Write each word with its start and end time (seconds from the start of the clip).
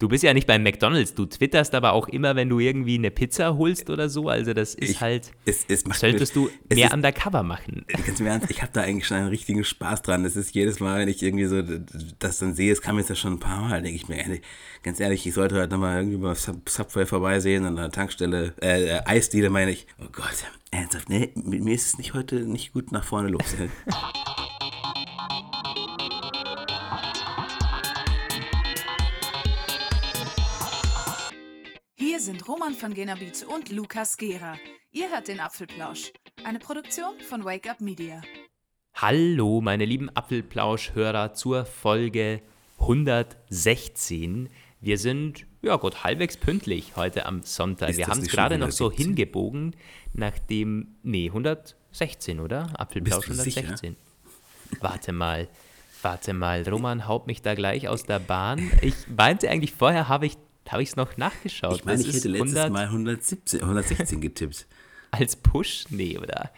Du 0.00 0.08
bist 0.08 0.24
ja 0.24 0.32
nicht 0.32 0.46
beim 0.46 0.62
McDonalds, 0.62 1.14
du 1.14 1.26
twitterst 1.26 1.74
aber 1.74 1.92
auch 1.92 2.08
immer, 2.08 2.34
wenn 2.34 2.48
du 2.48 2.58
irgendwie 2.58 2.94
eine 2.96 3.10
Pizza 3.10 3.58
holst 3.58 3.90
oder 3.90 4.08
so. 4.08 4.30
Also 4.30 4.54
das 4.54 4.74
ist 4.74 4.90
Ich- 4.92 5.00
halt, 5.02 5.30
es- 5.44 5.66
es 5.68 5.84
solltest 5.98 6.34
mir- 6.34 6.48
du 6.68 6.74
mehr 6.74 6.86
ist- 6.86 6.94
undercover 6.94 7.42
machen. 7.42 7.84
Ganz 8.06 8.18
im 8.18 8.26
Ernst, 8.26 8.50
ich 8.50 8.62
habe 8.62 8.72
da 8.72 8.80
eigentlich 8.80 9.06
schon 9.06 9.18
einen 9.18 9.28
richtigen 9.28 9.62
Spaß 9.62 10.00
dran. 10.00 10.24
Das 10.24 10.36
ist 10.36 10.54
jedes 10.54 10.80
Mal, 10.80 11.00
wenn 11.00 11.08
ich 11.08 11.22
irgendwie 11.22 11.44
so 11.44 11.60
das 12.18 12.38
dann 12.38 12.54
sehe, 12.54 12.72
es 12.72 12.80
kam 12.80 12.96
jetzt 12.96 13.10
ja 13.10 13.14
schon 13.14 13.34
ein 13.34 13.40
paar 13.40 13.60
Mal, 13.60 13.82
denke 13.82 13.96
ich 13.96 14.08
mir, 14.08 14.24
ey, 14.26 14.40
ganz 14.82 15.00
ehrlich, 15.00 15.26
ich 15.26 15.34
sollte 15.34 15.56
halt 15.56 15.70
nochmal 15.70 15.98
irgendwie 15.98 16.16
mal 16.16 16.34
Sub 16.34 16.66
Subway 16.66 17.04
vorbeisehen 17.04 17.66
an 17.66 17.76
der 17.76 17.90
Tankstelle, 17.90 18.54
äh, 18.62 18.96
äh, 18.96 19.00
Eisdiele 19.04 19.50
meine 19.50 19.70
ich. 19.70 19.86
Oh 20.00 20.06
Gott, 20.10 20.32
ernsthaft, 20.70 21.10
ne, 21.10 21.28
mit 21.34 21.62
mir 21.62 21.74
ist 21.74 21.86
es 21.88 21.98
nicht 21.98 22.14
heute 22.14 22.36
nicht 22.36 22.72
gut 22.72 22.90
nach 22.90 23.04
vorne 23.04 23.28
los. 23.28 23.44
Hier 32.20 32.34
sind 32.34 32.46
Roman 32.46 32.74
von 32.74 32.92
Genabit 32.92 33.46
und 33.48 33.72
Lukas 33.72 34.18
Gera. 34.18 34.58
Ihr 34.92 35.10
hört 35.10 35.28
den 35.28 35.40
Apfelplausch, 35.40 36.12
eine 36.44 36.58
Produktion 36.58 37.18
von 37.26 37.46
Wake 37.46 37.66
Up 37.70 37.80
Media. 37.80 38.20
Hallo, 38.92 39.62
meine 39.62 39.86
lieben 39.86 40.10
Apfelplausch-Hörer 40.14 41.32
zur 41.32 41.64
Folge 41.64 42.42
116. 42.78 44.50
Wir 44.82 44.98
sind, 44.98 45.46
ja 45.62 45.76
gut, 45.76 46.04
halbwegs 46.04 46.36
pünktlich 46.36 46.94
heute 46.94 47.24
am 47.24 47.42
Sonntag. 47.42 47.88
Ist 47.88 47.96
Wir 47.96 48.06
haben 48.06 48.20
es 48.20 48.28
gerade 48.28 48.58
noch 48.58 48.70
so 48.70 48.90
117? 48.90 49.16
hingebogen, 49.16 49.76
nachdem, 50.12 50.98
nee, 51.02 51.28
116, 51.28 52.38
oder? 52.38 52.68
Apfelplausch 52.78 53.28
Bist 53.28 53.40
du 53.40 53.44
sicher? 53.44 53.60
116. 53.60 53.96
Warte 54.80 55.12
mal, 55.12 55.48
warte 56.02 56.34
mal, 56.34 56.68
Roman 56.68 57.08
haut 57.08 57.26
mich 57.26 57.40
da 57.40 57.54
gleich 57.54 57.88
aus 57.88 58.02
der 58.02 58.18
Bahn. 58.18 58.70
Ich 58.82 59.08
meinte 59.08 59.48
eigentlich, 59.48 59.72
vorher 59.72 60.08
habe 60.08 60.26
ich 60.26 60.36
habe 60.68 60.82
ich 60.82 60.90
es 60.90 60.96
noch 60.96 61.16
nachgeschaut. 61.16 61.76
Ich 61.76 61.84
meine, 61.84 62.00
ich 62.00 62.14
hätte 62.14 62.28
letztes 62.28 62.56
100 62.56 62.72
Mal 62.72 62.84
117, 62.84 63.60
116 63.60 64.20
getippt. 64.20 64.66
als 65.10 65.36
Push? 65.36 65.86
Nee, 65.90 66.18
oder? 66.18 66.50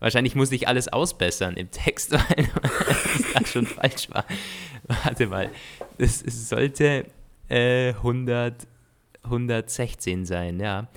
Wahrscheinlich 0.00 0.34
muss 0.34 0.52
ich 0.52 0.68
alles 0.68 0.88
ausbessern 0.88 1.56
im 1.56 1.70
Text, 1.70 2.12
weil 2.12 2.48
das 3.34 3.50
schon 3.50 3.66
falsch 3.66 4.08
war. 4.10 4.24
Warte 5.04 5.26
mal. 5.26 5.50
Es, 5.98 6.20
sollte 6.20 7.06
äh, 7.48 7.90
100, 7.90 8.66
116 9.24 10.24
sein, 10.24 10.60
ja. 10.60 10.88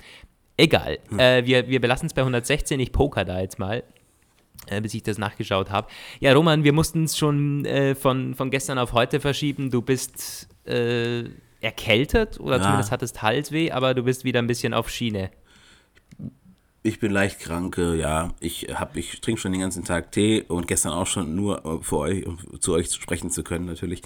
Egal. 0.56 0.98
Äh, 1.16 1.44
wir, 1.44 1.68
wir 1.68 1.80
belassen 1.80 2.06
es 2.06 2.14
bei 2.14 2.22
116. 2.22 2.78
Ich 2.78 2.92
poker 2.92 3.24
da 3.24 3.40
jetzt 3.40 3.58
mal, 3.58 3.82
äh, 4.66 4.80
bis 4.80 4.94
ich 4.94 5.02
das 5.02 5.18
nachgeschaut 5.18 5.70
habe. 5.70 5.88
Ja, 6.20 6.32
Roman, 6.32 6.62
wir 6.62 6.72
mussten 6.72 7.04
es 7.04 7.18
schon 7.18 7.64
äh, 7.64 7.94
von, 7.96 8.34
von 8.34 8.50
gestern 8.50 8.78
auf 8.78 8.92
heute 8.92 9.18
verschieben. 9.18 9.70
Du 9.70 9.82
bist 9.82 10.48
äh, 10.66 11.24
erkältet 11.62 12.38
oder 12.40 12.56
Ja. 12.56 12.62
zumindest 12.62 12.90
hattest 12.90 13.22
Halsweh, 13.22 13.70
aber 13.70 13.94
du 13.94 14.02
bist 14.02 14.24
wieder 14.24 14.40
ein 14.40 14.46
bisschen 14.46 14.74
auf 14.74 14.90
Schiene. 14.90 15.30
Ich 16.84 16.98
bin 16.98 17.12
leicht 17.12 17.38
krank, 17.38 17.78
äh, 17.78 17.94
ja. 17.94 18.34
Ich 18.40 18.66
hab, 18.74 18.96
ich 18.96 19.20
trinke 19.20 19.40
schon 19.40 19.52
den 19.52 19.60
ganzen 19.60 19.84
Tag 19.84 20.10
Tee 20.10 20.42
und 20.48 20.66
gestern 20.66 20.92
auch 20.92 21.06
schon 21.06 21.36
nur 21.36 21.64
äh, 21.64 21.82
für 21.82 21.98
euch, 21.98 22.26
um 22.26 22.38
zu 22.60 22.72
euch 22.72 22.92
sprechen 22.92 23.30
zu 23.30 23.44
können, 23.44 23.66
natürlich. 23.66 24.02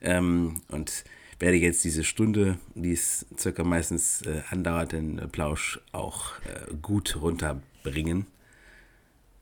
Ähm, 0.00 0.60
und 0.68 1.04
werde 1.38 1.56
jetzt 1.56 1.84
diese 1.84 2.02
Stunde, 2.02 2.58
die 2.74 2.92
es 2.92 3.26
circa 3.38 3.62
meistens 3.62 4.22
äh, 4.22 4.42
andauert, 4.50 4.92
den 4.92 5.20
Plausch 5.30 5.80
auch 5.92 6.32
äh, 6.40 6.74
gut 6.82 7.16
runterbringen. 7.20 8.26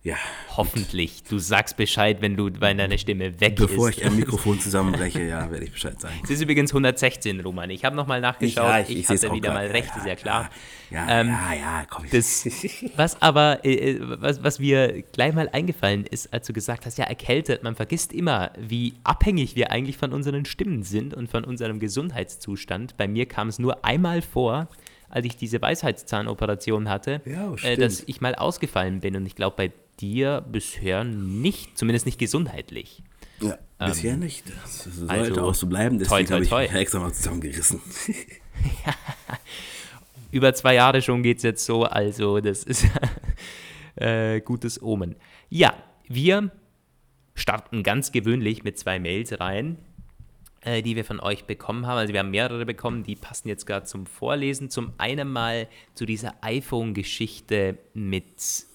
Ja, 0.03 0.17
Hoffentlich. 0.57 1.25
Du 1.25 1.39
sagst 1.39 1.77
Bescheid, 1.77 2.19
wenn 2.21 2.37
du, 2.37 2.51
wenn 2.61 2.79
deine 2.79 2.99
Stimme 2.99 3.41
weg 3.41 3.57
bevor 3.57 3.91
ist. 3.91 3.99
ich 3.99 4.07
am 4.07 4.17
Mikrofon 4.17 4.59
zusammenbreche, 4.61 5.23
ja, 5.23 5.51
werde 5.51 5.65
ich 5.65 5.73
Bescheid 5.73 6.01
sagen. 6.01 6.15
Es 6.23 6.31
ist 6.31 6.41
übrigens 6.41 6.71
116, 6.71 7.41
Roman. 7.41 7.69
Ich 7.71 7.85
habe 7.85 7.95
nochmal 7.97 8.21
nachgeschaut. 8.21 8.65
ja, 8.65 8.81
ich, 8.81 8.91
ich 8.97 9.07
seh's 9.07 9.25
hatte 9.25 9.35
wieder 9.35 9.53
mal 9.53 9.67
recht, 9.67 9.89
Ja, 9.91 9.97
ist 9.97 10.07
ja 10.07 10.15
klar. 10.17 10.51
Ja, 10.91 11.21
Ähm, 11.21 11.29
ja, 11.29 11.55
ja, 11.55 11.87
komm. 11.89 12.07
Das, 12.11 12.47
was 12.97 13.21
aber, 13.21 13.65
äh, 13.65 13.91
äh, 13.93 14.01
was, 14.01 14.43
was 14.43 14.59
mir 14.61 15.03
gleich 15.13 15.35
mal 15.35 15.49
eingefallen 15.53 16.07
ist, 16.07 16.33
als 16.33 16.47
du 16.47 16.53
gesagt 16.53 16.87
hast, 16.87 16.97
ja, 16.99 17.05
erkältet, 17.05 17.63
man 17.63 17.75
vergisst 17.77 18.13
immer, 18.13 18.53
wie 18.59 18.95
abhängig 19.05 19.55
wir 19.57 19.71
eigentlich 19.71 19.97
von 19.99 20.13
unseren 20.13 20.45
Stimmen 20.45 20.83
sind 20.85 21.13
und 21.13 21.29
von 21.29 21.45
unserem 21.45 21.79
Gesundheitszustand. 21.81 22.97
Bei 22.97 23.07
mir 23.09 23.27
kam 23.27 23.49
es 23.49 23.59
nur 23.59 23.85
einmal 23.85 24.23
vor, 24.23 24.69
als 25.11 25.27
ich 25.27 25.37
diese 25.37 25.61
Weisheitszahnoperation 25.61 26.89
hatte, 26.89 27.21
Ja, 27.25 27.53
äh, 27.63 27.77
dass 27.77 28.03
ich 28.07 28.21
mal 28.21 28.35
ausgefallen 28.35 29.01
bin. 29.01 29.17
Und 29.17 29.27
ich 29.27 29.35
glaube, 29.35 29.57
bei 29.57 29.73
dir 30.01 30.45
bisher 30.51 31.05
nicht, 31.05 31.77
zumindest 31.79 32.07
nicht 32.07 32.19
gesundheitlich. 32.19 33.03
ja, 33.41 33.59
bisher 33.79 34.17
nicht. 34.17 34.45
Das 34.49 34.85
sollte 34.85 35.13
also, 35.13 35.41
auch 35.43 35.55
so 35.55 35.67
bleiben, 35.67 35.99
deswegen 35.99 36.31
habe 36.31 36.45
ich 36.45 36.51
toi. 36.51 36.63
mich 36.63 36.73
extra 36.73 37.01
mal 37.01 37.13
zusammengerissen. 37.13 37.81
über 40.31 40.55
zwei 40.55 40.75
Jahre 40.75 41.03
schon 41.03 41.23
geht 41.23 41.39
es 41.39 41.43
jetzt 41.43 41.65
so, 41.65 41.85
also 41.85 42.41
das 42.41 42.65
ist 42.65 42.87
äh, 43.97 44.41
gutes 44.41 44.83
Omen. 44.83 45.17
Ja, 45.49 45.75
wir 46.07 46.51
starten 47.35 47.83
ganz 47.83 48.13
gewöhnlich 48.13 48.65
mit 48.65 48.79
zwei 48.79 48.99
Mails 48.99 49.39
rein, 49.41 49.79
äh, 50.61 50.83
die 50.83 50.97
wir 50.97 51.05
von 51.05 51.21
euch 51.21 51.45
bekommen 51.45 51.87
haben. 51.87 51.99
Also 51.99 52.13
wir 52.13 52.21
haben 52.21 52.31
mehrere 52.31 52.67
bekommen, 52.67 53.05
die 53.05 53.17
passen 53.17 53.49
jetzt 53.49 53.67
gerade 53.67 53.87
zum 53.87 54.07
Vorlesen. 54.07 54.71
Zum 54.71 54.93
einen 54.99 55.29
mal 55.29 55.69
zu 55.95 56.05
dieser 56.05 56.35
iPhone-Geschichte 56.43 57.79
mit 57.95 58.67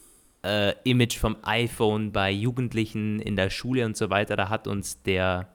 äh, 0.43 0.73
Image 0.83 1.17
vom 1.17 1.37
iPhone 1.43 2.11
bei 2.11 2.31
Jugendlichen 2.31 3.19
in 3.19 3.35
der 3.35 3.49
Schule 3.49 3.85
und 3.85 3.97
so 3.97 4.09
weiter. 4.09 4.35
Da 4.35 4.49
hat 4.49 4.67
uns 4.67 5.01
der 5.03 5.47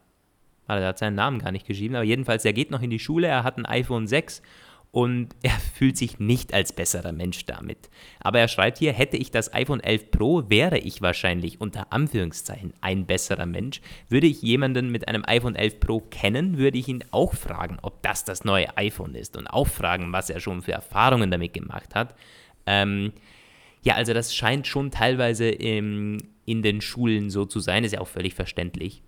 Warte, 0.69 0.83
er 0.83 0.89
hat 0.89 0.99
seinen 0.99 1.17
Namen 1.17 1.39
gar 1.39 1.51
nicht 1.51 1.67
geschrieben, 1.67 1.97
aber 1.97 2.05
jedenfalls, 2.05 2.45
er 2.45 2.53
geht 2.53 2.71
noch 2.71 2.83
in 2.83 2.91
die 2.91 2.99
Schule, 2.99 3.27
er 3.27 3.43
hat 3.43 3.57
ein 3.57 3.65
iPhone 3.65 4.07
6 4.07 4.43
und 4.91 5.29
er 5.43 5.59
fühlt 5.75 5.97
sich 5.97 6.19
nicht 6.19 6.53
als 6.53 6.75
besserer 6.75 7.13
Mensch 7.13 7.47
damit. 7.47 7.89
Aber 8.21 8.39
er 8.39 8.49
schreibt 8.49 8.77
hier, 8.77 8.93
hätte 8.93 9.17
ich 9.17 9.31
das 9.31 9.53
iPhone 9.55 9.81
11 9.81 10.11
Pro, 10.11 10.45
wäre 10.51 10.79
ich 10.79 11.01
wahrscheinlich 11.01 11.61
unter 11.61 11.91
Anführungszeichen 11.93 12.75
ein 12.83 13.07
besserer 13.07 13.47
Mensch. 13.47 13.81
Würde 14.11 14.27
ich 14.27 14.43
jemanden 14.43 14.91
mit 14.91 15.09
einem 15.09 15.25
iPhone 15.27 15.57
11 15.57 15.81
Pro 15.81 16.01
kennen, 16.01 16.59
würde 16.59 16.77
ich 16.77 16.89
ihn 16.89 17.03
auch 17.13 17.33
fragen, 17.33 17.79
ob 17.81 18.03
das 18.03 18.25
das 18.25 18.45
neue 18.45 18.77
iPhone 18.77 19.15
ist 19.15 19.39
und 19.39 19.47
auch 19.47 19.67
fragen, 19.67 20.13
was 20.13 20.29
er 20.29 20.41
schon 20.41 20.61
für 20.61 20.73
Erfahrungen 20.73 21.31
damit 21.31 21.55
gemacht 21.55 21.95
hat. 21.95 22.15
Ähm, 22.67 23.15
ja, 23.83 23.95
also 23.95 24.13
das 24.15 24.35
scheint 24.35 24.67
schon 24.67 24.91
teilweise 24.91 25.49
im, 25.49 26.19
in 26.45 26.63
den 26.63 26.81
Schulen 26.81 27.31
so 27.31 27.45
zu 27.45 27.61
sein, 27.61 27.85
ist 27.85 27.93
ja 27.93 28.01
auch 28.01 28.09
völlig 28.09 28.35
verständlich 28.35 29.03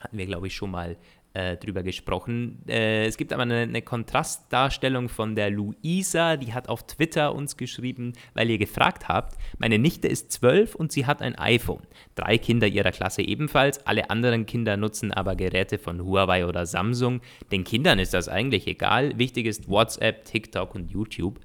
hatten 0.00 0.18
wir, 0.18 0.26
glaube 0.26 0.48
ich, 0.48 0.54
schon 0.54 0.70
mal 0.70 0.96
äh, 1.32 1.56
drüber 1.56 1.82
gesprochen. 1.82 2.62
Äh, 2.66 3.04
es 3.04 3.16
gibt 3.16 3.32
aber 3.32 3.42
eine, 3.42 3.60
eine 3.60 3.82
Kontrastdarstellung 3.82 5.08
von 5.08 5.36
der 5.36 5.50
Luisa, 5.50 6.36
die 6.36 6.52
hat 6.52 6.68
auf 6.68 6.86
Twitter 6.86 7.34
uns 7.34 7.56
geschrieben, 7.56 8.14
weil 8.34 8.50
ihr 8.50 8.58
gefragt 8.58 9.08
habt, 9.08 9.38
meine 9.58 9.78
Nichte 9.78 10.08
ist 10.08 10.32
zwölf 10.32 10.74
und 10.74 10.90
sie 10.90 11.06
hat 11.06 11.22
ein 11.22 11.36
iPhone. 11.36 11.82
Drei 12.16 12.38
Kinder 12.38 12.66
ihrer 12.66 12.90
Klasse 12.90 13.22
ebenfalls, 13.22 13.86
alle 13.86 14.10
anderen 14.10 14.46
Kinder 14.46 14.76
nutzen 14.76 15.12
aber 15.12 15.36
Geräte 15.36 15.78
von 15.78 16.04
Huawei 16.04 16.46
oder 16.46 16.66
Samsung. 16.66 17.20
Den 17.52 17.62
Kindern 17.62 18.00
ist 18.00 18.14
das 18.14 18.28
eigentlich 18.28 18.66
egal. 18.66 19.16
Wichtig 19.18 19.46
ist 19.46 19.68
WhatsApp, 19.68 20.24
TikTok 20.24 20.74
und 20.74 20.90
YouTube. 20.90 21.38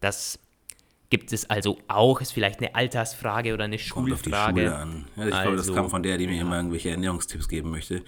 Das 0.00 0.38
gibt 1.10 1.32
es 1.32 1.48
also 1.48 1.78
auch, 1.88 2.20
ist 2.20 2.32
vielleicht 2.32 2.58
eine 2.60 2.74
Altersfrage 2.74 3.54
oder 3.54 3.64
eine 3.64 3.78
Kommt 3.78 4.12
auf 4.12 4.22
die 4.22 4.30
Schulfrage. 4.30 4.60
Schule 4.60 4.76
an. 4.76 5.04
Ja, 5.16 5.24
ich 5.24 5.30
glaube, 5.30 5.56
das 5.56 5.60
Also, 5.68 5.74
kam 5.74 5.88
von 5.88 6.02
der, 6.02 6.18
die 6.18 6.26
mir 6.26 6.40
immer 6.40 6.56
irgendwelche 6.56 6.90
Ernährungstipps 6.90 7.48
geben 7.48 7.70
möchte. 7.70 8.02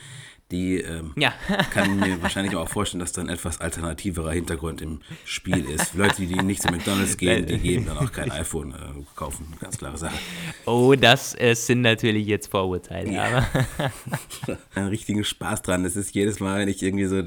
Die 0.50 0.80
ähm, 0.80 1.12
Ja. 1.16 1.32
kann 1.72 1.98
mir 2.00 2.20
wahrscheinlich 2.22 2.56
auch 2.56 2.68
vorstellen, 2.68 3.00
dass 3.00 3.12
da 3.12 3.22
ein 3.22 3.28
etwas 3.28 3.60
alternativerer 3.60 4.32
Hintergrund 4.32 4.82
im 4.82 5.00
Spiel 5.24 5.64
ist. 5.64 5.94
Leute, 5.94 6.26
die 6.26 6.34
nicht 6.34 6.62
zu 6.62 6.68
McDonalds 6.72 7.16
gehen, 7.16 7.46
die 7.46 7.58
geben 7.58 7.86
dann 7.86 7.98
auch 7.98 8.10
kein 8.10 8.30
iPhone 8.32 8.72
äh, 8.72 8.76
kaufen. 9.14 9.54
Ganz 9.60 9.78
klare 9.78 9.96
Sache. 9.96 10.18
Oh, 10.66 10.94
das 10.96 11.38
äh, 11.38 11.54
sind 11.54 11.82
natürlich 11.82 12.26
jetzt 12.26 12.48
Vorurteile. 12.50 13.12
Ja. 13.12 13.24
Aber 13.24 14.58
Einen 14.74 14.88
richtigen 14.88 15.22
Spaß 15.24 15.62
dran. 15.62 15.84
Das 15.84 15.94
ist 15.96 16.14
jedes 16.14 16.40
Mal, 16.40 16.60
wenn 16.60 16.68
ich 16.68 16.82
irgendwie 16.82 17.06
so 17.06 17.22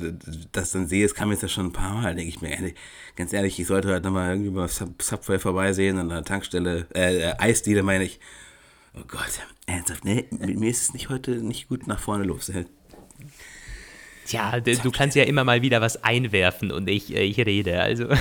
das 0.52 0.72
dann 0.72 0.88
sehe, 0.88 1.06
es 1.06 1.16
kam 1.16 1.32
jetzt 1.32 1.44
ja 1.44 1.48
schon 1.48 1.68
ein 1.68 1.74
paar 1.74 1.94
Mal, 1.94 2.16
denke 2.16 2.30
ich 2.30 2.42
mir, 2.42 2.52
ey, 2.52 2.76
ganz 3.16 3.32
ehrlich, 3.32 3.58
ich 3.60 3.68
sollte 3.68 3.90
halt 3.90 4.04
nochmal 4.04 4.32
irgendwie 4.32 4.52
mal 4.52 4.68
Sub 4.68 5.02
Subway 5.02 5.40
vorbeisehen 5.40 5.98
an 5.98 6.10
der 6.10 6.24
Tankstelle, 6.24 6.88
äh, 6.94 7.30
äh, 7.30 7.34
Eisdiele 7.38 7.84
meine 7.84 8.04
ich. 8.04 8.20
Oh 8.96 9.04
Gott, 9.08 9.40
ernsthaft, 9.66 10.06
ne, 10.06 10.26
mit 10.30 10.60
mir 10.60 10.70
ist 10.70 10.84
es 10.84 10.94
nicht 10.94 11.10
heute 11.10 11.32
nicht 11.32 11.68
gut 11.68 11.88
nach 11.88 12.00
vorne 12.00 12.26
los. 12.26 12.52
Tja, 14.26 14.60
d- 14.60 14.78
du 14.82 14.92
kannst 14.92 15.16
ja 15.16 15.24
immer 15.24 15.44
mal 15.44 15.62
wieder 15.62 15.82
was 15.82 16.04
einwerfen 16.04 16.72
und 16.72 16.90
ich, 16.90 17.16
äh, 17.16 17.24
ich 17.24 17.38
rede. 17.40 17.82
Also. 17.82 18.08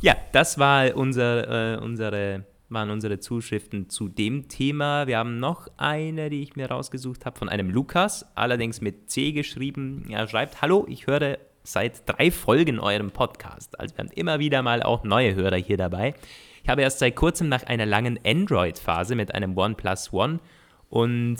ja, 0.00 0.16
das 0.32 0.58
war 0.58 0.96
unser, 0.96 1.74
äh, 1.74 1.78
unsere, 1.78 2.44
waren 2.68 2.90
unsere 2.90 3.20
Zuschriften 3.20 3.88
zu 3.88 4.08
dem 4.08 4.48
Thema. 4.48 5.06
Wir 5.06 5.18
haben 5.18 5.38
noch 5.38 5.68
eine, 5.76 6.30
die 6.30 6.42
ich 6.42 6.56
mir 6.56 6.70
rausgesucht 6.70 7.26
habe, 7.26 7.38
von 7.38 7.48
einem 7.48 7.70
Lukas, 7.70 8.26
allerdings 8.34 8.80
mit 8.80 9.10
C 9.10 9.32
geschrieben. 9.32 10.06
Er 10.10 10.26
schreibt: 10.28 10.62
Hallo, 10.62 10.86
ich 10.88 11.06
höre 11.06 11.38
seit 11.62 12.08
drei 12.08 12.30
Folgen 12.30 12.80
eurem 12.80 13.10
Podcast. 13.10 13.78
Also, 13.78 13.96
wir 13.96 14.04
haben 14.04 14.12
immer 14.14 14.38
wieder 14.38 14.62
mal 14.62 14.82
auch 14.82 15.04
neue 15.04 15.34
Hörer 15.34 15.56
hier 15.56 15.76
dabei. 15.76 16.14
Ich 16.62 16.68
habe 16.68 16.82
erst 16.82 16.98
seit 16.98 17.14
kurzem 17.14 17.48
nach 17.48 17.64
einer 17.64 17.86
langen 17.86 18.18
Android-Phase 18.24 19.14
mit 19.14 19.34
einem 19.34 19.56
OnePlus 19.56 20.12
One 20.14 20.40
und 20.88 21.36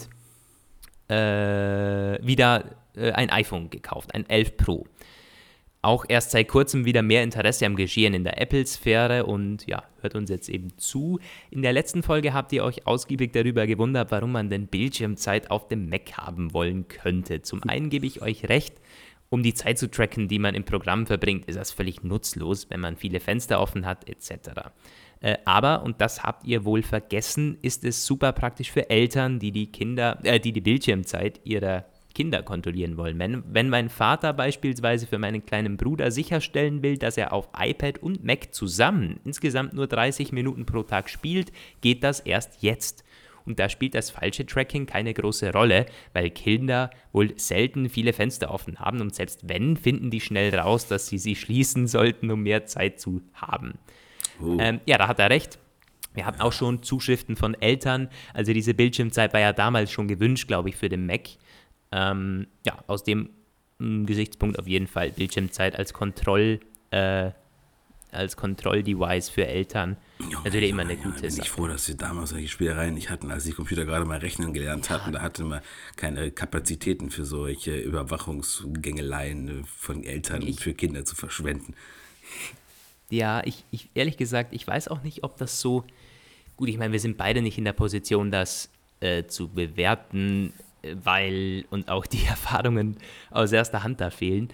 äh, 1.08 2.26
wieder 2.26 2.76
äh, 2.96 3.12
ein 3.12 3.30
iPhone 3.30 3.70
gekauft, 3.70 4.14
ein 4.14 4.28
11 4.28 4.56
Pro. 4.56 4.86
Auch 5.82 6.06
erst 6.08 6.30
seit 6.30 6.48
kurzem 6.48 6.86
wieder 6.86 7.02
mehr 7.02 7.22
Interesse 7.22 7.66
am 7.66 7.76
Geschehen 7.76 8.14
in 8.14 8.24
der 8.24 8.40
Apple-Sphäre 8.40 9.26
und 9.26 9.66
ja, 9.66 9.82
hört 10.00 10.14
uns 10.14 10.30
jetzt 10.30 10.48
eben 10.48 10.78
zu. 10.78 11.18
In 11.50 11.60
der 11.60 11.74
letzten 11.74 12.02
Folge 12.02 12.32
habt 12.32 12.52
ihr 12.52 12.64
euch 12.64 12.86
ausgiebig 12.86 13.34
darüber 13.34 13.66
gewundert, 13.66 14.10
warum 14.10 14.32
man 14.32 14.48
denn 14.48 14.66
Bildschirmzeit 14.66 15.50
auf 15.50 15.68
dem 15.68 15.90
Mac 15.90 16.16
haben 16.16 16.54
wollen 16.54 16.88
könnte. 16.88 17.42
Zum 17.42 17.62
einen 17.64 17.90
gebe 17.90 18.06
ich 18.06 18.22
euch 18.22 18.48
recht, 18.48 18.80
um 19.28 19.42
die 19.42 19.52
Zeit 19.52 19.78
zu 19.78 19.90
tracken, 19.90 20.28
die 20.28 20.38
man 20.38 20.54
im 20.54 20.64
Programm 20.64 21.06
verbringt, 21.06 21.44
ist 21.46 21.56
das 21.58 21.70
völlig 21.70 22.02
nutzlos, 22.02 22.70
wenn 22.70 22.80
man 22.80 22.96
viele 22.96 23.20
Fenster 23.20 23.60
offen 23.60 23.84
hat 23.84 24.08
etc. 24.08 24.70
Äh, 25.24 25.38
aber, 25.46 25.82
und 25.84 26.02
das 26.02 26.22
habt 26.22 26.46
ihr 26.46 26.66
wohl 26.66 26.82
vergessen, 26.82 27.56
ist 27.62 27.82
es 27.82 28.04
super 28.04 28.32
praktisch 28.32 28.70
für 28.70 28.90
Eltern, 28.90 29.38
die 29.38 29.52
die 29.52 29.72
Kinder, 29.72 30.18
äh, 30.22 30.38
die 30.38 30.52
die 30.52 30.60
Bildschirmzeit 30.60 31.40
ihrer 31.44 31.86
Kinder 32.14 32.42
kontrollieren 32.42 32.98
wollen. 32.98 33.18
Wenn, 33.18 33.42
wenn 33.50 33.70
mein 33.70 33.88
Vater 33.88 34.34
beispielsweise 34.34 35.06
für 35.06 35.18
meinen 35.18 35.46
kleinen 35.46 35.78
Bruder 35.78 36.10
sicherstellen 36.10 36.82
will, 36.82 36.98
dass 36.98 37.16
er 37.16 37.32
auf 37.32 37.48
iPad 37.58 38.02
und 38.02 38.22
Mac 38.22 38.52
zusammen 38.54 39.18
insgesamt 39.24 39.72
nur 39.72 39.86
30 39.86 40.30
Minuten 40.32 40.66
pro 40.66 40.82
Tag 40.82 41.08
spielt, 41.08 41.52
geht 41.80 42.04
das 42.04 42.20
erst 42.20 42.62
jetzt. 42.62 43.02
Und 43.46 43.58
da 43.58 43.70
spielt 43.70 43.94
das 43.94 44.10
falsche 44.10 44.44
Tracking 44.44 44.84
keine 44.84 45.14
große 45.14 45.52
Rolle, 45.54 45.86
weil 46.12 46.28
Kinder 46.28 46.90
wohl 47.12 47.32
selten 47.38 47.88
viele 47.88 48.12
Fenster 48.12 48.50
offen 48.50 48.78
haben 48.78 49.00
und 49.00 49.14
selbst 49.14 49.48
wenn, 49.48 49.78
finden 49.78 50.10
die 50.10 50.20
schnell 50.20 50.54
raus, 50.54 50.86
dass 50.86 51.06
sie 51.06 51.18
sie 51.18 51.34
schließen 51.34 51.86
sollten, 51.86 52.30
um 52.30 52.42
mehr 52.42 52.66
Zeit 52.66 53.00
zu 53.00 53.22
haben. 53.32 53.78
Oh. 54.44 54.56
Ähm, 54.60 54.80
ja, 54.86 54.98
da 54.98 55.08
hat 55.08 55.18
er 55.18 55.30
recht. 55.30 55.58
Wir 56.14 56.26
hatten 56.26 56.40
auch 56.40 56.52
schon 56.52 56.82
Zuschriften 56.82 57.36
von 57.36 57.54
Eltern. 57.54 58.08
Also 58.32 58.52
diese 58.52 58.72
Bildschirmzeit 58.72 59.32
war 59.32 59.40
ja 59.40 59.52
damals 59.52 59.90
schon 59.90 60.08
gewünscht, 60.08 60.46
glaube 60.46 60.68
ich, 60.68 60.76
für 60.76 60.88
den 60.88 61.06
Mac. 61.06 61.22
Ähm, 61.90 62.46
ja, 62.64 62.78
aus 62.86 63.02
dem 63.02 63.30
mm, 63.78 64.04
Gesichtspunkt 64.06 64.58
auf 64.58 64.66
jeden 64.68 64.86
Fall 64.86 65.10
Bildschirmzeit 65.10 65.76
als 65.76 65.92
Kontroll, 65.92 66.60
äh, 66.90 67.30
als 68.12 68.36
Kontrolldevice 68.36 69.28
für 69.28 69.44
Eltern 69.44 69.96
Junge, 70.20 70.36
natürlich 70.44 70.70
immer 70.70 70.82
eine 70.82 70.96
gute 70.96 71.30
Sache. 71.30 71.34
Bin 71.34 71.42
ich 71.42 71.50
froh, 71.50 71.66
dass 71.66 71.88
wir 71.88 71.96
damals 71.96 72.30
solche 72.30 72.46
Spielereien 72.46 72.94
nicht 72.94 73.10
hatten, 73.10 73.32
als 73.32 73.42
die 73.42 73.52
Computer 73.52 73.84
gerade 73.84 74.04
mal 74.04 74.18
rechnen 74.18 74.52
gelernt 74.52 74.90
hatten. 74.90 75.12
Da 75.12 75.20
hatte 75.20 75.42
man 75.42 75.62
keine 75.96 76.30
Kapazitäten 76.30 77.10
für 77.10 77.24
solche 77.24 77.76
Überwachungsgängeleien 77.76 79.64
von 79.64 80.04
Eltern 80.04 80.42
ich, 80.42 80.60
für 80.60 80.74
Kinder 80.74 81.04
zu 81.04 81.16
verschwenden. 81.16 81.74
Ja, 83.14 83.42
ich, 83.44 83.64
ich 83.70 83.88
ehrlich 83.94 84.16
gesagt, 84.16 84.52
ich 84.52 84.66
weiß 84.66 84.88
auch 84.88 85.02
nicht, 85.02 85.22
ob 85.22 85.36
das 85.36 85.60
so. 85.60 85.84
Gut, 86.56 86.68
ich 86.68 86.78
meine, 86.78 86.92
wir 86.92 87.00
sind 87.00 87.16
beide 87.16 87.42
nicht 87.42 87.58
in 87.58 87.64
der 87.64 87.72
Position, 87.72 88.30
das 88.30 88.70
äh, 89.00 89.24
zu 89.24 89.48
bewerten, 89.48 90.52
weil 90.82 91.64
und 91.70 91.88
auch 91.88 92.06
die 92.06 92.24
Erfahrungen 92.28 92.96
aus 93.30 93.52
erster 93.52 93.82
Hand 93.82 94.00
da 94.00 94.10
fehlen. 94.10 94.48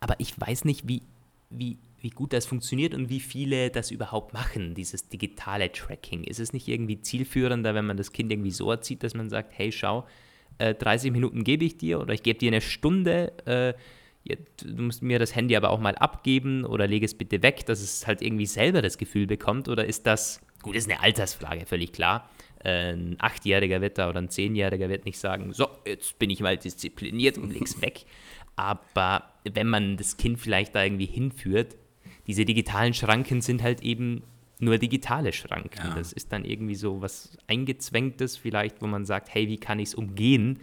Aber 0.00 0.14
ich 0.18 0.38
weiß 0.38 0.64
nicht, 0.64 0.88
wie, 0.88 1.02
wie 1.50 1.76
wie 2.00 2.10
gut 2.10 2.32
das 2.32 2.46
funktioniert 2.46 2.94
und 2.94 3.08
wie 3.08 3.18
viele 3.18 3.70
das 3.70 3.90
überhaupt 3.90 4.32
machen, 4.32 4.74
dieses 4.74 5.08
digitale 5.08 5.72
Tracking. 5.72 6.22
Ist 6.22 6.38
es 6.38 6.52
nicht 6.52 6.68
irgendwie 6.68 7.00
zielführender, 7.00 7.74
wenn 7.74 7.86
man 7.86 7.96
das 7.96 8.12
Kind 8.12 8.30
irgendwie 8.30 8.52
so 8.52 8.70
erzieht, 8.70 9.02
dass 9.02 9.14
man 9.14 9.28
sagt, 9.28 9.52
hey, 9.56 9.72
schau, 9.72 10.06
äh, 10.58 10.74
30 10.74 11.10
Minuten 11.10 11.42
gebe 11.42 11.64
ich 11.64 11.78
dir 11.78 12.00
oder 12.00 12.14
ich 12.14 12.22
gebe 12.22 12.38
dir 12.38 12.50
eine 12.50 12.60
Stunde, 12.60 13.32
äh, 13.46 13.74
du 14.34 14.82
musst 14.82 15.02
mir 15.02 15.18
das 15.18 15.34
Handy 15.34 15.56
aber 15.56 15.70
auch 15.70 15.80
mal 15.80 15.94
abgeben 15.94 16.64
oder 16.64 16.86
lege 16.86 17.06
es 17.06 17.14
bitte 17.14 17.42
weg, 17.42 17.66
dass 17.66 17.80
es 17.80 18.06
halt 18.06 18.22
irgendwie 18.22 18.46
selber 18.46 18.82
das 18.82 18.98
Gefühl 18.98 19.26
bekommt 19.26 19.68
oder 19.68 19.84
ist 19.84 20.06
das, 20.06 20.40
gut, 20.62 20.74
das 20.74 20.86
ist 20.86 20.90
eine 20.90 21.00
Altersfrage, 21.02 21.66
völlig 21.66 21.92
klar. 21.92 22.28
Äh, 22.64 22.92
ein 22.92 23.16
Achtjähriger 23.18 23.80
wird 23.80 23.98
da 23.98 24.08
oder 24.08 24.20
ein 24.20 24.28
Zehnjähriger 24.28 24.88
wird 24.88 25.04
nicht 25.04 25.18
sagen, 25.18 25.52
so, 25.52 25.68
jetzt 25.86 26.18
bin 26.18 26.30
ich 26.30 26.40
mal 26.40 26.56
diszipliniert 26.56 27.38
und 27.38 27.52
leg's 27.52 27.80
weg. 27.80 28.04
Aber 28.56 29.24
wenn 29.44 29.68
man 29.68 29.96
das 29.96 30.16
Kind 30.16 30.40
vielleicht 30.40 30.74
da 30.74 30.82
irgendwie 30.82 31.06
hinführt, 31.06 31.76
diese 32.26 32.44
digitalen 32.44 32.94
Schranken 32.94 33.40
sind 33.40 33.62
halt 33.62 33.82
eben 33.82 34.22
nur 34.58 34.78
digitale 34.78 35.32
Schranken. 35.32 35.88
Ja. 35.88 35.94
Das 35.94 36.12
ist 36.12 36.32
dann 36.32 36.44
irgendwie 36.44 36.74
so 36.74 37.02
was 37.02 37.36
Eingezwängtes 37.46 38.36
vielleicht, 38.36 38.80
wo 38.80 38.86
man 38.86 39.04
sagt, 39.04 39.32
hey, 39.32 39.48
wie 39.48 39.58
kann 39.58 39.78
ich 39.78 39.88
es 39.90 39.94
umgehen? 39.94 40.60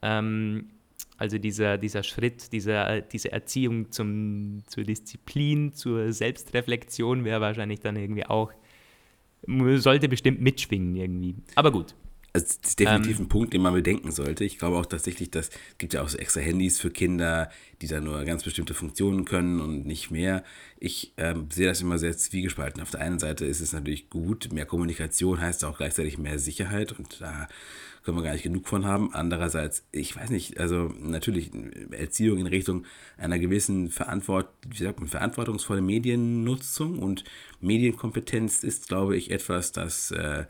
Ähm, 0.00 0.70
also 1.22 1.38
dieser, 1.38 1.78
dieser 1.78 2.02
Schritt, 2.02 2.52
dieser, 2.52 3.00
diese 3.00 3.30
Erziehung 3.30 3.92
zum, 3.92 4.64
zur 4.66 4.82
Disziplin, 4.82 5.72
zur 5.72 6.12
Selbstreflexion 6.12 7.24
wäre 7.24 7.40
wahrscheinlich 7.40 7.78
dann 7.78 7.94
irgendwie 7.94 8.26
auch, 8.26 8.50
sollte 9.46 10.08
bestimmt 10.08 10.40
mitschwingen 10.40 10.96
irgendwie. 10.96 11.36
Aber 11.54 11.70
gut, 11.70 11.94
also 12.32 12.44
das 12.44 12.70
ist 12.70 12.80
definitiv 12.80 13.20
ähm, 13.20 13.26
ein 13.26 13.28
Punkt, 13.28 13.54
den 13.54 13.62
man 13.62 13.72
bedenken 13.72 14.10
sollte. 14.10 14.42
Ich 14.42 14.58
glaube 14.58 14.78
auch 14.78 14.86
tatsächlich, 14.86 15.30
dass 15.30 15.50
es 15.50 15.78
gibt 15.78 15.94
ja 15.94 16.02
auch 16.02 16.08
so 16.08 16.18
extra 16.18 16.40
Handys 16.40 16.80
für 16.80 16.90
Kinder, 16.90 17.50
die 17.82 17.86
da 17.86 18.00
nur 18.00 18.24
ganz 18.24 18.42
bestimmte 18.42 18.74
Funktionen 18.74 19.24
können 19.24 19.60
und 19.60 19.86
nicht 19.86 20.10
mehr. 20.10 20.42
Ich 20.80 21.12
ähm, 21.18 21.46
sehe 21.52 21.68
das 21.68 21.82
immer 21.82 21.98
sehr 21.98 22.16
zwiegespalten. 22.16 22.82
Auf 22.82 22.90
der 22.90 23.02
einen 23.02 23.20
Seite 23.20 23.44
ist 23.44 23.60
es 23.60 23.72
natürlich 23.72 24.10
gut, 24.10 24.52
mehr 24.52 24.66
Kommunikation 24.66 25.40
heißt 25.40 25.64
auch 25.64 25.76
gleichzeitig 25.76 26.18
mehr 26.18 26.40
Sicherheit 26.40 26.90
und 26.90 27.20
da 27.20 27.46
können 28.02 28.16
wir 28.16 28.24
gar 28.24 28.32
nicht 28.32 28.42
genug 28.42 28.68
von 28.68 28.84
haben. 28.84 29.14
Andererseits, 29.14 29.84
ich 29.92 30.16
weiß 30.16 30.30
nicht, 30.30 30.58
also 30.58 30.92
natürlich 30.98 31.50
Erziehung 31.90 32.38
in 32.38 32.46
Richtung 32.46 32.84
einer 33.16 33.38
gewissen 33.38 33.90
Verantwort, 33.90 34.48
wie 34.68 34.84
sagt 34.84 35.00
man, 35.00 35.08
verantwortungsvolle 35.08 35.82
Mediennutzung 35.82 36.98
und 36.98 37.24
Medienkompetenz 37.60 38.64
ist, 38.64 38.88
glaube 38.88 39.16
ich, 39.16 39.30
etwas, 39.30 39.72
das 39.72 40.10
äh, 40.10 40.44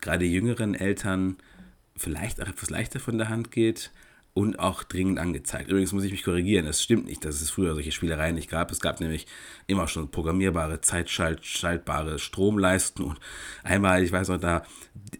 gerade 0.00 0.24
jüngeren 0.24 0.74
Eltern 0.74 1.36
vielleicht 1.96 2.42
auch 2.42 2.48
etwas 2.48 2.70
leichter 2.70 3.00
von 3.00 3.18
der 3.18 3.28
Hand 3.28 3.50
geht 3.50 3.90
und 4.38 4.60
auch 4.60 4.84
dringend 4.84 5.18
angezeigt. 5.18 5.68
Übrigens 5.68 5.92
muss 5.92 6.04
ich 6.04 6.12
mich 6.12 6.22
korrigieren, 6.22 6.64
es 6.68 6.80
stimmt 6.80 7.06
nicht, 7.06 7.24
dass 7.24 7.40
es 7.40 7.50
früher 7.50 7.74
solche 7.74 7.90
Spielereien 7.90 8.36
nicht 8.36 8.48
gab. 8.48 8.70
Es 8.70 8.78
gab 8.78 9.00
nämlich 9.00 9.26
immer 9.66 9.88
schon 9.88 10.12
programmierbare, 10.12 10.80
zeitschaltbare 10.80 12.20
Stromleisten 12.20 13.04
und 13.04 13.18
einmal, 13.64 14.04
ich 14.04 14.12
weiß 14.12 14.28
noch, 14.28 14.38
da 14.38 14.62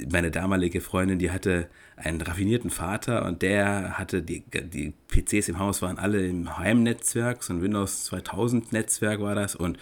meine 0.09 0.31
damalige 0.31 0.81
Freundin, 0.81 1.19
die 1.19 1.33
hatte 1.33 1.69
einen 1.97 2.21
raffinierten 2.21 2.71
Vater 2.71 3.25
und 3.25 3.43
der 3.43 3.99
hatte 3.99 4.23
die, 4.23 4.45
die 4.53 4.93
PCs 5.09 5.49
im 5.49 5.59
Haus 5.59 5.83
waren 5.83 5.99
alle 5.99 6.25
im 6.25 6.57
Heimnetzwerk, 6.57 7.43
so 7.43 7.53
ein 7.53 7.61
Windows 7.61 8.05
2000 8.05 8.73
Netzwerk 8.73 9.21
war 9.21 9.35
das 9.35 9.57
und 9.57 9.79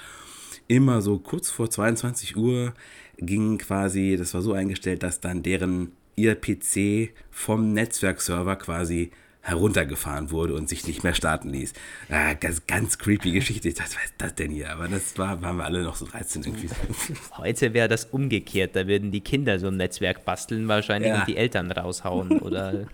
immer 0.67 1.03
so 1.03 1.19
kurz 1.19 1.51
vor 1.51 1.69
22 1.69 2.39
Uhr 2.39 2.73
ging 3.19 3.59
quasi, 3.59 4.17
das 4.19 4.33
war 4.33 4.41
so 4.41 4.55
eingestellt, 4.55 5.03
dass 5.03 5.21
dann 5.21 5.43
deren 5.43 5.93
ihr 6.17 6.35
PC 6.35 7.11
vom 7.31 7.75
Netzwerkserver 7.75 8.57
quasi 8.57 9.11
heruntergefahren 9.47 10.33
wurde 10.33 10.55
und 10.55 10.69
sich 10.69 10.87
nicht 10.89 11.05
mehr 11.05 11.15
starten 11.15 11.51
ließ. 11.51 11.73
Ah, 12.11 12.35
ganz, 12.35 12.67
ganz 12.67 12.99
creepy 12.99 13.31
Geschichte. 13.31 13.69
Ich 13.69 13.77
dachte, 13.77 13.95
was 13.95 14.05
ist 14.07 14.15
das 14.19 14.35
denn 14.35 14.51
hier? 14.51 14.73
Aber 14.73 14.89
das 14.89 15.17
war, 15.19 15.41
waren 15.41 15.57
wir 15.57 15.65
alle 15.65 15.85
noch 15.85 15.95
so 15.95 16.05
13 16.05 16.43
irgendwie. 16.43 16.69
Heute 17.37 17.73
wäre 17.73 17.89
das 17.89 18.07
umgekehrt. 18.07 18.75
Da 18.75 18.89
würden 18.89 19.13
die 19.13 19.21
Kinder 19.21 19.61
so 19.61 19.69
ein 19.69 19.77
Netzwerk 19.77 20.25
basteln 20.25 20.67
wahrscheinlich 20.67 21.11
ja. 21.11 21.21
und 21.21 21.29
die 21.29 21.37
Eltern 21.37 21.71
raushauen. 21.71 22.39
Oder 22.41 22.87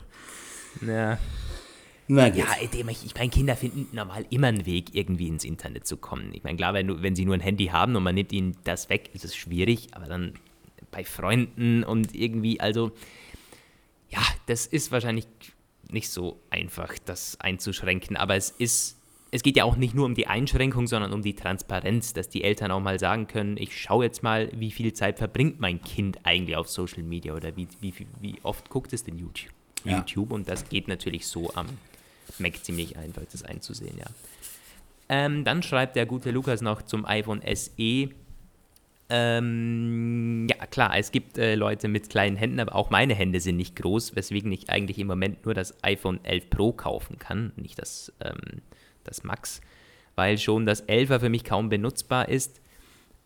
ja. 0.87 1.19
Na 2.09 2.29
gut. 2.29 2.39
Ja, 2.39 2.47
ich, 2.61 2.75
ich 2.75 3.15
meine, 3.15 3.31
Kinder 3.31 3.57
finden 3.57 3.89
normal 3.97 4.27
immer 4.29 4.49
einen 4.49 4.67
Weg, 4.67 4.95
irgendwie 4.95 5.29
ins 5.29 5.45
Internet 5.45 5.87
zu 5.87 5.97
kommen. 5.97 6.35
Ich 6.35 6.45
meine, 6.45 6.59
klar, 6.59 6.75
wenn, 6.75 7.03
wenn 7.03 7.17
sie 7.17 7.25
nur 7.25 7.35
ein 7.35 7.41
Handy 7.41 7.67
haben 7.67 7.97
und 7.97 8.03
man 8.03 8.15
nimmt 8.15 8.33
ihnen 8.33 8.59
das 8.65 8.91
weg, 8.91 9.09
ist 9.15 9.25
es 9.25 9.35
schwierig, 9.35 9.89
aber 9.93 10.05
dann 10.05 10.35
bei 10.91 11.05
Freunden 11.05 11.83
und 11.83 12.15
irgendwie, 12.15 12.61
also, 12.61 12.93
ja, 14.11 14.21
das 14.47 14.67
ist 14.67 14.93
wahrscheinlich 14.93 15.27
nicht 15.93 16.11
so 16.11 16.41
einfach, 16.51 16.95
das 17.05 17.39
einzuschränken, 17.41 18.17
aber 18.17 18.37
es 18.37 18.51
ist 18.51 18.99
es 19.35 19.43
geht 19.43 19.57
ja 19.57 19.65
auch 19.65 19.77
nicht 19.77 19.95
nur 19.95 20.05
um 20.05 20.15
die 20.15 20.27
Einschränkung, 20.27 20.87
sondern 20.87 21.15
um 21.15 21.23
die 21.23 21.35
Transparenz, 21.35 22.13
dass 22.13 22.29
die 22.29 22.45
Eltern 22.45 22.71
auch 22.71 22.81
mal 22.81 22.99
sagen 22.99 23.27
können, 23.27 23.57
ich 23.57 23.81
schaue 23.81 24.05
jetzt 24.05 24.23
mal, 24.23 24.51
wie 24.55 24.71
viel 24.71 24.93
Zeit 24.93 25.17
verbringt 25.17 25.59
mein 25.59 25.81
Kind 25.81 26.19
eigentlich 26.25 26.55
auf 26.55 26.69
Social 26.69 27.03
Media 27.03 27.33
oder 27.33 27.57
wie, 27.57 27.67
wie, 27.81 27.95
wie 28.21 28.35
oft 28.43 28.69
guckt 28.69 28.93
es 28.93 29.05
denn 29.05 29.19
YouTube. 29.19 29.51
Ja. 29.85 29.97
YouTube 29.97 30.33
und 30.33 30.49
das 30.49 30.69
geht 30.69 30.87
natürlich 30.87 31.27
so 31.27 31.51
am 31.55 31.67
Mac 32.39 32.63
ziemlich 32.63 32.99
einfach, 32.99 33.23
das 33.33 33.43
einzusehen, 33.43 33.97
ja. 33.97 34.07
Ähm, 35.09 35.45
dann 35.45 35.63
schreibt 35.63 35.97
der 35.97 36.07
gute 36.07 36.31
Lukas 36.31 36.61
noch 36.61 36.83
zum 36.83 37.07
iPhone 37.07 37.43
SE. 37.55 38.11
Ähm, 39.09 40.47
ja, 40.49 40.67
klar, 40.67 40.97
es 40.97 41.13
gibt 41.13 41.37
äh, 41.37 41.55
Leute 41.55 41.89
mit 41.89 42.09
kleinen 42.09 42.37
Händen, 42.37 42.61
aber 42.61 42.75
auch 42.75 42.91
meine 42.91 43.15
Hände 43.15 43.41
sind 43.41 43.57
nicht 43.57 43.77
groß, 43.77 44.17
weswegen 44.17 44.51
ich 44.53 44.71
eigentlich 44.71 44.99
im 44.99 45.07
Moment 45.07 45.45
nur 45.45 45.55
das 45.55 45.83
iPhone 45.85 46.25
11 46.25 46.51
Pro 46.51 46.73
kaufen 46.73 47.19
kann, 47.19 47.53
nicht 47.57 47.79
das, 47.79 48.13
ähm, 48.25 48.63
das 49.05 49.23
Max, 49.23 49.61
weil 50.15 50.39
schon 50.39 50.65
das 50.65 50.89
11er 50.89 51.21
für 51.21 51.29
mich 51.29 51.45
kaum 51.45 51.69
benutzbar 51.69 52.29
ist. 52.29 52.61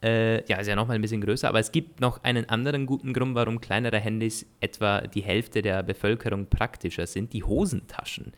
Äh, 0.02 0.44
ja, 0.48 0.58
ist 0.58 0.66
ja 0.66 0.76
nochmal 0.76 0.96
ein 0.96 1.02
bisschen 1.02 1.20
größer, 1.20 1.48
aber 1.48 1.60
es 1.60 1.72
gibt 1.72 2.00
noch 2.00 2.22
einen 2.24 2.48
anderen 2.48 2.86
guten 2.86 3.12
Grund, 3.12 3.34
warum 3.34 3.60
kleinere 3.60 3.98
Handys 3.98 4.44
etwa 4.60 5.02
die 5.02 5.22
Hälfte 5.22 5.62
der 5.62 5.82
Bevölkerung 5.82 6.46
praktischer 6.46 7.06
sind, 7.06 7.32
die 7.32 7.44
Hosentaschen 7.44 8.32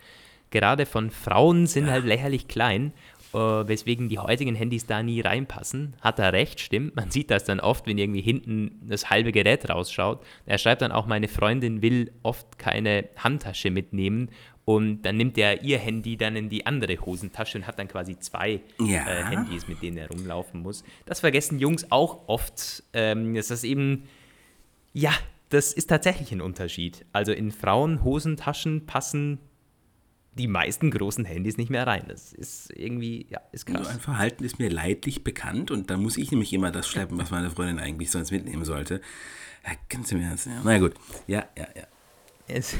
gerade 0.51 0.87
von 0.87 1.11
Frauen 1.11 1.67
sind 1.67 1.91
halt 1.91 2.05
lächerlich 2.05 2.49
klein 2.49 2.93
weswegen 3.37 4.09
die 4.09 4.19
heutigen 4.19 4.55
Handys 4.55 4.87
da 4.87 5.03
nie 5.03 5.21
reinpassen. 5.21 5.95
Hat 6.01 6.19
er 6.19 6.33
recht, 6.33 6.61
stimmt. 6.61 6.97
Man 6.97 7.11
sieht 7.11 7.31
das 7.31 7.45
dann 7.45 7.61
oft, 7.61 7.87
wenn 7.87 7.99
irgendwie 7.99 8.23
hinten 8.23 8.81
das 8.89 9.11
halbe 9.11 9.33
Gerät 9.33 9.69
rausschaut. 9.69 10.25
Er 10.47 10.59
schreibt 10.59 10.83
dann 10.83 10.93
auch, 10.93 11.07
meine 11.07 11.29
Freundin 11.29 11.83
will 11.83 12.13
oft 12.23 12.59
keine 12.59 13.09
Handtasche 13.17 13.71
mitnehmen 13.71 14.31
und 14.65 15.03
dann 15.03 15.17
nimmt 15.17 15.39
er 15.39 15.63
ihr 15.63 15.79
Handy 15.79 16.17
dann 16.19 16.37
in 16.37 16.49
die 16.51 16.67
andere 16.67 16.99
Hosentasche 17.01 17.57
und 17.59 17.67
hat 17.67 17.79
dann 17.79 17.89
quasi 17.89 18.19
zwei 18.19 18.61
Ja. 18.79 19.07
äh, 19.09 19.25
Handys, 19.25 19.67
mit 19.67 19.81
denen 19.83 19.97
er 19.97 20.09
rumlaufen 20.09 20.61
muss. 20.61 20.85
Das 21.07 21.21
vergessen 21.21 21.59
Jungs 21.59 21.91
auch 21.91 22.29
oft. 22.29 22.83
Ähm, 22.93 23.35
das 23.35 23.51
ist 23.51 23.65
eben, 23.65 24.05
ja, 24.93 25.13
das 25.49 25.73
ist 25.73 25.87
tatsächlich 25.87 26.33
ein 26.33 26.43
Unterschied. 26.43 27.07
Also 27.13 27.33
in 27.33 27.51
Frauenhosentaschen 27.51 28.85
passen 28.87 29.39
die 30.35 30.47
meisten 30.47 30.91
großen 30.91 31.25
Handys 31.25 31.57
nicht 31.57 31.71
mehr 31.71 31.87
rein. 31.87 32.05
Das 32.09 32.33
ist 32.33 32.71
irgendwie, 32.75 33.27
ja, 33.29 33.41
ist 33.53 33.69
So 33.69 33.75
krass. 33.75 33.89
ein 33.89 34.01
Verhalten 34.01 34.45
ist 34.45 34.59
mir 34.59 34.71
leidlich 34.71 35.25
bekannt 35.25 35.71
und 35.71 35.91
dann 35.91 36.03
muss 36.03 36.17
ich 36.17 36.31
nämlich 36.31 36.53
immer 36.53 36.71
das 36.71 36.89
schleppen, 36.89 37.19
was 37.19 37.31
meine 37.31 37.51
Freundin 37.51 37.81
eigentlich 37.81 38.11
sonst 38.11 38.31
mitnehmen 38.31 38.65
sollte. 38.65 39.01
Ja, 39.67 39.73
du 39.91 40.17
mir 40.17 40.31
das? 40.31 40.45
Ja. 40.45 40.61
Na 40.65 40.79
gut. 40.79 40.95
Ja, 41.27 41.47
ja, 41.57 41.67
ja. 41.75 41.83
Es 42.47 42.77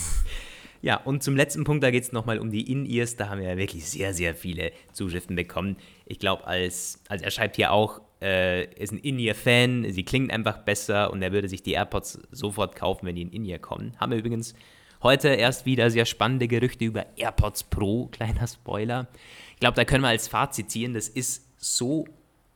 ja, 0.82 0.96
und 0.96 1.22
zum 1.22 1.36
letzten 1.36 1.64
Punkt, 1.64 1.82
da 1.82 1.90
geht 1.90 2.02
es 2.02 2.12
nochmal 2.12 2.38
um 2.38 2.50
die 2.50 2.70
In-Ears. 2.70 3.16
Da 3.16 3.28
haben 3.28 3.40
wir 3.40 3.48
ja 3.48 3.56
wirklich 3.56 3.86
sehr, 3.86 4.12
sehr 4.12 4.34
viele 4.34 4.72
Zuschriften 4.92 5.36
bekommen. 5.36 5.76
Ich 6.04 6.18
glaube, 6.18 6.46
als, 6.46 7.00
also 7.08 7.24
er 7.24 7.30
schreibt 7.30 7.56
hier 7.56 7.72
auch, 7.72 8.00
äh, 8.20 8.64
er 8.64 8.80
ist 8.80 8.92
ein 8.92 8.98
In-Ear-Fan, 8.98 9.86
sie 9.90 10.04
klingen 10.04 10.30
einfach 10.30 10.58
besser 10.58 11.12
und 11.12 11.22
er 11.22 11.32
würde 11.32 11.48
sich 11.48 11.62
die 11.62 11.72
AirPods 11.72 12.20
sofort 12.30 12.76
kaufen, 12.76 13.06
wenn 13.06 13.14
die 13.14 13.22
in 13.22 13.30
In-Ear 13.30 13.58
kommen. 13.58 13.94
Haben 13.98 14.12
wir 14.12 14.18
übrigens 14.18 14.54
heute 15.02 15.28
erst 15.28 15.66
wieder 15.66 15.90
sehr 15.90 16.06
spannende 16.06 16.48
Gerüchte 16.48 16.84
über 16.84 17.06
AirPods 17.16 17.64
Pro, 17.64 18.06
kleiner 18.06 18.46
Spoiler. 18.46 19.08
Ich 19.54 19.60
glaube, 19.60 19.76
da 19.76 19.84
können 19.84 20.02
wir 20.02 20.08
als 20.08 20.28
Fazit 20.28 20.70
ziehen, 20.70 20.94
das 20.94 21.08
ist 21.08 21.46
so 21.56 22.06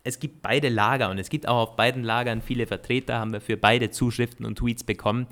es 0.06 0.20
gibt 0.20 0.40
beide 0.40 0.68
Lager 0.68 1.10
und 1.10 1.18
es 1.18 1.28
gibt 1.30 1.48
auch 1.48 1.56
auf 1.56 1.76
beiden 1.76 2.04
Lagern 2.04 2.40
viele 2.40 2.68
Vertreter, 2.68 3.18
haben 3.18 3.32
wir 3.32 3.40
für 3.40 3.56
beide 3.56 3.90
Zuschriften 3.90 4.46
und 4.46 4.56
Tweets 4.56 4.84
bekommen. 4.84 5.26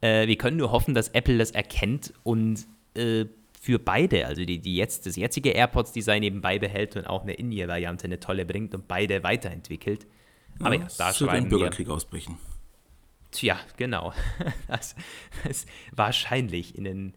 Äh, 0.00 0.28
wir 0.28 0.36
können 0.36 0.56
nur 0.56 0.70
hoffen, 0.70 0.94
dass 0.94 1.08
Apple 1.08 1.38
das 1.38 1.50
erkennt 1.50 2.14
und 2.22 2.64
äh, 2.94 3.24
für 3.60 3.80
beide, 3.80 4.26
also 4.26 4.44
die, 4.44 4.60
die 4.60 4.76
jetzt, 4.76 5.06
das 5.06 5.16
jetzige 5.16 5.50
AirPods-Design 5.50 6.22
eben 6.22 6.40
beibehält 6.40 6.96
und 6.96 7.06
auch 7.06 7.22
eine 7.22 7.34
In-Ear-Variante 7.34 8.04
eine 8.04 8.20
tolle 8.20 8.46
bringt 8.46 8.74
und 8.74 8.86
beide 8.86 9.24
weiterentwickelt. 9.24 10.06
Aber 10.60 10.74
ja, 10.74 10.80
da 10.80 10.88
wird 10.88 11.00
ein 11.00 11.14
schreiben 11.14 11.44
wir, 11.46 11.58
Bürgerkrieg 11.58 11.88
ausbrechen. 11.88 12.38
Tja, 13.32 13.58
genau, 13.76 14.12
das, 14.68 14.94
das 15.44 15.66
wahrscheinlich 15.90 16.76
in 16.76 16.84
den, 16.84 17.14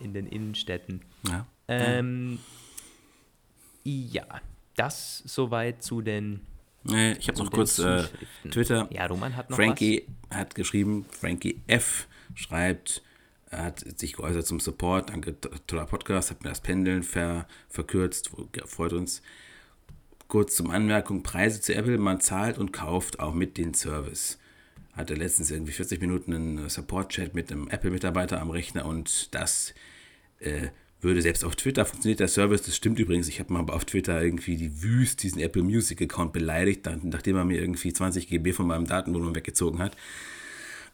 in 0.00 0.14
den 0.14 0.26
Innenstädten. 0.26 1.02
Ja. 1.28 1.46
Ähm, 1.68 2.38
ja, 3.84 4.24
das 4.76 5.18
soweit 5.26 5.82
zu 5.82 6.00
den 6.00 6.40
Äh, 6.88 7.12
Ich 7.18 7.28
habe 7.28 7.38
noch 7.38 7.50
kurz 7.50 7.78
äh. 7.78 8.04
Twitter. 8.50 8.88
Ja, 8.90 9.06
Roman 9.06 9.36
hat 9.36 9.50
noch 9.50 9.56
Frankie 9.56 10.06
hat 10.30 10.54
geschrieben, 10.54 11.04
Frankie 11.10 11.60
F. 11.66 12.08
schreibt, 12.34 13.02
er 13.50 13.64
hat 13.64 13.80
sich 13.98 14.14
geäußert 14.14 14.46
zum 14.46 14.60
Support. 14.60 15.10
Danke, 15.10 15.38
to- 15.40 15.50
toller 15.66 15.84
Podcast, 15.86 16.30
hat 16.30 16.42
mir 16.42 16.48
das 16.48 16.60
Pendeln 16.60 17.02
ver, 17.02 17.46
verkürzt, 17.68 18.30
freut 18.66 18.94
uns. 18.94 19.22
Kurz 20.28 20.56
zum 20.56 20.70
Anmerkung: 20.70 21.22
Preise 21.22 21.60
zu 21.60 21.74
Apple, 21.74 21.98
man 21.98 22.20
zahlt 22.20 22.56
und 22.56 22.72
kauft 22.72 23.20
auch 23.20 23.34
mit 23.34 23.58
den 23.58 23.74
Service. 23.74 24.38
Hatte 24.92 25.14
letztens 25.14 25.50
irgendwie 25.50 25.72
40 25.72 26.00
Minuten 26.00 26.34
einen 26.34 26.68
Support-Chat 26.68 27.34
mit 27.34 27.50
einem 27.50 27.68
Apple-Mitarbeiter 27.68 28.40
am 28.40 28.50
Rechner 28.50 28.84
und 28.84 29.34
das 29.34 29.74
äh, 30.40 30.68
würde 31.02 31.20
selbst 31.20 31.44
auf 31.44 31.56
Twitter 31.56 31.84
funktioniert 31.84 32.20
der 32.20 32.28
Service. 32.28 32.62
Das 32.62 32.76
stimmt 32.76 32.98
übrigens. 32.98 33.28
Ich 33.28 33.40
habe 33.40 33.52
mal 33.52 33.68
auf 33.70 33.84
Twitter 33.84 34.22
irgendwie 34.22 34.56
die 34.56 34.82
Wüst 34.82 35.22
diesen 35.22 35.40
Apple 35.40 35.62
Music 35.62 36.00
Account 36.00 36.32
beleidigt, 36.32 36.88
nachdem 37.02 37.36
er 37.36 37.44
mir 37.44 37.60
irgendwie 37.60 37.92
20 37.92 38.28
GB 38.28 38.52
von 38.52 38.66
meinem 38.66 38.86
Datenvolumen 38.86 39.34
weggezogen 39.34 39.80
hat. 39.80 39.96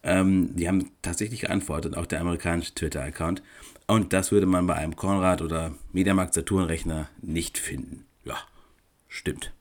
Ähm, 0.03 0.57
die 0.57 0.69
haben 0.69 0.91
tatsächlich 1.03 1.41
geantwortet, 1.41 1.97
auch 1.97 2.07
der 2.07 2.21
amerikanische 2.21 2.75
Twitter-Account. 2.75 3.43
Und 3.87 4.13
das 4.13 4.33
würde 4.33 4.47
man 4.47 4.67
bei 4.67 4.75
einem 4.75 4.97
Konrad 4.97 5.43
oder 5.43 5.75
Mediamarkt 5.93 6.35
Saturn-Rechner 6.35 7.09
nicht 7.21 7.59
finden. 7.59 8.07
Ja, 8.25 8.39
stimmt. 9.09 9.53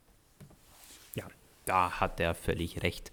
Ja, 1.15 1.25
da 1.65 2.00
hat 2.00 2.20
er 2.20 2.36
völlig 2.36 2.84
recht. 2.84 3.12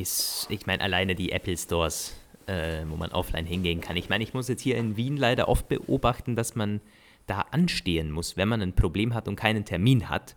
Ist, 0.00 0.46
ich 0.50 0.66
meine, 0.66 0.82
alleine 0.82 1.14
die 1.14 1.32
Apple 1.32 1.56
Stores, 1.56 2.20
äh, 2.46 2.84
wo 2.86 2.96
man 2.96 3.10
offline 3.12 3.46
hingehen 3.46 3.80
kann. 3.80 3.96
Ich 3.96 4.08
meine, 4.08 4.24
ich 4.24 4.34
muss 4.34 4.48
jetzt 4.48 4.62
hier 4.62 4.76
in 4.76 4.96
Wien 4.96 5.16
leider 5.16 5.48
oft 5.48 5.68
beobachten, 5.68 6.36
dass 6.36 6.54
man 6.54 6.80
da 7.26 7.46
anstehen 7.50 8.10
muss, 8.10 8.36
wenn 8.36 8.48
man 8.48 8.60
ein 8.62 8.74
Problem 8.74 9.14
hat 9.14 9.26
und 9.26 9.36
keinen 9.36 9.64
Termin 9.64 10.08
hat. 10.08 10.36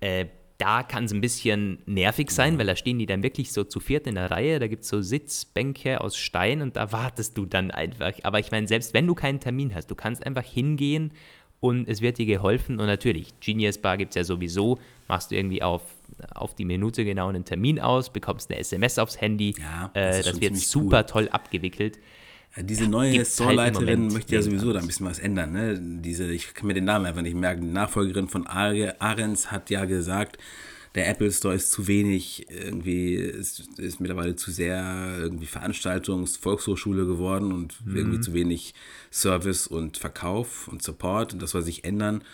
Äh, 0.00 0.26
da 0.58 0.82
kann 0.82 1.04
es 1.04 1.12
ein 1.12 1.20
bisschen 1.20 1.82
nervig 1.84 2.30
sein, 2.30 2.58
weil 2.58 2.66
da 2.66 2.76
stehen 2.76 2.98
die 2.98 3.06
dann 3.06 3.22
wirklich 3.22 3.52
so 3.52 3.64
zu 3.64 3.78
viert 3.78 4.06
in 4.06 4.14
der 4.14 4.30
Reihe. 4.30 4.58
Da 4.58 4.68
gibt 4.68 4.84
es 4.84 4.88
so 4.88 5.02
Sitzbänke 5.02 6.00
aus 6.00 6.16
Stein 6.16 6.62
und 6.62 6.76
da 6.76 6.92
wartest 6.92 7.36
du 7.36 7.44
dann 7.44 7.70
einfach. 7.70 8.12
Aber 8.22 8.38
ich 8.38 8.50
meine, 8.50 8.66
selbst 8.66 8.94
wenn 8.94 9.06
du 9.06 9.14
keinen 9.14 9.40
Termin 9.40 9.74
hast, 9.74 9.90
du 9.90 9.94
kannst 9.94 10.24
einfach 10.24 10.44
hingehen 10.44 11.12
und 11.60 11.88
es 11.88 12.00
wird 12.00 12.18
dir 12.18 12.26
geholfen. 12.26 12.80
Und 12.80 12.86
natürlich, 12.86 13.38
Genius 13.40 13.78
Bar 13.78 13.98
gibt 13.98 14.12
es 14.12 14.16
ja 14.16 14.24
sowieso. 14.24 14.78
Machst 15.08 15.30
du 15.30 15.36
irgendwie 15.36 15.62
auf, 15.62 15.82
auf 16.34 16.54
die 16.54 16.64
Minute 16.64 17.04
genau 17.04 17.28
einen 17.28 17.44
Termin 17.44 17.80
aus, 17.80 18.10
bekommst 18.10 18.50
eine 18.50 18.60
SMS 18.60 18.98
aufs 18.98 19.20
Handy. 19.20 19.54
Ja, 19.58 19.90
das 19.94 20.20
äh, 20.20 20.22
das 20.32 20.40
wird 20.40 20.56
super 20.56 20.98
cool. 20.98 21.06
toll 21.06 21.28
abgewickelt. 21.28 21.98
Ja, 22.56 22.62
diese 22.62 22.88
neue 22.88 23.16
halt 23.16 23.26
Store-Leiterin 23.26 24.00
Moment 24.00 24.12
möchte 24.12 24.34
ja 24.34 24.42
sowieso 24.42 24.72
da 24.72 24.80
ein 24.80 24.86
bisschen 24.86 25.06
was 25.06 25.18
ändern. 25.18 25.52
Ne? 25.52 25.78
Diese, 26.00 26.30
ich 26.30 26.54
kann 26.54 26.66
mir 26.66 26.74
den 26.74 26.84
Namen 26.84 27.06
einfach 27.06 27.22
nicht 27.22 27.36
merken. 27.36 27.62
Die 27.62 27.72
Nachfolgerin 27.72 28.28
von 28.28 28.46
Ahrens 28.46 29.50
hat 29.50 29.70
ja 29.70 29.84
gesagt, 29.84 30.38
der 30.96 31.10
Apple 31.10 31.30
Store 31.30 31.54
ist 31.54 31.70
zu 31.70 31.86
wenig, 31.86 32.46
irgendwie 32.48 33.14
ist, 33.14 33.68
ist 33.78 34.00
mittlerweile 34.00 34.34
zu 34.34 34.50
sehr 34.50 35.16
irgendwie 35.18 35.46
Veranstaltungs-, 35.46 36.40
Volkshochschule 36.40 37.04
geworden 37.04 37.52
und 37.52 37.76
irgendwie 37.86 38.20
zu 38.20 38.32
wenig 38.32 38.72
Service 39.12 39.66
und 39.66 39.98
Verkauf 39.98 40.68
und 40.68 40.82
Support 40.82 41.34
und 41.34 41.42
das 41.42 41.50
soll 41.50 41.62
sich 41.62 41.84
ändern. 41.84 42.24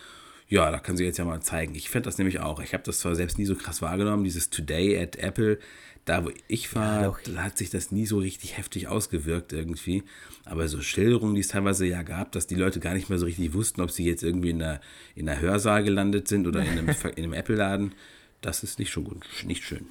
Ja, 0.52 0.70
da 0.70 0.78
kann 0.80 0.98
sie 0.98 1.04
jetzt 1.04 1.16
ja 1.16 1.24
mal 1.24 1.40
zeigen. 1.40 1.74
Ich 1.74 1.88
fände 1.88 2.04
das 2.04 2.18
nämlich 2.18 2.40
auch. 2.40 2.60
Ich 2.60 2.74
habe 2.74 2.82
das 2.82 2.98
zwar 2.98 3.14
selbst 3.14 3.38
nie 3.38 3.46
so 3.46 3.54
krass 3.54 3.80
wahrgenommen, 3.80 4.22
dieses 4.22 4.50
Today 4.50 5.02
at 5.02 5.16
Apple. 5.16 5.58
Da, 6.04 6.26
wo 6.26 6.30
ich 6.46 6.74
war, 6.74 7.04
doch. 7.04 7.20
da 7.22 7.44
hat 7.44 7.56
sich 7.56 7.70
das 7.70 7.90
nie 7.90 8.04
so 8.04 8.18
richtig 8.18 8.58
heftig 8.58 8.86
ausgewirkt 8.86 9.54
irgendwie. 9.54 10.02
Aber 10.44 10.68
so 10.68 10.82
Schilderungen, 10.82 11.36
die 11.36 11.40
es 11.40 11.48
teilweise 11.48 11.86
ja 11.86 12.02
gab, 12.02 12.32
dass 12.32 12.48
die 12.48 12.54
Leute 12.54 12.80
gar 12.80 12.92
nicht 12.92 13.08
mehr 13.08 13.18
so 13.18 13.24
richtig 13.24 13.54
wussten, 13.54 13.80
ob 13.80 13.90
sie 13.90 14.04
jetzt 14.04 14.22
irgendwie 14.22 14.50
in 14.50 14.58
der, 14.58 14.82
in 15.14 15.24
der 15.24 15.40
Hörsaal 15.40 15.84
gelandet 15.84 16.28
sind 16.28 16.46
oder 16.46 16.60
in 16.60 16.68
einem, 16.68 16.88
in 17.16 17.24
einem 17.24 17.32
Apple-Laden, 17.32 17.94
das 18.42 18.62
ist 18.62 18.78
nicht 18.78 18.90
schon 18.90 19.04
gut, 19.04 19.24
nicht 19.46 19.64
schön. 19.64 19.86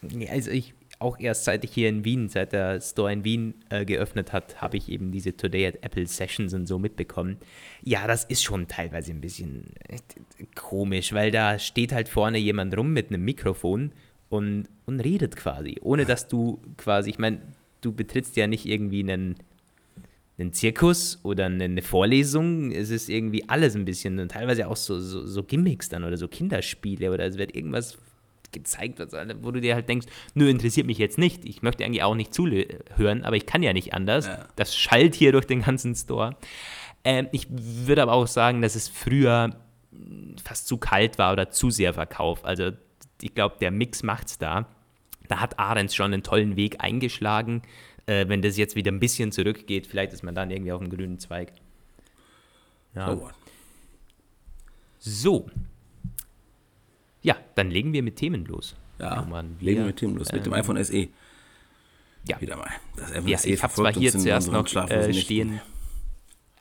Ja, 0.00 0.30
also 0.30 0.50
ich 0.52 0.72
auch 1.00 1.18
erst 1.18 1.44
seit 1.44 1.64
ich 1.64 1.72
hier 1.72 1.88
in 1.88 2.04
Wien, 2.04 2.28
seit 2.28 2.52
der 2.52 2.80
Store 2.80 3.10
in 3.10 3.24
Wien 3.24 3.54
äh, 3.70 3.86
geöffnet 3.86 4.32
hat, 4.32 4.60
habe 4.60 4.76
ich 4.76 4.90
eben 4.90 5.10
diese 5.10 5.34
Today 5.34 5.66
at 5.66 5.78
Apple 5.82 6.06
Sessions 6.06 6.52
und 6.52 6.66
so 6.66 6.78
mitbekommen. 6.78 7.38
Ja, 7.82 8.06
das 8.06 8.24
ist 8.24 8.42
schon 8.42 8.68
teilweise 8.68 9.10
ein 9.10 9.22
bisschen 9.22 9.72
äh, 9.88 9.96
komisch, 10.54 11.14
weil 11.14 11.30
da 11.30 11.58
steht 11.58 11.92
halt 11.92 12.08
vorne 12.08 12.36
jemand 12.36 12.76
rum 12.76 12.92
mit 12.92 13.08
einem 13.08 13.24
Mikrofon 13.24 13.92
und, 14.28 14.68
und 14.84 15.00
redet 15.00 15.36
quasi, 15.36 15.78
ohne 15.80 16.04
dass 16.04 16.28
du 16.28 16.60
quasi, 16.76 17.10
ich 17.10 17.18
meine, 17.18 17.40
du 17.80 17.92
betrittst 17.92 18.36
ja 18.36 18.46
nicht 18.46 18.66
irgendwie 18.66 19.00
einen, 19.00 19.36
einen 20.38 20.52
Zirkus 20.52 21.18
oder 21.22 21.46
eine 21.46 21.80
Vorlesung. 21.80 22.72
Es 22.72 22.90
ist 22.90 23.08
irgendwie 23.08 23.48
alles 23.48 23.74
ein 23.74 23.86
bisschen 23.86 24.18
und 24.18 24.32
teilweise 24.32 24.68
auch 24.68 24.76
so, 24.76 25.00
so, 25.00 25.26
so 25.26 25.42
Gimmicks 25.44 25.88
dann 25.88 26.04
oder 26.04 26.18
so 26.18 26.28
Kinderspiele 26.28 27.10
oder 27.10 27.24
es 27.24 27.38
wird 27.38 27.56
irgendwas 27.56 27.98
gezeigt, 28.52 28.98
was, 28.98 29.12
wo 29.42 29.50
du 29.50 29.60
dir 29.60 29.74
halt 29.74 29.88
denkst, 29.88 30.06
nö, 30.34 30.48
interessiert 30.48 30.86
mich 30.86 30.98
jetzt 30.98 31.18
nicht. 31.18 31.44
Ich 31.44 31.62
möchte 31.62 31.84
eigentlich 31.84 32.02
auch 32.02 32.14
nicht 32.14 32.34
zuhören, 32.34 33.24
aber 33.24 33.36
ich 33.36 33.46
kann 33.46 33.62
ja 33.62 33.72
nicht 33.72 33.94
anders. 33.94 34.26
Ja. 34.26 34.46
Das 34.56 34.76
schallt 34.76 35.14
hier 35.14 35.32
durch 35.32 35.46
den 35.46 35.62
ganzen 35.62 35.94
Store. 35.94 36.36
Ähm, 37.04 37.28
ich 37.32 37.46
würde 37.50 38.02
aber 38.02 38.12
auch 38.12 38.26
sagen, 38.26 38.62
dass 38.62 38.74
es 38.74 38.88
früher 38.88 39.56
fast 40.42 40.66
zu 40.68 40.78
kalt 40.78 41.18
war 41.18 41.32
oder 41.32 41.50
zu 41.50 41.70
sehr 41.70 41.94
verkauft. 41.94 42.44
Also 42.44 42.70
ich 43.20 43.34
glaube, 43.34 43.56
der 43.60 43.70
Mix 43.70 44.02
macht's 44.02 44.38
da. 44.38 44.66
Da 45.28 45.40
hat 45.40 45.58
Ahrens 45.58 45.94
schon 45.94 46.12
einen 46.12 46.22
tollen 46.22 46.56
Weg 46.56 46.82
eingeschlagen. 46.82 47.62
Äh, 48.06 48.28
wenn 48.28 48.42
das 48.42 48.56
jetzt 48.56 48.74
wieder 48.76 48.90
ein 48.90 49.00
bisschen 49.00 49.32
zurückgeht, 49.32 49.86
vielleicht 49.86 50.12
ist 50.12 50.22
man 50.22 50.34
dann 50.34 50.50
irgendwie 50.50 50.72
auf 50.72 50.80
dem 50.80 50.90
grünen 50.90 51.18
Zweig. 51.18 51.52
Ja. 52.94 53.16
So. 54.98 55.48
Ja, 57.22 57.36
dann 57.54 57.70
legen 57.70 57.92
wir 57.92 58.02
mit 58.02 58.16
Themen 58.16 58.44
los. 58.46 58.76
ja, 58.98 59.20
Roman, 59.20 59.56
wir, 59.58 59.66
legen 59.66 59.80
wir 59.80 59.86
mit 59.86 59.96
Themen 59.96 60.16
los. 60.16 60.32
Mit 60.32 60.46
dem 60.46 60.52
ähm, 60.52 60.58
iPhone 60.58 60.82
SE. 60.84 61.08
Ja. 62.28 62.40
Wieder 62.40 62.56
mal. 62.56 62.70
Das 62.96 63.12
iPhone 63.12 63.28
Ja, 63.28 63.38
SE 63.38 63.48
ich 63.50 63.62
habe 63.62 63.72
zwar 63.72 63.92
hier 63.92 64.12
zuerst 64.12 64.50
noch 64.52 64.66
äh, 64.74 65.06
Nächten. 65.06 65.14
stehen, 65.14 65.60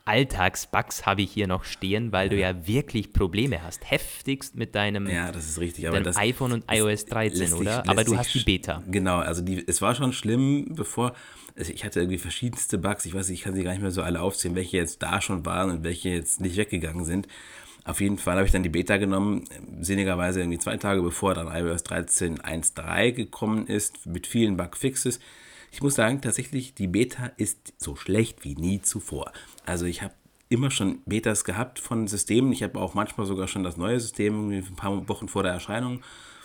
Alltagsbugs 0.10 1.06
habe 1.06 1.22
ich 1.22 1.32
hier 1.32 1.46
noch 1.46 1.64
stehen, 1.66 2.12
weil 2.12 2.30
du 2.30 2.36
ja 2.40 2.66
wirklich 2.66 3.14
Probleme 3.14 3.62
hast. 3.62 3.92
Heftigst 3.92 4.56
mit 4.56 4.74
deinem, 4.74 5.08
Ja, 5.08 5.32
das 5.32 5.48
ist 5.48 5.60
richtig. 5.60 5.88
Aber 5.88 6.02
das 6.02 6.18
iPhone 6.18 6.52
und 6.54 6.66
iOS 6.72 7.06
13, 7.06 7.38
lässt 7.40 7.52
sich- 7.52 7.62
oder? 7.62 7.88
Aber 7.88 8.04
du 8.04 8.18
hast 8.18 8.34
die 8.34 8.40
Beta. 8.40 8.82
Genau, 8.88 9.18
also 9.20 9.44
die, 9.44 9.64
es 9.68 9.84
war 9.84 9.94
schon 9.94 10.12
schlimm, 10.12 10.74
bevor. 10.74 11.14
Also 11.56 11.72
ich 11.72 11.86
hatte 11.86 12.00
irgendwie 12.00 12.18
verschiedenste 12.18 12.80
Bugs. 12.80 13.06
Ich 13.06 13.14
weiß 13.14 13.30
nicht, 13.30 13.40
ich 13.40 13.44
kann 13.44 13.54
sie 13.54 13.62
gar 13.62 13.72
nicht 13.72 13.82
mehr 13.82 13.92
so 13.92 14.02
alle 14.02 14.22
aufzählen, 14.22 14.56
welche 14.56 14.78
jetzt 14.78 15.04
da 15.04 15.22
schon 15.22 15.46
waren 15.46 15.70
und 15.70 15.84
welche 15.84 16.10
jetzt 16.10 16.42
nicht 16.42 16.58
weggegangen 16.58 17.06
sind. 17.06 17.28
Auf 17.90 18.02
jeden 18.02 18.20
Fall 18.20 18.36
habe 18.36 18.46
ich 18.46 18.52
dann 18.52 18.62
die 18.62 18.70
Beta 18.70 18.98
genommen, 18.98 19.46
sinnigerweise 19.82 20.42
irgendwie 20.42 20.60
zwei 20.60 20.78
Tage 20.78 21.02
bevor 21.02 21.34
dann 21.34 21.48
iOS 21.48 21.84
13.1.3 21.86 23.14
gekommen 23.14 23.66
ist, 23.66 24.06
mit 24.06 24.28
vielen 24.28 24.58
Bugfixes. 24.58 25.20
Ich 25.72 25.82
muss 25.82 25.96
sagen, 25.96 26.22
tatsächlich, 26.22 26.76
die 26.76 26.86
Beta 26.86 27.32
ist 27.38 27.74
so 27.78 27.96
schlecht 27.96 28.44
wie 28.44 28.54
nie 28.54 28.80
zuvor. 28.84 29.32
Also 29.66 29.88
ich 29.88 30.04
habe 30.04 30.14
immer 30.50 30.70
schon 30.70 31.02
Betas 31.08 31.44
gehabt 31.44 31.80
von 31.80 32.08
Systemen. 32.08 32.52
Ich 32.52 32.62
habe 32.62 32.80
auch 32.80 32.94
manchmal 32.94 33.26
sogar 33.26 33.48
schon 33.48 33.64
das 33.64 33.76
neue 33.76 34.00
System, 34.00 34.52
ein 34.52 34.76
paar 34.76 35.10
Wochen 35.10 35.28
vor 35.28 35.42
der 35.42 35.54
Erscheinung. 35.54 36.04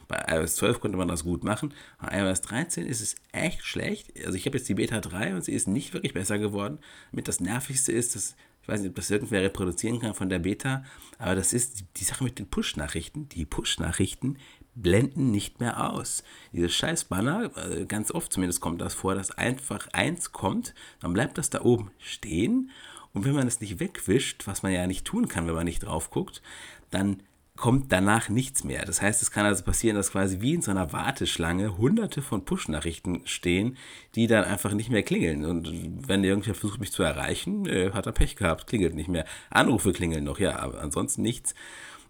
Bei 0.09 0.25
iOS 0.27 0.57
12 0.57 0.81
konnte 0.81 0.97
man 0.97 1.09
das 1.09 1.25
gut 1.25 1.45
machen. 1.45 1.75
Bei 2.01 2.21
iOS 2.21 2.41
13 2.41 2.87
ist 2.87 3.03
es 3.03 3.17
echt 3.33 3.67
schlecht. 3.67 4.13
Also 4.25 4.39
ich 4.39 4.47
habe 4.47 4.57
jetzt 4.57 4.69
die 4.71 4.75
Beta 4.75 5.01
3 5.01 5.35
und 5.35 5.45
sie 5.45 5.53
ist 5.53 5.69
nicht 5.69 5.93
wirklich 5.93 6.15
besser 6.15 6.39
geworden. 6.39 6.79
Mit 7.13 7.29
das 7.29 7.41
Nervigste 7.41 7.93
ist, 7.93 8.15
dass 8.15 8.35
ich 8.65 8.69
weiß 8.69 8.81
nicht, 8.81 8.89
ob 8.89 8.97
das 8.97 9.11
irgendwer 9.11 9.43
reproduzieren 9.43 10.01
kann 10.01 10.15
von 10.15 10.31
der 10.31 10.39
Beta, 10.39 10.85
aber 11.19 11.35
das 11.35 11.53
ist 11.53 11.85
die 11.99 12.05
Sache 12.05 12.25
mit 12.25 12.39
den 12.39 12.47
Push-Nachrichten. 12.47 13.29
Die 13.29 13.45
Push-Nachrichten 13.45 14.39
blenden 14.75 15.31
nicht 15.31 15.61
mehr 15.61 15.93
aus. 15.93 16.25
Diese 16.55 16.71
scheiß 16.71 17.05
Banner, 17.05 17.51
äh, 17.59 17.85
ganz 17.85 18.11
oft 18.11 18.33
zumindest 18.33 18.63
kommt 18.63 18.81
das 18.81 18.95
vor, 18.95 19.15
dass 19.15 19.33
einfach 19.33 19.89
eins 19.93 20.33
kommt, 20.33 20.75
dann 21.01 21.13
bleibt 21.13 21.37
das 21.37 21.51
da 21.51 21.61
oben 21.61 21.91
stehen 21.99 22.71
und 23.13 23.27
wenn 23.27 23.35
man 23.35 23.47
es 23.47 23.61
nicht 23.61 23.81
wegwischt, 23.81 24.47
was 24.47 24.63
man 24.63 24.73
ja 24.73 24.87
nicht 24.87 25.05
tun 25.05 25.29
kann, 25.29 25.47
wenn 25.47 25.55
man 25.55 25.67
nicht 25.67 25.81
drauf 25.81 26.11
guckt, 26.11 26.41
dann 26.91 27.23
kommt 27.57 27.93
danach 27.93 28.29
nichts 28.29 28.65
mehr. 28.65 28.85
Das 28.85 29.01
heißt, 29.01 29.23
es 29.23 29.31
kann 29.31 29.47
also 29.47 29.63
passieren, 29.63 29.97
dass 29.97 30.11
quasi 30.11 30.41
wie 30.41 30.55
in 30.55 30.63
so 30.63 30.73
einer 30.73 30.93
Warteschlange 30.93 31.79
hunderte 31.79 32.21
von 32.21 32.45
Push-Nachrichten 32.45 33.23
stehen, 33.27 33.77
die 34.17 34.27
dann 34.27 34.45
einfach 34.45 34.73
nicht 34.73 34.91
mehr 34.91 35.05
klingeln. 35.05 35.45
Und 35.45 36.09
wenn 36.09 36.25
irgendwer 36.25 36.55
versucht, 36.55 36.81
mich 36.81 36.93
zu 36.93 37.03
erreichen, 37.03 37.67
äh, 37.67 37.93
hat 37.93 38.07
er 38.07 38.13
Pech 38.13 38.37
gehabt, 38.37 38.67
klingelt 38.67 38.95
nicht 38.95 39.09
mehr. 39.09 39.25
Anrufe 39.51 39.93
klingeln 39.93 40.25
noch, 40.25 40.41
ja, 40.41 40.59
aber 40.59 40.81
ansonsten 40.81 41.23
nichts. 41.23 41.55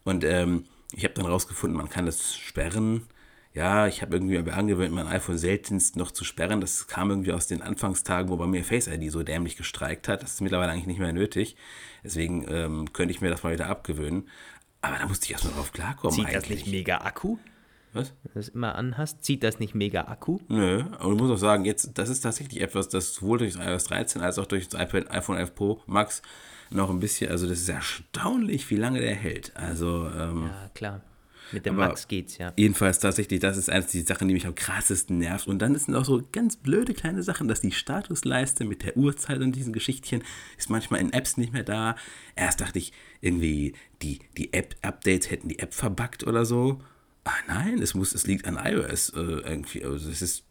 Und 0.04 0.24
ähm, 0.24 0.64
ich 0.92 1.04
habe 1.04 1.14
dann 1.14 1.26
rausgefunden, 1.26 1.76
man 1.76 1.90
kann 1.90 2.06
das 2.06 2.34
sperren 2.36 3.06
ja, 3.54 3.86
ich 3.86 4.02
habe 4.02 4.16
irgendwie 4.16 4.36
angewöhnt, 4.50 4.92
mein 4.92 5.06
iPhone 5.06 5.38
seltenst 5.38 5.94
noch 5.94 6.10
zu 6.10 6.24
sperren. 6.24 6.60
Das 6.60 6.88
kam 6.88 7.10
irgendwie 7.10 7.32
aus 7.32 7.46
den 7.46 7.62
Anfangstagen, 7.62 8.28
wo 8.28 8.36
bei 8.36 8.48
mir 8.48 8.64
Face 8.64 8.88
ID 8.88 9.12
so 9.12 9.22
dämlich 9.22 9.56
gestreikt 9.56 10.08
hat. 10.08 10.24
Das 10.24 10.34
ist 10.34 10.40
mittlerweile 10.40 10.72
eigentlich 10.72 10.88
nicht 10.88 10.98
mehr 10.98 11.12
nötig. 11.12 11.54
Deswegen 12.02 12.44
ähm, 12.48 12.92
könnte 12.92 13.14
ich 13.14 13.20
mir 13.20 13.30
das 13.30 13.44
mal 13.44 13.52
wieder 13.52 13.68
abgewöhnen. 13.68 14.28
Aber 14.84 14.98
da 14.98 15.06
musste 15.06 15.26
ich 15.26 15.32
erstmal 15.32 15.54
drauf 15.54 15.72
klarkommen. 15.72 16.14
Zieht 16.14 16.26
eigentlich. 16.26 16.42
das 16.42 16.48
nicht 16.50 16.66
mega 16.66 16.98
Akku? 16.98 17.38
Was? 17.94 18.12
Wenn 18.22 18.32
du 18.32 18.38
das 18.40 18.48
immer 18.48 18.74
anhast, 18.74 19.24
zieht 19.24 19.42
das 19.42 19.60
nicht 19.60 19.74
mega 19.74 20.02
Akku? 20.02 20.40
Nö, 20.48 20.84
aber 20.98 21.12
ich 21.12 21.18
muss 21.18 21.30
auch 21.30 21.38
sagen, 21.38 21.64
jetzt, 21.64 21.92
das 21.94 22.08
ist 22.08 22.20
tatsächlich 22.20 22.60
etwas, 22.60 22.88
das 22.88 23.14
sowohl 23.14 23.38
durch 23.38 23.54
das 23.54 23.66
iOS 23.66 23.84
13 23.84 24.20
als 24.20 24.38
auch 24.38 24.46
durch 24.46 24.68
das 24.68 24.80
iPad, 24.80 25.10
iPhone 25.10 25.36
11 25.36 25.54
Pro 25.54 25.80
Max 25.86 26.20
noch 26.70 26.90
ein 26.90 26.98
bisschen, 26.98 27.30
also 27.30 27.46
das 27.46 27.60
ist 27.60 27.68
erstaunlich, 27.68 28.68
wie 28.70 28.76
lange 28.76 29.00
der 29.00 29.14
hält. 29.14 29.56
Also, 29.56 30.08
ähm, 30.08 30.48
ja, 30.48 30.70
klar. 30.74 31.00
Mit 31.52 31.66
dem 31.66 31.76
Max 31.76 32.08
geht's, 32.08 32.38
ja. 32.38 32.52
Jedenfalls 32.56 32.98
tatsächlich, 32.98 33.40
das 33.40 33.56
ist 33.56 33.70
eines 33.70 33.88
die 33.88 34.00
Sachen, 34.00 34.28
die 34.28 34.34
mich 34.34 34.46
am 34.46 34.54
krassesten 34.54 35.18
nervt. 35.18 35.46
Und 35.46 35.60
dann 35.60 35.76
sind 35.76 35.94
auch 35.94 36.04
so 36.04 36.22
ganz 36.32 36.56
blöde 36.56 36.94
kleine 36.94 37.22
Sachen, 37.22 37.48
dass 37.48 37.60
die 37.60 37.72
Statusleiste 37.72 38.64
mit 38.64 38.82
der 38.82 38.96
Uhrzeit 38.96 39.40
und 39.40 39.52
diesen 39.54 39.72
Geschichtchen 39.72 40.22
ist 40.56 40.70
manchmal 40.70 41.00
in 41.00 41.12
Apps 41.12 41.36
nicht 41.36 41.52
mehr 41.52 41.62
da. 41.62 41.96
Erst 42.36 42.60
dachte 42.60 42.78
ich, 42.78 42.92
irgendwie 43.20 43.74
die, 44.02 44.20
die 44.36 44.52
App-Updates 44.52 45.30
hätten 45.30 45.48
die 45.48 45.58
App 45.58 45.74
verbuggt 45.74 46.26
oder 46.26 46.44
so. 46.44 46.80
Ah 47.24 47.32
nein, 47.46 47.80
es 47.80 47.94
muss, 47.94 48.14
es 48.14 48.26
liegt 48.26 48.46
an 48.46 48.58
iOS 48.62 49.10
äh, 49.10 49.20
irgendwie. 49.20 49.84
Also 49.84 50.10
es 50.10 50.22
ist, 50.22 50.44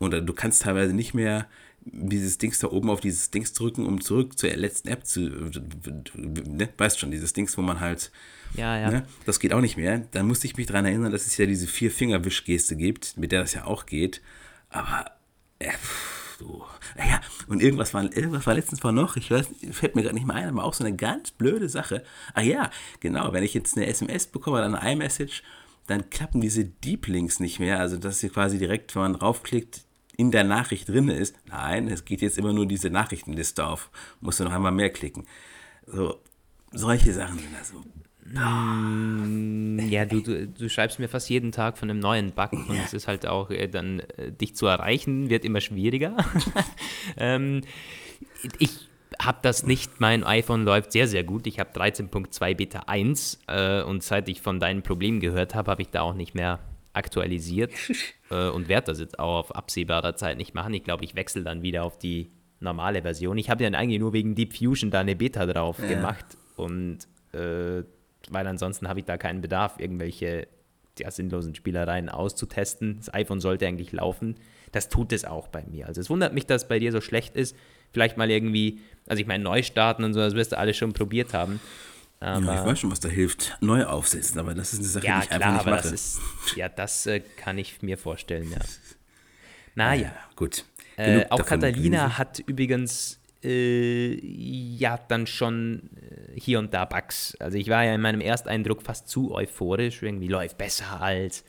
oder 0.00 0.20
du 0.20 0.32
kannst 0.32 0.62
teilweise 0.62 0.94
nicht 0.94 1.14
mehr 1.14 1.46
dieses 1.86 2.38
Dings 2.38 2.58
da 2.58 2.68
oben 2.68 2.90
auf 2.90 3.00
dieses 3.00 3.30
Dings 3.30 3.52
drücken, 3.52 3.86
um 3.86 4.00
zurück 4.00 4.38
zur 4.38 4.50
letzten 4.50 4.88
App 4.88 5.06
zu. 5.06 5.20
Ne? 5.20 6.68
Weißt 6.76 6.98
schon, 6.98 7.10
dieses 7.10 7.32
Dings, 7.32 7.56
wo 7.58 7.62
man 7.62 7.80
halt. 7.80 8.10
Ja, 8.54 8.78
ja. 8.78 8.90
Ne? 8.90 9.06
Das 9.26 9.40
geht 9.40 9.52
auch 9.52 9.60
nicht 9.60 9.76
mehr. 9.76 9.98
Dann 10.12 10.26
musste 10.26 10.46
ich 10.46 10.56
mich 10.56 10.66
daran 10.66 10.84
erinnern, 10.84 11.12
dass 11.12 11.26
es 11.26 11.36
ja 11.36 11.46
diese 11.46 11.66
Vier-Finger-Wischgeste 11.66 12.76
gibt, 12.76 13.16
mit 13.16 13.32
der 13.32 13.40
das 13.40 13.54
ja 13.54 13.64
auch 13.64 13.86
geht. 13.86 14.22
Aber. 14.70 15.10
Äh, 15.58 15.70
so. 16.38 16.66
Ja, 16.98 17.20
und 17.46 17.62
irgendwas 17.62 17.94
war, 17.94 18.02
irgendwas 18.04 18.46
war 18.46 18.54
letztens 18.54 18.82
mal 18.82 18.92
noch, 18.92 19.16
ich 19.16 19.30
weiß, 19.30 19.46
fällt 19.70 19.94
mir 19.94 20.02
gerade 20.02 20.14
nicht 20.14 20.26
mehr 20.26 20.36
ein, 20.36 20.48
aber 20.48 20.64
auch 20.64 20.74
so 20.74 20.84
eine 20.84 20.96
ganz 20.96 21.30
blöde 21.30 21.68
Sache. 21.68 22.02
Ah 22.34 22.42
ja, 22.42 22.70
genau, 23.00 23.32
wenn 23.32 23.44
ich 23.44 23.54
jetzt 23.54 23.76
eine 23.76 23.86
SMS 23.86 24.26
bekomme 24.26 24.58
oder 24.58 24.66
eine 24.66 24.92
iMessage, 24.92 25.42
dann 25.86 26.10
klappen 26.10 26.40
diese 26.40 26.64
Deep 26.64 27.06
Links 27.06 27.40
nicht 27.40 27.60
mehr. 27.60 27.78
Also, 27.78 27.98
dass 27.98 28.20
sie 28.20 28.30
quasi 28.30 28.58
direkt, 28.58 28.94
wenn 28.94 29.02
man 29.02 29.14
draufklickt, 29.14 29.83
in 30.16 30.30
der 30.30 30.44
Nachricht 30.44 30.88
drin 30.88 31.08
ist. 31.08 31.36
Nein, 31.48 31.88
es 31.88 32.04
geht 32.04 32.20
jetzt 32.20 32.38
immer 32.38 32.52
nur 32.52 32.66
diese 32.66 32.90
Nachrichtenliste 32.90 33.66
auf. 33.66 33.90
Musst 34.20 34.40
du 34.40 34.44
noch 34.44 34.52
einmal 34.52 34.72
mehr 34.72 34.90
klicken. 34.90 35.26
So, 35.86 36.20
solche 36.72 37.12
Sachen 37.12 37.38
sind 37.38 37.52
da 37.52 37.64
so. 37.64 37.82
Mm, 38.26 39.78
ja, 39.90 40.06
du, 40.06 40.20
du, 40.22 40.48
du, 40.48 40.68
schreibst 40.70 40.98
mir 40.98 41.08
fast 41.08 41.28
jeden 41.28 41.52
Tag 41.52 41.76
von 41.76 41.90
einem 41.90 42.00
neuen 42.00 42.32
Bug 42.32 42.52
und 42.52 42.70
es 42.82 42.94
ist 42.94 43.06
halt 43.06 43.26
auch 43.26 43.50
äh, 43.50 43.68
dann, 43.68 44.00
äh, 44.00 44.32
dich 44.32 44.56
zu 44.56 44.66
erreichen, 44.66 45.28
wird 45.28 45.44
immer 45.44 45.60
schwieriger. 45.60 46.16
ähm, 47.18 47.60
ich 48.58 48.88
habe 49.20 49.38
das 49.42 49.66
nicht, 49.66 50.00
mein 50.00 50.24
iPhone 50.24 50.64
läuft 50.64 50.92
sehr, 50.92 51.06
sehr 51.06 51.22
gut. 51.22 51.46
Ich 51.46 51.60
habe 51.60 51.78
13.2 51.78 52.54
Beta 52.54 52.80
1 52.86 53.40
äh, 53.46 53.82
und 53.82 54.02
seit 54.02 54.28
ich 54.28 54.40
von 54.40 54.58
deinen 54.58 54.82
Problemen 54.82 55.20
gehört 55.20 55.54
habe, 55.54 55.70
habe 55.70 55.82
ich 55.82 55.90
da 55.90 56.00
auch 56.00 56.14
nicht 56.14 56.34
mehr 56.34 56.60
aktualisiert 56.94 57.72
äh, 58.30 58.48
und 58.48 58.68
werde 58.68 58.86
das 58.86 59.00
jetzt 59.00 59.18
auch 59.18 59.38
auf 59.38 59.54
absehbarer 59.54 60.16
Zeit 60.16 60.38
nicht 60.38 60.54
machen. 60.54 60.72
Ich 60.74 60.84
glaube, 60.84 61.04
ich 61.04 61.14
wechsle 61.14 61.42
dann 61.42 61.62
wieder 61.62 61.84
auf 61.84 61.98
die 61.98 62.30
normale 62.60 63.02
Version. 63.02 63.36
Ich 63.36 63.50
habe 63.50 63.62
ja 63.64 63.70
eigentlich 63.70 64.00
nur 64.00 64.12
wegen 64.12 64.34
Deep 64.34 64.56
Fusion 64.56 64.90
da 64.90 65.00
eine 65.00 65.16
Beta 65.16 65.44
drauf 65.46 65.78
ja. 65.80 65.88
gemacht 65.88 66.24
und 66.56 66.98
äh, 67.32 67.82
weil 68.30 68.46
ansonsten 68.46 68.88
habe 68.88 69.00
ich 69.00 69.04
da 69.04 69.18
keinen 69.18 69.42
Bedarf, 69.42 69.78
irgendwelche 69.78 70.46
ja, 70.98 71.10
sinnlosen 71.10 71.54
Spielereien 71.54 72.08
auszutesten. 72.08 72.96
Das 72.98 73.12
iPhone 73.12 73.40
sollte 73.40 73.66
eigentlich 73.66 73.92
laufen. 73.92 74.36
Das 74.72 74.88
tut 74.88 75.12
es 75.12 75.24
auch 75.24 75.48
bei 75.48 75.64
mir. 75.64 75.86
Also 75.86 76.00
es 76.00 76.10
wundert 76.10 76.32
mich, 76.32 76.46
dass 76.46 76.62
es 76.62 76.68
bei 76.68 76.78
dir 76.78 76.92
so 76.92 77.00
schlecht 77.00 77.36
ist. 77.36 77.56
Vielleicht 77.92 78.16
mal 78.16 78.30
irgendwie, 78.30 78.80
also 79.06 79.20
ich 79.20 79.26
meine, 79.26 79.44
neu 79.44 79.62
starten 79.62 80.04
und 80.04 80.14
so, 80.14 80.20
das 80.20 80.34
wirst 80.34 80.52
du 80.52 80.58
alles 80.58 80.76
schon 80.76 80.92
probiert 80.92 81.32
haben. 81.32 81.60
Aber, 82.24 82.46
ja, 82.46 82.60
ich 82.60 82.66
weiß 82.66 82.80
schon, 82.80 82.90
was 82.90 83.00
da 83.00 83.10
hilft. 83.10 83.54
Neu 83.60 83.84
aufsetzen, 83.84 84.40
aber 84.40 84.54
das 84.54 84.72
ist 84.72 84.78
eine 84.78 84.88
Sache, 84.88 85.06
ja, 85.06 85.18
die 85.18 85.24
ich 85.24 85.28
klar, 85.28 85.42
einfach 85.42 85.66
nicht 85.66 85.74
mache. 85.74 85.82
Das 85.82 85.92
ist, 85.92 86.20
ja, 86.56 86.68
das 86.70 87.06
äh, 87.06 87.20
kann 87.20 87.58
ich 87.58 87.82
mir 87.82 87.98
vorstellen, 87.98 88.50
ja. 88.50 88.58
Naja. 89.74 90.02
Ja, 90.02 90.14
gut. 90.34 90.64
Äh, 90.96 91.26
auch 91.28 91.44
Catalina 91.44 92.16
hat 92.16 92.38
übrigens 92.38 93.20
äh, 93.42 94.14
ja 94.24 94.98
dann 95.08 95.26
schon 95.26 95.90
äh, 95.96 96.40
hier 96.40 96.60
und 96.60 96.72
da 96.72 96.86
Bugs. 96.86 97.36
Also 97.40 97.58
ich 97.58 97.68
war 97.68 97.84
ja 97.84 97.94
in 97.94 98.00
meinem 98.00 98.20
Ersteindruck 98.22 98.82
fast 98.82 99.08
zu 99.08 99.34
euphorisch, 99.34 100.02
irgendwie 100.02 100.28
läuft 100.28 100.56
besser 100.56 101.02
als, 101.02 101.44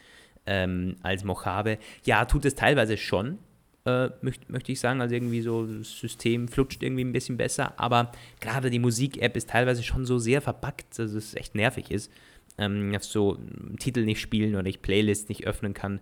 ähm, 0.46 0.98
als 1.04 1.24
Mojave. 1.24 1.78
Ja, 2.04 2.26
tut 2.26 2.44
es 2.44 2.56
teilweise 2.56 2.98
schon 2.98 3.38
äh, 3.86 4.10
möchte 4.22 4.52
möcht 4.52 4.70
ich 4.70 4.80
sagen. 4.80 5.02
Also 5.02 5.16
irgendwie 5.16 5.42
so, 5.42 5.66
das 5.66 5.92
System 6.00 6.48
flutscht 6.48 6.84
irgendwie 6.84 7.04
ein 7.04 7.14
bisschen 7.14 7.38
besser, 7.38 7.80
aber 7.80 8.12
gerade 8.42 8.70
die 8.70 8.80
Musik-App 8.80 9.36
ist 9.38 9.50
teilweise 9.50 9.84
schon 9.84 10.06
so 10.06 10.18
sehr 10.18 10.42
verpackt, 10.42 10.98
dass 11.00 11.14
es 11.14 11.36
echt 11.36 11.56
nervig 11.56 11.92
ist. 11.92 12.12
Ähm, 12.58 12.94
dass 12.94 13.12
so 13.12 13.38
Titel 13.80 14.06
nicht 14.06 14.22
spielen 14.22 14.56
oder 14.56 14.66
ich 14.66 14.82
Playlists 14.82 15.28
nicht 15.28 15.46
öffnen 15.46 15.74
kann. 15.74 16.00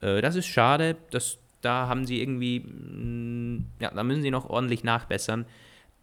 Äh, 0.00 0.20
das 0.20 0.36
ist 0.36 0.46
schade, 0.46 0.96
das, 1.10 1.38
da 1.60 1.88
haben 1.88 2.06
sie 2.06 2.20
irgendwie, 2.20 2.60
mh, 2.60 2.68
mm, 2.70 3.64
ja, 3.80 3.90
da 3.90 4.04
müssen 4.04 4.22
sie 4.22 4.30
noch 4.30 4.48
ordentlich 4.48 4.84
nachbessern. 4.84 5.44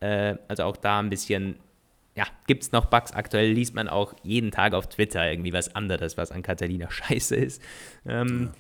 Äh, 0.02 0.36
also 0.50 0.64
auch 0.64 0.76
da 0.76 1.00
ein 1.00 1.10
bisschen 1.10 1.56
ja, 2.16 2.26
gibt 2.48 2.64
es 2.64 2.72
noch 2.72 2.86
Bugs. 2.86 3.12
Aktuell 3.12 3.52
liest 3.52 3.76
man 3.76 3.90
auch 3.90 4.14
jeden 4.24 4.52
Tag 4.52 4.74
auf 4.74 4.88
Twitter 4.88 5.30
irgendwie 5.30 5.52
was 5.54 5.76
anderes, 5.76 6.18
was 6.18 6.32
an 6.32 6.44
Catalina 6.44 6.90
scheiße 6.92 7.36
ist. 7.36 7.62
Ähm, 8.06 8.52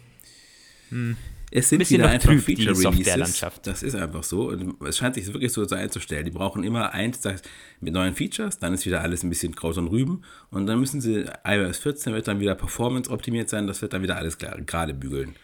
ja. 0.91 1.15
Es 1.51 1.69
sind 1.69 1.89
wieder 1.89 2.09
einfach 2.09 2.33
Feature 2.33 2.77
Releases. 2.77 3.45
Das 3.63 3.83
ist 3.83 3.95
einfach 3.95 4.23
so. 4.23 4.49
Und 4.49 4.81
es 4.83 4.97
scheint 4.97 5.15
sich 5.15 5.25
wirklich 5.27 5.53
so 5.53 5.65
einzustellen. 5.67 6.25
Die 6.25 6.31
brauchen 6.31 6.63
immer 6.63 6.93
eins 6.93 7.21
mit 7.79 7.93
neuen 7.93 8.15
Features, 8.15 8.59
dann 8.59 8.73
ist 8.73 8.85
wieder 8.85 9.01
alles 9.01 9.23
ein 9.23 9.29
bisschen 9.29 9.55
Kraut 9.55 9.77
und 9.77 9.87
Rüben. 9.87 10.23
Und 10.49 10.65
dann 10.65 10.79
müssen 10.79 11.01
sie, 11.01 11.25
iOS 11.45 11.77
14 11.79 12.13
wird 12.13 12.27
dann 12.27 12.39
wieder 12.39 12.55
Performance 12.55 13.09
optimiert 13.09 13.49
sein, 13.49 13.67
das 13.67 13.81
wird 13.81 13.93
dann 13.93 14.03
wieder 14.03 14.17
alles 14.17 14.37
gerade 14.37 14.93
bügeln. 14.93 15.35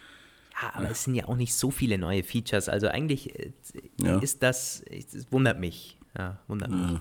Ja, 0.62 0.74
aber 0.74 0.86
ja. 0.86 0.92
es 0.92 1.04
sind 1.04 1.16
ja 1.16 1.28
auch 1.28 1.36
nicht 1.36 1.54
so 1.54 1.72
viele 1.72 1.98
neue 1.98 2.24
Features. 2.24 2.70
Also 2.70 2.88
eigentlich 2.88 3.38
äh, 3.40 3.52
ja. 4.02 4.20
ist 4.20 4.44
das, 4.44 4.84
das 5.14 5.32
wundert 5.32 5.60
mich. 5.60 5.98
Ja, 6.18 6.40
wundert 6.48 6.72
mich. 6.72 7.00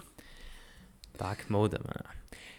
Dark 1.19 1.51
Mode. 1.51 1.81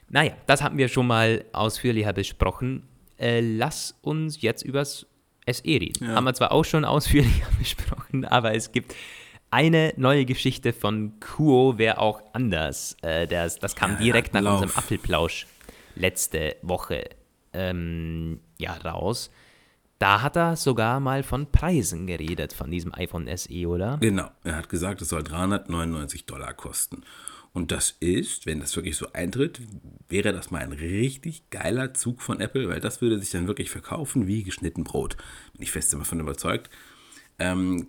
Naja, 0.10 0.34
das 0.45 0.62
haben 0.62 0.77
wir 0.77 0.89
schon 0.89 1.08
mal 1.08 1.45
ausführlicher 1.54 2.13
besprochen. 2.13 2.84
Äh, 3.17 3.39
lass 3.39 3.97
uns 4.01 4.41
jetzt 4.41 4.63
übers 4.63 5.08
SE 5.47 5.63
reden. 5.65 6.08
Ja. 6.08 6.15
Haben 6.15 6.25
wir 6.25 6.34
zwar 6.34 6.51
auch 6.51 6.65
schon 6.65 6.86
ausführlicher 6.86 7.47
besprochen, 7.60 8.25
aber 8.25 8.56
es 8.56 8.71
gibt 8.71 8.95
eine 9.49 9.93
neue 9.97 10.25
Geschichte 10.25 10.73
von 10.73 11.19
Kuo, 11.19 11.77
wäre 11.77 11.97
auch 11.99 12.21
anders. 12.34 12.95
Äh, 13.01 13.27
das, 13.27 13.60
das 13.60 13.75
kam 13.75 13.93
ja, 13.93 13.97
direkt 13.97 14.34
nach 14.34 14.41
Lauf. 14.41 14.62
unserem 14.62 14.77
Apfelplausch 14.77 15.45
letzte 15.95 16.56
Woche 16.62 17.10
ähm, 17.54 18.39
ja, 18.58 18.73
raus. 18.73 19.30
Da 19.99 20.21
hat 20.23 20.36
er 20.36 20.56
sogar 20.56 20.99
mal 20.99 21.21
von 21.21 21.51
Preisen 21.51 22.08
geredet, 22.08 22.54
von 22.54 22.71
diesem 22.71 22.91
iPhone 22.95 23.30
SE, 23.38 23.67
oder? 23.67 23.97
Genau, 23.99 24.32
er 24.43 24.56
hat 24.56 24.69
gesagt, 24.69 25.01
es 25.01 25.10
soll 25.10 25.23
399 25.23 26.25
Dollar 26.25 26.54
kosten. 26.54 27.04
Und 27.53 27.71
das 27.71 27.95
ist, 27.99 28.45
wenn 28.45 28.61
das 28.61 28.75
wirklich 28.75 28.95
so 28.95 29.11
eintritt, 29.11 29.59
wäre 30.07 30.31
das 30.31 30.51
mal 30.51 30.61
ein 30.61 30.71
richtig 30.71 31.49
geiler 31.49 31.93
Zug 31.93 32.21
von 32.21 32.39
Apple, 32.39 32.69
weil 32.69 32.79
das 32.79 33.01
würde 33.01 33.19
sich 33.19 33.31
dann 33.31 33.47
wirklich 33.47 33.69
verkaufen 33.69 34.27
wie 34.27 34.43
geschnitten 34.43 34.83
Brot. 34.83 35.17
Bin 35.53 35.63
ich 35.63 35.71
fest 35.71 35.93
davon 35.93 36.21
überzeugt. 36.21 36.69
Ähm, 37.39 37.87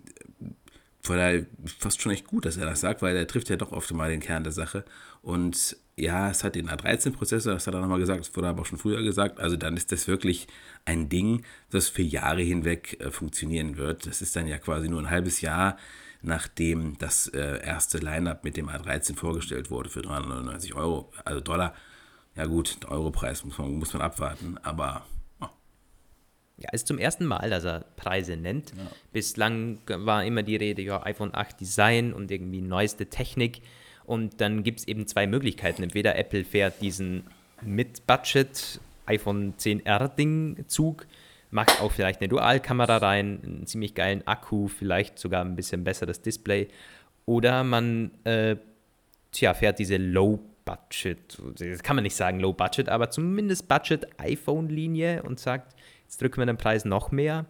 von 1.01 1.17
daher 1.17 1.45
fast 1.79 2.01
schon 2.01 2.11
echt 2.13 2.27
gut, 2.27 2.45
dass 2.45 2.57
er 2.57 2.65
das 2.65 2.81
sagt, 2.81 3.01
weil 3.01 3.15
er 3.15 3.27
trifft 3.27 3.49
ja 3.49 3.57
doch 3.57 3.71
oft 3.71 3.91
mal 3.93 4.09
den 4.09 4.21
Kern 4.21 4.43
der 4.43 4.53
Sache. 4.53 4.85
Und 5.21 5.77
ja, 5.95 6.29
es 6.29 6.43
hat 6.43 6.55
den 6.55 6.69
A13-Prozessor, 6.69 7.53
das 7.53 7.67
hat 7.67 7.73
er 7.73 7.81
nochmal 7.81 7.99
gesagt, 7.99 8.21
das 8.21 8.35
wurde 8.35 8.47
aber 8.47 8.61
auch 8.61 8.65
schon 8.65 8.79
früher 8.79 9.03
gesagt. 9.03 9.39
Also 9.39 9.57
dann 9.57 9.77
ist 9.77 9.91
das 9.91 10.07
wirklich 10.07 10.47
ein 10.85 11.09
Ding, 11.09 11.43
das 11.69 11.87
für 11.87 12.01
Jahre 12.01 12.41
hinweg 12.41 12.99
äh, 12.99 13.11
funktionieren 13.11 13.77
wird. 13.77 14.07
Das 14.07 14.21
ist 14.21 14.35
dann 14.35 14.47
ja 14.47 14.57
quasi 14.57 14.89
nur 14.89 15.01
ein 15.01 15.09
halbes 15.09 15.41
Jahr, 15.41 15.77
nachdem 16.23 16.97
das 16.97 17.27
äh, 17.27 17.63
erste 17.63 17.99
Line-Up 17.99 18.43
mit 18.43 18.57
dem 18.57 18.69
A13 18.69 19.15
vorgestellt 19.15 19.69
wurde 19.69 19.89
für 19.89 20.01
399 20.01 20.73
Euro, 20.73 21.11
also 21.23 21.39
Dollar. 21.39 21.75
Ja 22.35 22.45
gut, 22.45 22.81
der 22.81 22.91
Europreis 22.91 23.45
muss 23.45 23.57
man, 23.59 23.73
muss 23.75 23.93
man 23.93 24.01
abwarten, 24.01 24.57
aber 24.63 25.05
ja, 26.57 26.69
ist 26.71 26.87
zum 26.87 26.99
ersten 26.99 27.25
Mal, 27.25 27.49
dass 27.49 27.65
er 27.65 27.81
Preise 27.95 28.37
nennt. 28.37 28.71
Ja. 28.77 28.91
Bislang 29.11 29.79
war 29.87 30.23
immer 30.23 30.43
die 30.43 30.55
Rede, 30.55 30.81
ja, 30.81 31.03
iPhone 31.03 31.33
8 31.33 31.59
Design 31.59 32.13
und 32.13 32.29
irgendwie 32.31 32.61
neueste 32.61 33.07
Technik. 33.07 33.61
Und 34.05 34.39
dann 34.39 34.63
gibt 34.63 34.79
es 34.79 34.87
eben 34.87 35.07
zwei 35.07 35.25
Möglichkeiten. 35.25 35.81
Entweder 35.81 36.15
Apple 36.15 36.43
fährt 36.45 36.81
diesen 36.81 37.23
Mit-Budget 37.61 38.79
iPhone 39.05 39.55
10R-Ding-Zug, 39.57 41.07
macht 41.53 41.81
auch 41.81 41.91
vielleicht 41.91 42.21
eine 42.21 42.29
Dualkamera 42.29 42.97
rein, 42.97 43.39
einen 43.43 43.65
ziemlich 43.67 43.95
geilen 43.95 44.25
Akku, 44.27 44.67
vielleicht 44.67 45.19
sogar 45.19 45.43
ein 45.43 45.55
bisschen 45.55 45.83
besseres 45.83 46.21
Display. 46.21 46.67
Oder 47.25 47.63
man 47.63 48.11
äh, 48.25 48.57
tja, 49.31 49.53
fährt 49.53 49.79
diese 49.79 49.97
Low-Budget, 49.97 51.41
das 51.57 51.83
kann 51.83 51.95
man 51.95 52.03
nicht 52.03 52.15
sagen 52.15 52.39
Low-Budget, 52.39 52.89
aber 52.89 53.09
zumindest 53.09 53.67
Budget-iPhone-Linie 53.67 55.23
und 55.23 55.39
sagt, 55.39 55.75
jetzt 56.03 56.21
drücken 56.21 56.41
wir 56.41 56.45
den 56.45 56.57
Preis 56.57 56.85
noch 56.85 57.11
mehr 57.11 57.45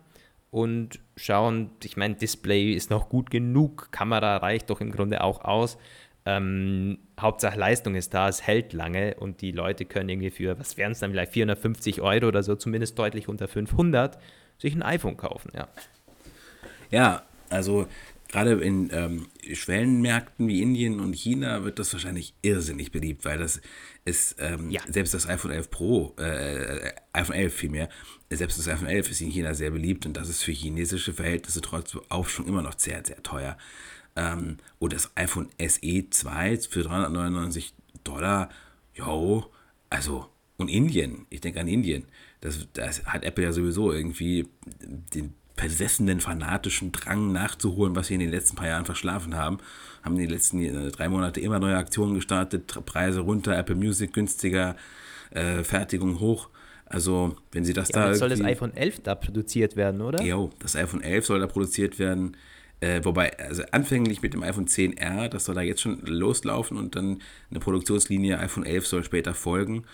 und 0.52 1.00
schauen, 1.16 1.72
ich 1.84 1.98
meine, 1.98 2.16
Display 2.16 2.74
ist 2.74 2.90
noch 2.90 3.10
gut 3.10 3.32
genug, 3.32 3.92
Kamera 3.92 4.38
reicht 4.38 4.70
doch 4.70 4.82
im 4.82 4.92
Grunde 4.92 5.24
auch 5.24 5.44
aus. 5.44 5.78
Ähm, 6.26 7.00
Hauptsache 7.20 7.60
Leistung 7.60 7.96
ist 7.96 8.14
da, 8.14 8.30
es 8.30 8.42
hält 8.42 8.74
lange 8.74 9.16
und 9.16 9.42
die 9.42 9.52
Leute 9.52 9.86
können 9.86 10.10
irgendwie 10.10 10.32
für, 10.32 10.58
was 10.58 10.78
wären 10.78 10.94
es 10.94 11.00
dann 11.00 11.12
vielleicht, 11.12 11.34
450 11.34 12.02
Euro 12.02 12.28
oder 12.28 12.44
so, 12.44 12.56
zumindest 12.56 12.98
deutlich 12.98 13.28
unter 13.28 13.48
500, 13.48 14.18
sich 14.58 14.74
ein 14.74 14.84
iPhone 14.84 15.18
kaufen, 15.18 15.52
ja. 15.54 15.68
Ja, 16.92 17.24
also 17.50 17.88
gerade 18.34 18.52
in 18.64 18.90
ähm, 18.92 19.28
Schwellenmärkten 19.52 20.48
wie 20.48 20.62
Indien 20.62 21.00
und 21.00 21.14
China 21.14 21.64
wird 21.64 21.78
das 21.78 21.94
wahrscheinlich 21.94 22.34
irrsinnig 22.42 22.92
beliebt, 22.92 23.26
weil 23.26 23.38
das 23.38 23.62
ist, 24.06 24.38
ähm, 24.40 24.72
ja. 24.72 24.82
selbst 24.90 25.14
das 25.14 25.28
iPhone 25.28 25.52
11 25.52 25.70
Pro, 25.70 26.16
äh, 26.18 26.92
iPhone 27.14 27.36
11 27.36 27.54
vielmehr, 27.54 27.90
selbst 28.30 28.58
das 28.58 28.68
iPhone 28.68 28.88
11 28.88 29.12
ist 29.12 29.22
in 29.22 29.30
China 29.30 29.54
sehr 29.54 29.72
beliebt 29.72 30.06
und 30.06 30.18
das 30.18 30.30
ist 30.30 30.44
für 30.44 30.52
chinesische 30.52 31.14
Verhältnisse 31.14 31.62
trotzdem 31.62 32.02
auch 32.10 32.28
schon 32.28 32.48
immer 32.48 32.62
noch 32.62 32.78
sehr, 32.78 33.04
sehr 33.06 33.22
teuer. 33.22 33.58
Ähm, 34.16 34.58
und 34.80 34.94
das 34.94 35.12
iPhone 35.16 35.50
SE 35.60 36.10
2 36.10 36.58
für 36.70 36.84
399 36.84 37.74
Dollar, 38.04 38.50
jo, 38.94 39.46
also, 39.90 40.28
und 40.58 40.70
Indien, 40.70 41.26
ich 41.30 41.42
denke 41.42 41.60
an 41.60 41.68
Indien, 41.68 42.06
das, 42.42 42.68
das 42.74 43.06
hat 43.06 43.24
Apple 43.24 43.44
ja 43.44 43.52
sowieso 43.52 43.92
irgendwie 43.92 44.48
den 44.82 45.34
versessenen, 45.56 46.20
fanatischen 46.20 46.92
Drang 46.92 47.32
nachzuholen, 47.32 47.96
was 47.96 48.08
sie 48.08 48.16
in 48.16 48.20
den 48.20 48.32
letzten 48.32 48.56
paar 48.56 48.68
Jahren 48.68 48.86
verschlafen 48.86 49.36
haben. 49.36 49.60
Haben 50.02 50.16
in 50.16 50.22
den 50.22 50.30
letzten 50.32 50.60
äh, 50.62 50.92
drei 50.92 51.10
Monate 51.10 51.40
immer 51.40 51.60
neue 51.60 51.78
Aktionen 51.78 52.16
gestartet, 52.16 52.68
Preise 52.86 53.22
runter, 53.22 53.56
Apple 53.56 53.76
Music 53.76 54.14
günstiger, 54.14 54.76
äh, 55.32 55.64
Fertigung 55.64 56.20
hoch. 56.20 56.50
Also, 56.86 57.36
wenn 57.52 57.66
sie 57.66 57.74
das 57.74 57.90
ja, 57.90 58.08
da. 58.08 58.16
Soll 58.16 58.30
das 58.30 58.42
iPhone 58.42 58.76
11 58.76 59.02
da 59.04 59.16
produziert 59.16 59.76
werden, 59.76 60.02
oder? 60.02 60.22
Jo, 60.22 60.50
das 60.60 60.76
iPhone 60.76 61.02
11 61.02 61.26
soll 61.26 61.40
da 61.40 61.48
produziert 61.48 61.98
werden. 61.98 62.36
Äh, 62.84 63.06
wobei, 63.06 63.40
also 63.40 63.64
anfänglich 63.72 64.22
mit 64.22 64.34
dem 64.34 64.44
iPhone 64.44 64.68
10R, 64.68 65.30
das 65.30 65.46
soll 65.46 65.56
da 65.56 65.62
jetzt 65.62 65.80
schon 65.80 66.02
loslaufen 66.02 66.76
und 66.76 66.98
dann 66.98 67.22
eine 67.50 67.62
Produktionslinie 67.62 68.40
iPhone 68.40 68.66
11 68.66 68.88
soll 68.88 69.04
später 69.06 69.34
folgen. 69.34 69.86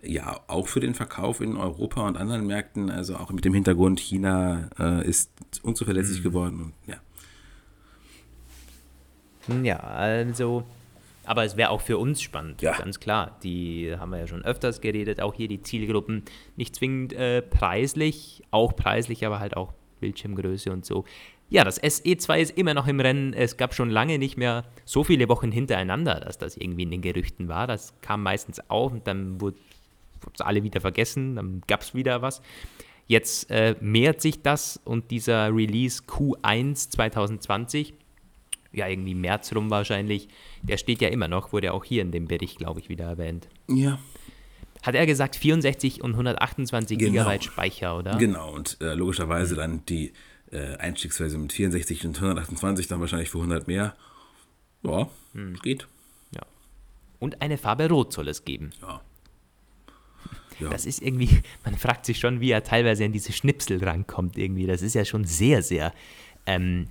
Ja, 0.00 0.38
auch 0.46 0.68
für 0.68 0.78
den 0.78 0.94
Verkauf 0.94 1.40
in 1.40 1.56
Europa 1.56 2.06
und 2.06 2.16
anderen 2.16 2.46
Märkten, 2.46 2.88
also 2.88 3.16
auch 3.16 3.32
mit 3.32 3.44
dem 3.44 3.52
Hintergrund, 3.52 3.98
China 3.98 4.70
äh, 4.78 5.04
ist 5.04 5.32
unzuverlässig 5.62 6.20
mhm. 6.20 6.22
geworden. 6.22 6.72
Ja. 6.86 6.98
Hm, 9.46 9.64
ja, 9.64 9.78
also, 9.80 10.62
aber 11.24 11.44
es 11.44 11.56
wäre 11.56 11.70
auch 11.70 11.80
für 11.80 11.98
uns 11.98 12.22
spannend, 12.22 12.62
ja. 12.62 12.78
ganz 12.78 13.00
klar. 13.00 13.40
Die 13.42 13.92
haben 13.98 14.10
wir 14.10 14.18
ja 14.20 14.28
schon 14.28 14.44
öfters 14.44 14.80
geredet, 14.80 15.20
auch 15.20 15.34
hier 15.34 15.48
die 15.48 15.62
Zielgruppen, 15.62 16.22
nicht 16.54 16.76
zwingend 16.76 17.12
äh, 17.12 17.42
preislich, 17.42 18.44
auch 18.52 18.76
preislich, 18.76 19.26
aber 19.26 19.40
halt 19.40 19.56
auch 19.56 19.72
Bildschirmgröße 19.98 20.70
und 20.70 20.84
so. 20.84 21.04
Ja, 21.48 21.62
das 21.62 21.80
SE2 21.80 22.38
ist 22.40 22.58
immer 22.58 22.74
noch 22.74 22.88
im 22.88 22.98
Rennen. 22.98 23.32
Es 23.32 23.56
gab 23.56 23.74
schon 23.74 23.88
lange 23.88 24.18
nicht 24.18 24.36
mehr 24.36 24.64
so 24.84 25.04
viele 25.04 25.28
Wochen 25.28 25.52
hintereinander, 25.52 26.20
dass 26.20 26.38
das 26.38 26.56
irgendwie 26.56 26.82
in 26.82 26.90
den 26.90 27.02
Gerüchten 27.02 27.48
war. 27.48 27.66
Das 27.66 27.94
kam 28.00 28.22
meistens 28.22 28.60
auf 28.68 28.92
und 28.92 29.06
dann 29.06 29.40
wurde 29.40 29.56
es 30.34 30.40
alle 30.40 30.62
wieder 30.62 30.80
vergessen, 30.80 31.36
dann 31.36 31.62
gab 31.66 31.82
es 31.82 31.94
wieder 31.94 32.22
was. 32.22 32.42
Jetzt 33.06 33.50
äh, 33.50 33.76
mehrt 33.80 34.20
sich 34.20 34.42
das 34.42 34.80
und 34.84 35.12
dieser 35.12 35.54
Release 35.54 36.02
Q1 36.02 36.90
2020, 36.90 37.94
ja 38.72 38.88
irgendwie 38.88 39.14
März 39.14 39.54
rum 39.54 39.70
wahrscheinlich, 39.70 40.28
der 40.62 40.76
steht 40.76 41.00
ja 41.00 41.08
immer 41.08 41.28
noch, 41.28 41.52
wurde 41.52 41.72
auch 41.72 41.84
hier 41.84 42.02
in 42.02 42.10
dem 42.10 42.26
Bericht, 42.26 42.58
glaube 42.58 42.80
ich, 42.80 42.88
wieder 42.88 43.04
erwähnt. 43.04 43.48
Ja. 43.68 44.00
Hat 44.82 44.96
er 44.96 45.06
gesagt 45.06 45.36
64 45.36 46.02
und 46.02 46.12
128 46.12 46.98
genau. 46.98 47.12
Gigabyte 47.12 47.44
Speicher, 47.44 47.96
oder? 47.96 48.16
Genau, 48.18 48.52
und 48.52 48.76
äh, 48.80 48.94
logischerweise 48.94 49.54
dann 49.54 49.84
die 49.86 50.12
äh, 50.50 50.76
Einstiegsversion 50.76 51.42
mit 51.42 51.52
64 51.52 52.06
und 52.06 52.16
128, 52.16 52.88
dann 52.88 53.00
wahrscheinlich 53.00 53.30
für 53.30 53.38
100 53.38 53.66
mehr. 53.66 53.96
Ja, 54.82 55.08
hm. 55.32 55.54
geht. 55.62 55.86
Ja. 56.34 56.42
Und 57.18 57.42
eine 57.42 57.58
Farbe 57.58 57.88
Rot 57.88 58.12
soll 58.12 58.28
es 58.28 58.44
geben. 58.44 58.72
Ja. 58.82 59.00
ja. 60.60 60.70
Das 60.70 60.86
ist 60.86 61.02
irgendwie, 61.02 61.42
man 61.64 61.76
fragt 61.76 62.06
sich 62.06 62.18
schon, 62.18 62.40
wie 62.40 62.50
er 62.50 62.62
teilweise 62.62 63.04
an 63.04 63.12
diese 63.12 63.32
Schnipsel 63.32 63.82
rankommt 63.82 64.38
irgendwie. 64.38 64.66
Das 64.66 64.82
ist 64.82 64.94
ja 64.94 65.04
schon 65.04 65.24
sehr, 65.24 65.62
sehr 65.62 65.92
ähm, 66.46 66.86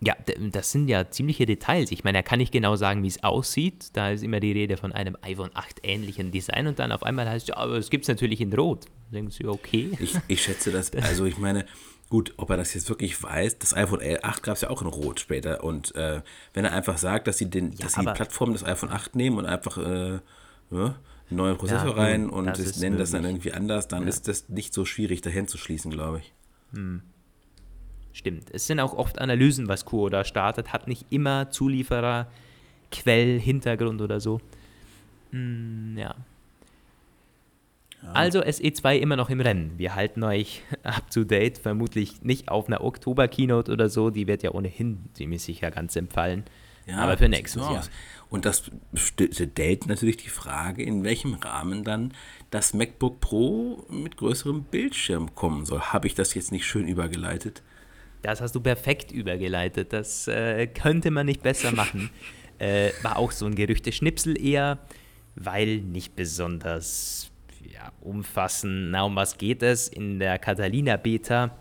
ja, 0.00 0.14
das 0.52 0.70
sind 0.70 0.88
ja 0.88 1.10
ziemliche 1.10 1.44
Details. 1.44 1.90
Ich 1.90 2.04
meine, 2.04 2.18
er 2.18 2.22
kann 2.22 2.38
nicht 2.38 2.52
genau 2.52 2.76
sagen, 2.76 3.02
wie 3.02 3.08
es 3.08 3.24
aussieht. 3.24 3.88
Da 3.94 4.10
ist 4.10 4.22
immer 4.22 4.38
die 4.38 4.52
Rede 4.52 4.76
von 4.76 4.92
einem 4.92 5.16
iPhone 5.22 5.50
8 5.54 5.80
ähnlichen 5.82 6.30
Design 6.30 6.68
und 6.68 6.78
dann 6.78 6.92
auf 6.92 7.02
einmal 7.02 7.28
heißt 7.28 7.48
es, 7.48 7.48
ja, 7.48 7.56
aber 7.56 7.76
es 7.78 7.90
gibt 7.90 8.04
es 8.04 8.08
natürlich 8.08 8.40
in 8.40 8.52
Rot. 8.52 8.86
Denken 9.12 9.32
Sie, 9.32 9.44
okay. 9.46 9.90
Ich, 9.98 10.14
ich 10.28 10.42
schätze 10.42 10.70
das, 10.70 10.92
also 10.92 11.24
ich 11.24 11.38
meine, 11.38 11.66
Gut, 12.08 12.32
ob 12.38 12.48
er 12.50 12.56
das 12.56 12.72
jetzt 12.72 12.88
wirklich 12.88 13.22
weiß, 13.22 13.58
das 13.58 13.74
iPhone 13.74 14.00
8 14.22 14.42
gab 14.42 14.54
es 14.54 14.62
ja 14.62 14.70
auch 14.70 14.80
in 14.80 14.88
Rot 14.88 15.20
später. 15.20 15.62
Und 15.62 15.94
äh, 15.94 16.22
wenn 16.54 16.64
er 16.64 16.72
einfach 16.72 16.96
sagt, 16.96 17.26
dass 17.26 17.36
sie, 17.36 17.50
den, 17.50 17.72
ja, 17.72 17.84
dass 17.84 17.94
sie 17.94 18.00
die 18.00 18.12
Plattform 18.12 18.52
des 18.54 18.64
iPhone 18.64 18.90
8 18.90 19.14
nehmen 19.14 19.36
und 19.36 19.44
einfach 19.44 19.76
äh, 19.76 20.20
ja, 20.70 20.94
einen 21.30 21.36
neuen 21.36 21.58
Prozessor 21.58 21.96
ja, 21.96 22.02
rein 22.02 22.30
und 22.30 22.46
das 22.46 22.78
nennen 22.78 22.96
möglich. 22.96 22.98
das 22.98 23.10
dann 23.10 23.24
irgendwie 23.24 23.52
anders, 23.52 23.88
dann 23.88 24.06
ist 24.06 24.26
das 24.26 24.48
nicht 24.48 24.72
so 24.72 24.86
schwierig 24.86 25.20
dahin 25.20 25.48
zu 25.48 25.58
schließen, 25.58 25.90
glaube 25.90 26.20
ich. 26.20 26.32
Hm. 26.72 27.02
Stimmt. 28.14 28.48
Es 28.52 28.66
sind 28.66 28.80
auch 28.80 28.94
oft 28.94 29.20
Analysen, 29.20 29.68
was 29.68 29.84
Q 29.84 30.08
da 30.08 30.24
startet, 30.24 30.72
hat 30.72 30.88
nicht 30.88 31.06
immer 31.10 31.50
Zulieferer, 31.50 32.26
Quell, 32.90 33.38
Hintergrund 33.38 34.00
oder 34.00 34.18
so. 34.18 34.40
Hm, 35.30 35.96
ja. 35.98 36.14
Also 38.12 38.40
SE2 38.40 38.96
immer 38.96 39.16
noch 39.16 39.30
im 39.30 39.40
Rennen. 39.40 39.72
Wir 39.76 39.94
halten 39.94 40.22
euch 40.22 40.62
up 40.82 41.10
to 41.10 41.24
date, 41.24 41.58
vermutlich 41.58 42.22
nicht 42.22 42.48
auf 42.48 42.66
einer 42.68 42.82
Oktober-Keynote 42.82 43.72
oder 43.72 43.88
so, 43.88 44.10
die 44.10 44.26
wird 44.26 44.42
ja 44.42 44.52
ohnehin 44.52 45.04
ziemlich 45.14 45.42
sicher 45.42 45.70
ganz 45.70 45.96
empfallen. 45.96 46.44
Ja, 46.86 46.98
aber 46.98 47.18
für 47.18 47.28
nächstes 47.28 47.62
Jahr. 47.62 47.84
Und 48.30 48.46
das 48.46 48.70
stellt 48.94 49.86
natürlich 49.86 50.16
die 50.16 50.30
Frage, 50.30 50.82
in 50.82 51.04
welchem 51.04 51.34
Rahmen 51.34 51.84
dann 51.84 52.14
das 52.50 52.72
MacBook 52.72 53.20
Pro 53.20 53.84
mit 53.90 54.16
größerem 54.16 54.64
Bildschirm 54.64 55.34
kommen 55.34 55.66
soll. 55.66 55.80
Habe 55.80 56.06
ich 56.06 56.14
das 56.14 56.34
jetzt 56.34 56.50
nicht 56.50 56.64
schön 56.64 56.88
übergeleitet? 56.88 57.62
Das 58.22 58.40
hast 58.40 58.54
du 58.54 58.60
perfekt 58.60 59.12
übergeleitet. 59.12 59.92
Das 59.92 60.28
äh, 60.28 60.66
könnte 60.66 61.10
man 61.10 61.26
nicht 61.26 61.42
besser 61.42 61.72
machen. 61.72 62.10
äh, 62.58 62.90
war 63.02 63.18
auch 63.18 63.32
so 63.32 63.44
ein 63.44 63.54
Gerüchte-Schnipsel 63.54 64.42
eher, 64.42 64.78
weil 65.36 65.78
nicht 65.78 66.16
besonders 66.16 67.30
ja, 67.78 67.92
umfassen, 68.00 68.90
na, 68.90 69.04
um 69.04 69.14
was 69.14 69.38
geht 69.38 69.62
es? 69.62 69.86
In 69.88 70.18
der 70.18 70.38
Catalina 70.38 70.96
Beta 70.96 71.56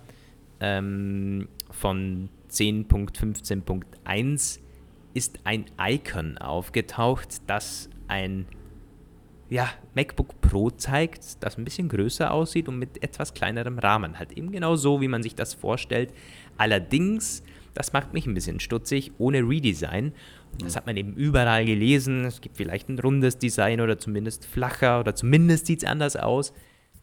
ähm, 0.60 1.47
von 1.69 2.30
10.15.1 2.49 4.60
ist 5.13 5.39
ein 5.43 5.65
Icon 5.80 6.39
aufgetaucht, 6.39 7.47
das 7.47 7.89
ein 8.08 8.47
ja, 9.49 9.69
MacBook 9.93 10.41
Pro 10.41 10.71
zeigt, 10.71 11.43
das 11.43 11.58
ein 11.58 11.63
bisschen 11.63 11.88
größer 11.88 12.32
aussieht 12.32 12.67
und 12.67 12.80
mit 12.80 13.01
etwas 13.03 13.34
kleinerem 13.34 13.80
Rahmen. 13.80 14.19
Halt 14.19 14.34
eben 14.34 14.51
genau 14.51 14.75
so, 14.75 14.99
wie 15.01 15.08
man 15.08 15.23
sich 15.23 15.36
das 15.36 15.53
vorstellt. 15.53 16.13
Allerdings 16.58 17.43
das 17.78 17.94
macht 17.94 18.12
mich 18.12 18.26
ein 18.26 18.34
bisschen 18.34 18.60
stutzig, 18.60 19.12
ohne 19.20 19.40
Redesign. 19.48 20.13
Das 20.60 20.76
hat 20.76 20.88
man 20.88 20.98
eben 20.98 21.13
überall 21.13 21.63
gelesen. 21.63 22.26
Es 22.26 22.42
gibt 22.42 22.58
vielleicht 22.58 22.90
ein 22.90 22.98
rundes 22.98 23.38
Design 23.38 23.82
oder 23.82 24.00
zumindest 24.00 24.46
flacher 24.46 25.00
oder 25.00 25.13
zumindest 25.13 25.68
sieht 25.68 25.84
es 25.84 25.90
anders 25.90 26.16
aus. 26.16 26.54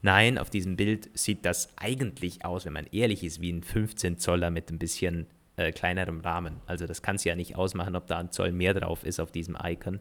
Nein, 0.03 0.37
auf 0.37 0.51
diesem 0.51 0.77
Bild 0.77 1.11
sieht 1.15 1.45
das 1.45 1.69
eigentlich 1.77 2.45
aus, 2.45 2.67
wenn 2.67 2.73
man 2.73 2.87
ehrlich 2.91 3.23
ist, 3.23 3.41
wie 3.41 3.53
ein 3.53 3.63
15 3.63 4.19
Zoller 4.19 4.51
mit 4.51 4.71
ein 4.71 4.81
bisschen 4.81 5.27
äh, 5.57 5.71
kleinerem 5.71 6.21
Rahmen. 6.21 6.57
Also 6.67 6.87
das 6.87 7.03
kann 7.03 7.17
es 7.17 7.25
ja 7.25 7.37
nicht 7.37 7.55
ausmachen, 7.55 7.95
ob 7.95 8.09
da 8.09 8.19
ein 8.19 8.33
Zoll 8.33 8.51
mehr 8.51 8.75
drauf 8.75 9.05
ist 9.05 9.21
auf 9.21 9.31
diesem 9.31 9.57
Icon. 9.63 10.01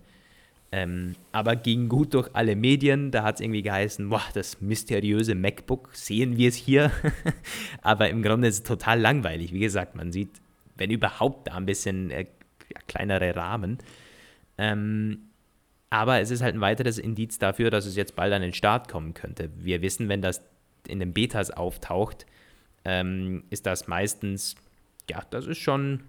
Ähm, 0.71 1.13
aber 1.31 1.55
ging 1.55 1.87
gut 1.87 2.15
durch 2.15 2.31
alle 2.33 2.55
Medien. 2.55 3.11
Da 3.11 3.21
hat 3.21 3.35
es 3.35 3.41
irgendwie 3.41 3.61
geheißen, 3.61 4.09
boah, 4.09 4.23
das 4.33 4.59
mysteriöse 4.59 5.35
MacBook, 5.35 5.89
sehen 5.93 6.35
wir 6.35 6.49
es 6.49 6.55
hier. 6.55 6.91
aber 7.83 8.09
im 8.09 8.23
Grunde 8.23 8.47
ist 8.47 8.55
es 8.55 8.63
total 8.63 8.99
langweilig. 8.99 9.53
Wie 9.53 9.59
gesagt, 9.59 9.95
man 9.95 10.11
sieht, 10.11 10.41
wenn 10.75 10.91
überhaupt, 10.91 11.47
da 11.47 11.55
ein 11.55 11.65
bisschen 11.65 12.11
äh, 12.11 12.25
ja, 12.73 12.81
kleinere 12.87 13.35
Rahmen. 13.35 13.79
Ähm, 14.57 15.29
aber 15.89 16.19
es 16.19 16.31
ist 16.31 16.41
halt 16.41 16.55
ein 16.55 16.61
weiteres 16.61 16.97
Indiz 16.97 17.37
dafür, 17.37 17.69
dass 17.69 17.85
es 17.85 17.95
jetzt 17.95 18.15
bald 18.15 18.33
an 18.33 18.41
den 18.41 18.53
Start 18.53 18.89
kommen 18.89 19.13
könnte. 19.13 19.49
Wir 19.57 19.81
wissen, 19.81 20.09
wenn 20.09 20.21
das 20.21 20.41
in 20.87 20.99
den 20.99 21.13
Betas 21.13 21.51
auftaucht, 21.51 22.25
ähm, 22.85 23.43
ist 23.49 23.65
das 23.65 23.87
meistens, 23.87 24.55
ja, 25.09 25.23
das 25.29 25.45
ist 25.45 25.59
schon 25.59 26.03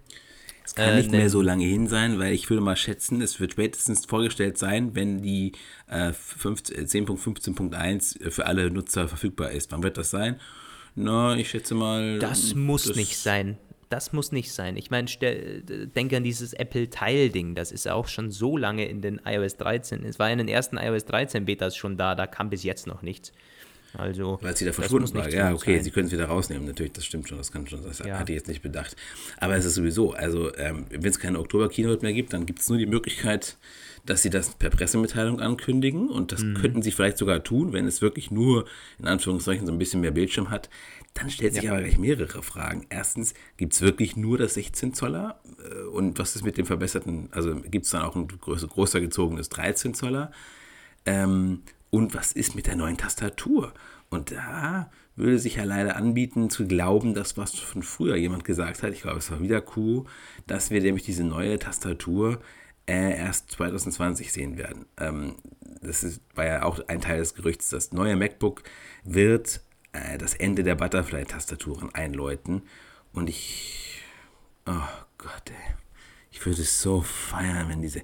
es 0.65 0.73
kann 0.73 0.89
äh, 0.89 0.97
nicht 0.97 1.11
mehr 1.11 1.29
so 1.29 1.41
lange 1.41 1.65
hin 1.65 1.87
sein, 1.87 2.17
weil 2.17 2.33
ich 2.33 2.49
würde 2.49 2.63
mal 2.63 2.75
schätzen, 2.75 3.21
es 3.21 3.39
wird 3.39 3.51
spätestens 3.51 4.05
vorgestellt 4.05 4.57
sein, 4.57 4.95
wenn 4.95 5.21
die 5.21 5.51
äh, 5.87 6.11
10.15.1 6.11 8.31
für 8.31 8.45
alle 8.47 8.71
Nutzer 8.71 9.07
verfügbar 9.07 9.51
ist. 9.51 9.71
Wann 9.71 9.83
wird 9.83 9.97
das 9.97 10.09
sein? 10.09 10.39
Na, 10.95 11.35
ich 11.35 11.49
schätze 11.49 11.75
mal. 11.75 12.19
Das 12.19 12.55
muss 12.55 12.85
das 12.85 12.95
nicht 12.95 13.17
sein. 13.17 13.57
Das 13.89 14.13
muss 14.13 14.31
nicht 14.31 14.51
sein. 14.51 14.77
Ich 14.77 14.89
meine, 14.89 15.07
denke 15.07 16.17
an 16.17 16.23
dieses 16.23 16.53
Apple-Teil-Ding. 16.53 17.55
Das 17.55 17.71
ist 17.71 17.87
auch 17.87 18.07
schon 18.07 18.31
so 18.31 18.57
lange 18.57 18.87
in 18.87 19.01
den 19.01 19.21
iOS 19.25 19.57
13. 19.57 20.03
Es 20.05 20.19
war 20.19 20.29
in 20.31 20.39
den 20.39 20.47
ersten 20.47 20.77
iOS 20.77 21.05
13 21.05 21.45
Betas 21.45 21.75
schon 21.75 21.97
da. 21.97 22.15
Da 22.15 22.27
kam 22.27 22.49
bis 22.49 22.63
jetzt 22.63 22.87
noch 22.87 23.01
nichts. 23.01 23.31
Also, 23.97 24.39
Weil 24.41 24.55
sie 24.55 24.65
da 24.65 24.73
verschwunden 24.73 25.13
war. 25.13 25.29
Ja, 25.29 25.53
okay, 25.53 25.75
sein. 25.75 25.83
sie 25.83 25.91
können 25.91 26.07
es 26.07 26.11
wieder 26.11 26.25
rausnehmen, 26.25 26.65
natürlich, 26.67 26.93
das 26.93 27.05
stimmt 27.05 27.29
schon, 27.29 27.37
das 27.37 27.51
kann 27.51 27.67
schon, 27.67 27.83
das 27.83 27.99
ja. 27.99 28.19
hatte 28.19 28.31
ich 28.31 28.37
jetzt 28.37 28.47
nicht 28.47 28.61
bedacht. 28.61 28.95
Aber 29.37 29.55
es 29.55 29.65
ist 29.65 29.75
sowieso, 29.75 30.13
also 30.13 30.53
ähm, 30.57 30.85
wenn 30.89 31.09
es 31.09 31.19
keine 31.19 31.39
Oktober-Keynote 31.39 32.01
mehr 32.01 32.13
gibt, 32.13 32.33
dann 32.33 32.45
gibt 32.45 32.59
es 32.59 32.69
nur 32.69 32.77
die 32.77 32.85
Möglichkeit, 32.85 33.57
dass 34.05 34.21
sie 34.21 34.29
das 34.29 34.55
per 34.55 34.69
Pressemitteilung 34.69 35.39
ankündigen 35.39 36.09
und 36.09 36.31
das 36.31 36.41
mhm. 36.41 36.55
könnten 36.55 36.81
sie 36.81 36.91
vielleicht 36.91 37.17
sogar 37.17 37.43
tun, 37.43 37.73
wenn 37.73 37.87
es 37.87 38.01
wirklich 38.01 38.31
nur 38.31 38.65
in 38.99 39.07
Anführungszeichen 39.07 39.65
so 39.65 39.71
ein 39.71 39.79
bisschen 39.79 40.01
mehr 40.01 40.11
Bildschirm 40.11 40.49
hat. 40.49 40.69
Dann 41.15 41.29
stellt 41.29 41.53
sich 41.53 41.63
ja. 41.63 41.71
aber 41.71 41.81
gleich 41.81 41.97
mehrere 41.97 42.43
Fragen. 42.43 42.85
Erstens, 42.89 43.33
gibt 43.55 43.73
es 43.73 43.81
wirklich 43.81 44.17
nur 44.17 44.37
das 44.37 44.53
16 44.55 44.93
Zoller? 44.93 45.39
Äh, 45.63 45.87
und 45.87 46.19
was 46.19 46.35
ist 46.35 46.43
mit 46.43 46.57
dem 46.57 46.65
verbesserten, 46.65 47.29
also 47.31 47.55
gibt 47.55 47.85
es 47.85 47.91
dann 47.91 48.03
auch 48.03 48.15
ein 48.15 48.27
größer, 48.27 48.67
größer 48.67 48.99
gezogenes 48.99 49.49
13 49.49 49.93
Zoller? 49.93 50.31
Ähm, 51.05 51.63
und 51.89 52.13
was 52.13 52.33
ist 52.33 52.55
mit 52.55 52.67
der 52.67 52.75
neuen 52.75 52.97
Tastatur? 52.97 53.73
Und 54.09 54.31
da 54.31 54.91
würde 55.15 55.39
sich 55.39 55.55
ja 55.55 55.63
leider 55.63 55.95
anbieten 55.95 56.49
zu 56.49 56.67
glauben, 56.67 57.13
dass 57.13 57.37
was 57.37 57.55
von 57.55 57.81
früher 57.81 58.17
jemand 58.17 58.43
gesagt 58.43 58.83
hat, 58.83 58.91
ich 58.91 59.01
glaube 59.01 59.19
es 59.19 59.31
war 59.31 59.39
wieder 59.39 59.61
Q, 59.61 60.05
dass 60.47 60.69
wir 60.69 60.81
nämlich 60.81 61.05
diese 61.05 61.23
neue 61.23 61.57
Tastatur 61.57 62.41
äh, 62.87 63.17
erst 63.17 63.51
2020 63.51 64.33
sehen 64.33 64.57
werden. 64.57 64.85
Ähm, 64.99 65.35
das 65.81 66.03
ist, 66.03 66.21
war 66.35 66.45
ja 66.45 66.63
auch 66.63 66.85
ein 66.87 66.99
Teil 66.99 67.19
des 67.19 67.35
Gerüchts, 67.35 67.69
das 67.69 67.93
neue 67.93 68.17
MacBook 68.17 68.63
wird 69.05 69.61
äh, 69.95 70.17
das 70.17 70.33
Ende 70.33 70.63
der 70.63 70.75
Butterfly-Tastaturen 70.75 71.93
einläuten. 71.93 72.63
Und 73.13 73.29
ich, 73.29 74.01
oh 74.65 74.87
Gott, 75.17 75.43
ey, 75.47 75.75
ich 76.31 76.45
würde 76.45 76.61
es 76.61 76.81
so 76.81 77.01
feiern, 77.01 77.69
wenn 77.69 77.81
diese 77.81 78.01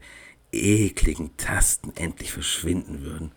ekligen 0.51 1.35
Tasten 1.37 1.93
endlich 1.95 2.31
verschwinden 2.31 3.01
würden. 3.01 3.31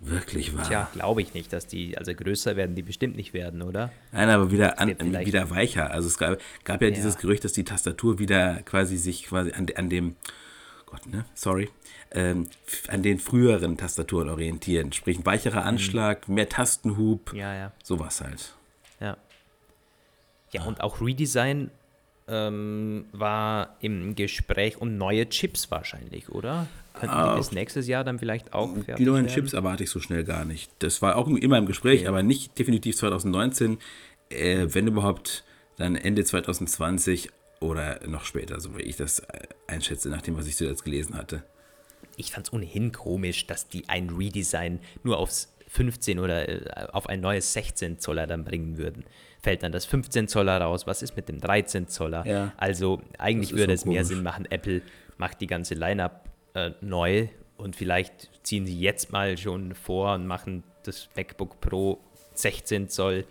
Wirklich 0.00 0.56
wahr. 0.56 0.66
Tja, 0.66 0.90
glaube 0.92 1.22
ich 1.22 1.32
nicht, 1.32 1.52
dass 1.52 1.68
die, 1.68 1.96
also 1.96 2.12
größer 2.12 2.56
werden 2.56 2.74
die 2.74 2.82
bestimmt 2.82 3.14
nicht 3.14 3.34
werden, 3.34 3.62
oder? 3.62 3.92
Nein, 4.10 4.30
aber 4.30 4.50
wieder, 4.50 4.80
an, 4.80 4.88
wieder 4.98 5.48
weicher. 5.50 5.92
Also 5.92 6.08
es 6.08 6.18
gab, 6.18 6.40
gab 6.64 6.82
ja, 6.82 6.88
ja, 6.88 6.94
dieses 6.94 7.18
Gerücht, 7.18 7.44
dass 7.44 7.52
die 7.52 7.62
Tastatur 7.62 8.18
wieder 8.18 8.62
quasi 8.64 8.96
sich 8.96 9.24
quasi 9.24 9.52
an, 9.52 9.68
an 9.76 9.88
dem, 9.88 10.16
Gott, 10.86 11.06
ne, 11.06 11.24
sorry, 11.34 11.68
ähm, 12.14 12.48
an 12.88 13.02
den 13.02 13.18
früheren 13.18 13.76
Tastaturen 13.76 14.28
orientieren. 14.28 14.92
Sprich, 14.92 15.18
ein 15.18 15.26
weicherer 15.26 15.62
mhm. 15.62 15.68
Anschlag, 15.68 16.28
mhm. 16.28 16.34
mehr 16.34 16.48
Tastenhub, 16.48 17.32
ja, 17.34 17.54
ja. 17.54 17.72
sowas 17.82 18.20
halt. 18.20 18.54
Ja. 19.00 19.16
Ja, 20.52 20.64
und 20.64 20.82
auch 20.82 21.00
Redesign 21.00 21.70
ähm, 22.28 23.06
war 23.12 23.76
im 23.80 24.14
Gespräch 24.14 24.80
und 24.80 24.96
neue 24.96 25.28
Chips 25.28 25.70
wahrscheinlich, 25.70 26.28
oder? 26.28 26.66
Könnten 26.94 27.16
die 27.16 27.36
bis 27.36 27.52
nächstes 27.52 27.88
Jahr 27.88 28.04
dann 28.04 28.18
vielleicht 28.18 28.52
auch 28.52 28.72
fertig 28.74 28.96
Die 28.96 29.04
neuen 29.04 29.26
werden? 29.26 29.34
Chips 29.34 29.54
erwarte 29.54 29.84
ich 29.84 29.90
so 29.90 29.98
schnell 29.98 30.24
gar 30.24 30.44
nicht. 30.44 30.70
Das 30.80 31.00
war 31.00 31.16
auch 31.16 31.26
immer 31.28 31.58
im 31.58 31.66
Gespräch, 31.66 32.00
okay. 32.00 32.08
aber 32.08 32.22
nicht 32.22 32.58
definitiv 32.58 32.96
2019. 32.96 33.78
Äh, 34.28 34.66
wenn 34.68 34.86
überhaupt, 34.86 35.44
dann 35.78 35.96
Ende 35.96 36.22
2020 36.24 37.30
oder 37.60 38.00
noch 38.06 38.24
später, 38.24 38.60
so 38.60 38.76
wie 38.76 38.82
ich 38.82 38.96
das 38.96 39.20
äh, 39.20 39.46
einschätze, 39.66 40.10
nach 40.10 40.22
dem, 40.22 40.36
was 40.36 40.46
ich 40.46 40.56
zuletzt 40.56 40.84
gelesen 40.84 41.16
hatte. 41.16 41.44
Ich 42.16 42.32
fand 42.32 42.46
es 42.46 42.52
ohnehin 42.52 42.92
komisch, 42.92 43.46
dass 43.46 43.68
die 43.68 43.88
ein 43.88 44.10
Redesign 44.10 44.80
nur 45.02 45.18
aufs 45.18 45.52
15 45.68 46.18
oder 46.18 46.48
äh, 46.48 46.86
auf 46.92 47.08
ein 47.08 47.20
neues 47.20 47.52
16 47.54 47.98
Zoller 47.98 48.26
dann 48.26 48.44
bringen 48.44 48.76
würden. 48.76 49.04
Fällt 49.42 49.62
dann 49.62 49.72
das 49.72 49.86
15 49.86 50.28
Zoller 50.28 50.60
raus? 50.60 50.86
Was 50.86 51.02
ist 51.02 51.16
mit 51.16 51.28
dem 51.28 51.40
13 51.40 51.88
Zoller? 51.88 52.26
Ja, 52.26 52.52
also 52.58 53.00
eigentlich 53.18 53.54
würde 53.54 53.72
es 53.72 53.84
mehr 53.84 54.04
Sinn 54.04 54.22
machen, 54.22 54.46
Apple 54.50 54.82
macht 55.16 55.40
die 55.40 55.46
ganze 55.46 55.74
Line-up 55.74 56.28
äh, 56.54 56.72
neu 56.80 57.28
und 57.56 57.76
vielleicht 57.76 58.28
ziehen 58.42 58.66
sie 58.66 58.78
jetzt 58.78 59.12
mal 59.12 59.38
schon 59.38 59.74
vor 59.74 60.14
und 60.14 60.26
machen 60.26 60.62
das 60.82 61.08
MacBook 61.16 61.60
Pro 61.60 61.98
16 62.34 62.88
Zoll 62.88 63.24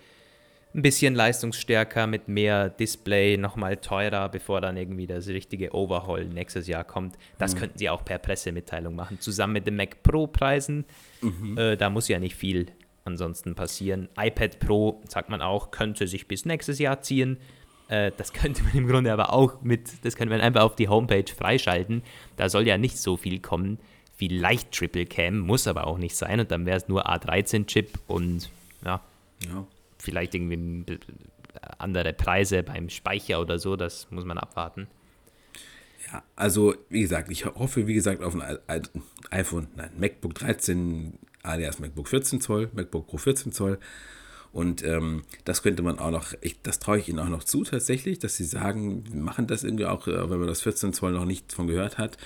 ein 0.74 0.82
bisschen 0.82 1.16
leistungsstärker 1.16 2.08
mit 2.08 2.28
mehr 2.28 2.70
Display, 2.70 3.38
nochmal 3.38 3.78
teurer, 3.78 4.30
bevor 4.30 4.62
dann 4.62 4.78
irgendwie 4.78 5.08
das 5.08 5.28
richtige 5.28 5.74
Overhaul 5.74 6.26
nächstes 6.26 6.68
Jahr 6.68 6.84
kommt. 6.84 7.18
Das 7.38 7.56
mhm. 7.56 7.60
könnten 7.60 7.78
sie 7.78 7.90
auch 7.90 8.06
per 8.06 8.20
Pressemitteilung 8.20 8.96
machen, 8.96 9.20
zusammen 9.20 9.54
mit 9.54 9.68
den 9.68 9.76
Mac 9.76 10.02
Pro-Preisen. 10.04 10.86
Mhm. 11.22 11.58
Äh, 11.58 11.76
da 11.76 11.90
muss 11.90 12.08
ja 12.08 12.20
nicht 12.20 12.36
viel 12.36 12.68
ansonsten 13.04 13.56
passieren. 13.56 14.10
iPad 14.18 14.60
Pro, 14.60 15.02
sagt 15.08 15.30
man 15.30 15.42
auch, 15.42 15.72
könnte 15.72 16.08
sich 16.08 16.28
bis 16.28 16.46
nächstes 16.46 16.80
Jahr 16.80 17.02
ziehen. 17.02 17.38
Äh, 17.90 18.12
das 18.16 18.32
könnte 18.34 18.64
man 18.64 18.74
im 18.74 18.88
Grunde 18.88 19.12
aber 19.12 19.34
auch 19.34 19.62
mit, 19.62 20.06
das 20.06 20.16
könnte 20.16 20.34
man 20.34 20.42
einfach 20.42 20.62
auf 20.62 20.76
die 20.76 20.88
Homepage 20.88 21.32
freischalten. 21.36 22.04
Da 22.38 22.48
soll 22.48 22.68
ja 22.68 22.78
nicht 22.78 22.98
so 22.98 23.18
viel 23.18 23.40
kommen. 23.40 23.80
Vielleicht 24.16 24.72
Triple 24.72 25.06
Cam, 25.06 25.40
muss 25.40 25.68
aber 25.68 25.88
auch 25.88 25.98
nicht 25.98 26.16
sein. 26.16 26.40
Und 26.40 26.52
dann 26.52 26.66
wäre 26.66 26.78
es 26.78 26.88
nur 26.88 27.10
A13-Chip 27.10 28.00
und 28.08 28.50
ja, 28.86 29.02
ja, 29.46 29.66
vielleicht 30.02 30.36
irgendwie 30.36 31.00
andere 31.78 32.14
Preise 32.14 32.64
beim 32.64 32.90
Speicher 32.90 33.42
oder 33.42 33.60
so. 33.60 33.76
Das 33.76 34.10
muss 34.12 34.26
man 34.26 34.38
abwarten. 34.38 34.88
Ja, 36.12 36.24
also 36.36 36.76
wie 36.90 37.02
gesagt, 37.02 37.32
ich 37.32 37.46
hoffe, 37.46 37.88
wie 37.88 37.94
gesagt, 37.94 38.22
auf 38.22 38.36
ein 38.36 38.60
iPhone, 39.30 39.68
nein, 39.76 39.92
MacBook 39.98 40.34
13, 40.36 41.14
alias 41.44 41.80
MacBook 41.80 42.08
14 42.08 42.42
Zoll, 42.42 42.70
MacBook 42.74 43.08
Pro 43.08 43.18
14 43.18 43.52
Zoll 43.52 43.80
und 44.52 44.84
ähm, 44.84 45.24
das 45.46 45.64
könnte 45.64 45.82
man 45.82 46.00
auch 46.00 46.12
noch, 46.12 46.34
ich, 46.42 46.62
das 46.62 46.80
traue 46.80 47.00
ich 47.00 47.08
Ihnen 47.08 47.20
auch 47.20 47.30
noch 47.30 47.44
zu 47.44 47.64
tatsächlich, 47.64 48.20
dass 48.20 48.36
Sie 48.36 48.44
sagen, 48.44 49.04
wir 49.10 49.22
machen 49.22 49.48
das 49.48 49.64
irgendwie 49.64 49.86
auch, 49.86 50.08
äh, 50.08 50.30
wenn 50.30 50.40
man 50.40 50.48
das 50.48 50.62
14 50.62 50.92
Zoll 50.94 51.14
noch 51.14 51.26
nicht 51.26 51.54
von 51.54 51.68
gehört 51.68 51.98
hat. 51.98 52.18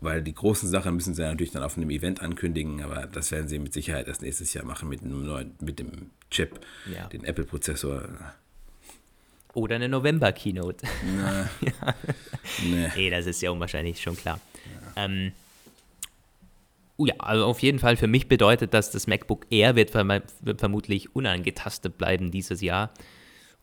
Weil 0.00 0.22
die 0.22 0.34
großen 0.34 0.68
Sachen 0.68 0.94
müssen 0.94 1.14
sie 1.14 1.22
natürlich 1.22 1.52
dann 1.52 1.62
auf 1.62 1.76
einem 1.76 1.90
Event 1.90 2.22
ankündigen, 2.22 2.82
aber 2.82 3.06
das 3.06 3.30
werden 3.30 3.48
sie 3.48 3.58
mit 3.58 3.72
Sicherheit 3.72 4.08
erst 4.08 4.22
nächstes 4.22 4.54
Jahr 4.54 4.64
machen 4.64 4.88
mit 4.88 5.02
dem 5.02 5.24
neuen, 5.24 5.54
mit 5.60 5.78
dem 5.78 6.10
Chip, 6.30 6.60
ja. 6.92 7.06
den 7.08 7.24
Apple-Prozessor. 7.24 8.08
Oder 9.52 9.74
eine 9.74 9.88
November-Keynote. 9.88 10.86
ja. 11.60 11.94
Nee. 12.64 12.88
nee, 12.96 13.10
das 13.10 13.26
ist 13.26 13.42
ja 13.42 13.50
unwahrscheinlich, 13.50 14.00
schon 14.00 14.16
klar. 14.16 14.40
Ja. 14.96 15.04
Ähm, 15.04 15.32
Oh 17.00 17.06
ja, 17.06 17.14
also 17.16 17.46
auf 17.46 17.60
jeden 17.60 17.78
Fall 17.78 17.96
für 17.96 18.08
mich 18.08 18.28
bedeutet 18.28 18.74
das, 18.74 18.90
das 18.90 19.06
MacBook 19.06 19.46
Air 19.48 19.74
wird, 19.74 19.88
verm 19.88 20.20
wird 20.42 20.60
vermutlich 20.60 21.16
unangetastet 21.16 21.96
bleiben 21.96 22.30
dieses 22.30 22.60
Jahr. 22.60 22.90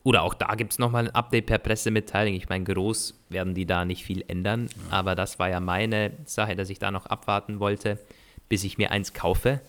Oder 0.08 0.24
auch 0.24 0.34
da 0.34 0.56
gibt 0.56 0.72
es 0.72 0.80
nochmal 0.80 1.10
ein 1.10 1.16
Update 1.16 1.48
per 1.48 1.58
Pressemitteilung. 1.58 2.34
Ich 2.34 2.48
meine, 2.48 2.64
groß 2.64 3.26
werden 3.28 3.54
die 3.54 3.66
da 3.66 3.84
nicht 3.84 4.06
viel 4.06 4.24
ändern. 4.26 4.70
Ja. 4.70 5.00
Aber 5.00 5.16
das 5.16 5.38
war 5.38 5.50
ja 5.50 5.60
meine 5.60 6.14
Sache, 6.24 6.56
dass 6.56 6.70
ich 6.70 6.80
da 6.80 6.92
noch 6.92 7.08
abwarten 7.08 7.60
wollte, 7.60 8.00
bis 8.48 8.64
ich 8.64 8.78
mir 8.78 8.92
eins 8.92 9.12
kaufe. 9.12 9.60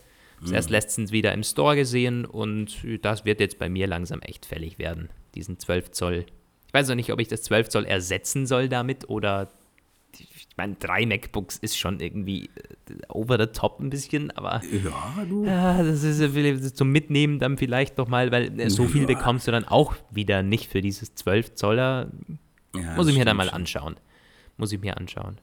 Das 0.40 0.51
mhm. 0.51 0.55
erst 0.55 0.70
letztens 0.70 1.11
wieder 1.11 1.33
im 1.33 1.42
Store 1.42 1.74
gesehen 1.74 2.24
und 2.24 2.77
das 3.03 3.24
wird 3.24 3.40
jetzt 3.40 3.59
bei 3.59 3.68
mir 3.68 3.88
langsam 3.88 4.20
echt 4.20 4.46
fällig 4.46 4.79
werden. 4.79 5.09
Diesen 5.35 5.59
12 5.59 5.90
Zoll. 5.90 6.27
Ich 6.68 6.72
weiß 6.72 6.87
noch 6.87 6.94
nicht, 6.94 7.12
ob 7.12 7.18
ich 7.18 7.27
das 7.27 7.42
12 7.42 7.70
Zoll 7.70 7.85
ersetzen 7.85 8.46
soll 8.46 8.68
damit 8.68 9.09
oder 9.09 9.51
meine, 10.59 10.75
drei 10.75 11.07
MacBooks 11.07 11.57
ist 11.57 11.79
schon 11.79 12.01
irgendwie 12.01 12.51
äh, 12.90 12.94
over 13.09 13.38
the 13.38 13.47
top 13.47 13.81
ein 13.81 13.88
bisschen, 13.88 14.31
aber 14.33 14.61
ja, 14.71 15.25
du. 15.27 15.47
Ja, 15.47 15.83
das 15.83 16.03
ist 16.03 16.77
zum 16.77 16.90
Mitnehmen 16.90 17.38
dann 17.38 17.57
vielleicht 17.57 17.97
nochmal, 17.97 18.31
weil 18.31 18.61
äh, 18.61 18.68
so 18.68 18.87
viel 18.87 19.03
ja. 19.03 19.07
bekommst 19.07 19.47
du 19.47 19.53
dann 19.53 19.64
auch 19.64 19.94
wieder 20.11 20.42
nicht 20.42 20.71
für 20.71 20.83
dieses 20.83 21.14
12 21.14 21.55
Zoller. 21.55 22.09
Ja, 22.75 22.94
Muss 22.97 23.09
ich 23.09 23.16
mir 23.16 23.25
dann 23.25 23.37
mal 23.37 23.49
anschauen. 23.49 23.97
Muss 24.59 24.73
ich 24.73 24.81
mir 24.81 24.99
anschauen. 24.99 25.38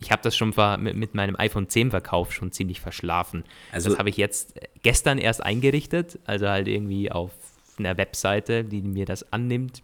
Ich 0.00 0.10
habe 0.10 0.20
das 0.22 0.36
schon 0.36 0.52
mit, 0.80 0.96
mit, 0.96 1.14
meinem 1.14 1.36
iPhone 1.36 1.68
10 1.68 1.90
Verkauf 1.92 2.32
schon 2.32 2.50
ziemlich 2.50 2.80
verschlafen. 2.80 3.44
Also, 3.70 3.90
das 3.90 3.98
habe 4.00 4.10
ich 4.10 4.16
jetzt 4.16 4.58
gestern 4.82 5.18
erst 5.18 5.42
eingerichtet, 5.42 6.18
also 6.24 6.48
halt 6.48 6.66
irgendwie 6.66 7.12
auf 7.12 7.30
einer 7.78 7.96
Webseite, 7.96 8.64
die 8.64 8.82
mir 8.82 9.06
das 9.06 9.32
annimmt. 9.32 9.82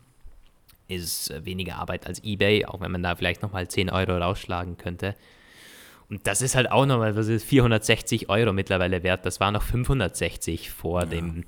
Ist 0.89 1.33
weniger 1.45 1.77
Arbeit 1.77 2.07
als 2.07 2.23
eBay, 2.25 2.65
auch 2.65 2.81
wenn 2.81 2.91
man 2.91 3.03
da 3.03 3.15
vielleicht 3.15 3.43
nochmal 3.43 3.69
10 3.69 3.91
Euro 3.91 4.17
rausschlagen 4.17 4.79
könnte. 4.79 5.15
Und 6.09 6.27
das 6.27 6.41
ist 6.41 6.55
halt 6.55 6.71
auch 6.71 6.87
nochmal, 6.87 7.15
was 7.17 7.29
ist 7.29 7.45
460 7.45 8.31
Euro 8.31 8.53
mittlerweile 8.53 9.03
wert. 9.03 9.27
Das 9.27 9.41
war 9.41 9.51
noch 9.51 9.63
560 9.63 10.71
vor 10.71 11.01
ja. 11.01 11.07
dem 11.07 11.45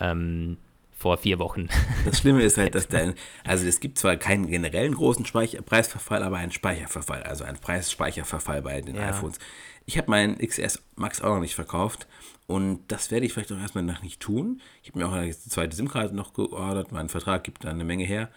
ähm, 0.00 0.56
vor 1.00 1.16
vier 1.16 1.38
Wochen. 1.38 1.68
Das 2.04 2.18
Schlimme 2.18 2.42
ist 2.42 2.58
halt, 2.58 2.74
dass 2.74 2.88
dein, 2.88 3.14
also 3.44 3.66
es 3.66 3.80
gibt 3.80 3.98
zwar 3.98 4.16
keinen 4.16 4.46
generellen 4.48 4.94
großen 4.94 5.24
Speicher 5.24 5.62
Preisverfall, 5.62 6.22
aber 6.22 6.36
einen 6.36 6.52
Speicherverfall, 6.52 7.22
also 7.22 7.44
einen 7.44 7.58
Preisspeicherverfall 7.58 8.62
bei 8.62 8.80
den 8.82 8.96
ja. 8.96 9.08
iPhones. 9.08 9.38
Ich 9.86 9.96
habe 9.96 10.10
meinen 10.10 10.36
XS 10.38 10.82
Max 10.96 11.22
auch 11.22 11.34
noch 11.34 11.40
nicht 11.40 11.54
verkauft 11.54 12.06
und 12.46 12.80
das 12.88 13.10
werde 13.10 13.24
ich 13.24 13.32
vielleicht 13.32 13.52
auch 13.52 13.58
erstmal 13.58 13.84
noch 13.84 14.02
nicht 14.02 14.20
tun. 14.20 14.60
Ich 14.82 14.90
habe 14.90 14.98
mir 14.98 15.08
auch 15.08 15.12
eine 15.12 15.30
zweite 15.30 15.74
SIM-Karte 15.74 16.14
noch 16.14 16.34
geordert, 16.34 16.92
mein 16.92 17.08
Vertrag 17.08 17.44
gibt 17.44 17.64
da 17.64 17.70
eine 17.70 17.84
Menge 17.84 18.04
her 18.04 18.30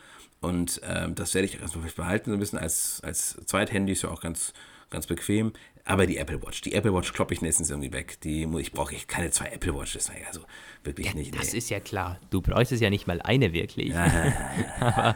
und 0.44 0.84
äh, 0.84 1.10
das 1.12 1.34
werde 1.34 1.46
ich 1.46 1.60
erstmal 1.60 1.84
vielleicht 1.84 1.96
behalten, 1.96 2.30
so 2.30 2.36
ein 2.36 2.40
bisschen 2.40 2.60
als, 2.60 3.00
als 3.02 3.38
Zweithandy 3.46 3.94
ist 3.94 4.02
ja 4.02 4.10
auch 4.10 4.20
ganz, 4.20 4.54
ganz 4.90 5.08
bequem. 5.08 5.54
Aber 5.86 6.06
die 6.06 6.18
Apple 6.18 6.42
Watch, 6.42 6.62
die 6.62 6.74
Apple 6.74 6.94
Watch 6.94 7.14
kloppe 7.14 7.34
ich 7.34 7.42
nächstens 7.42 7.70
irgendwie 7.70 7.94
weg. 7.94 8.20
Die 8.22 8.44
ich 8.60 8.72
brauche 8.74 8.94
ich 8.94 9.08
keine 9.08 9.32
zwei 9.32 9.48
Apple 9.48 9.74
Watches. 9.74 10.12
Also 10.28 10.42
wirklich 10.84 11.08
ja, 11.08 11.14
nicht. 11.14 11.34
Das 11.34 11.54
nee. 11.54 11.58
ist 11.58 11.70
ja 11.70 11.80
klar. 11.80 12.20
Du 12.30 12.42
bräuchtest 12.42 12.82
ja 12.82 12.90
nicht 12.90 13.08
mal 13.08 13.22
eine 13.22 13.54
wirklich. 13.54 13.90
Ja. 13.90 14.34
Aber 14.82 15.16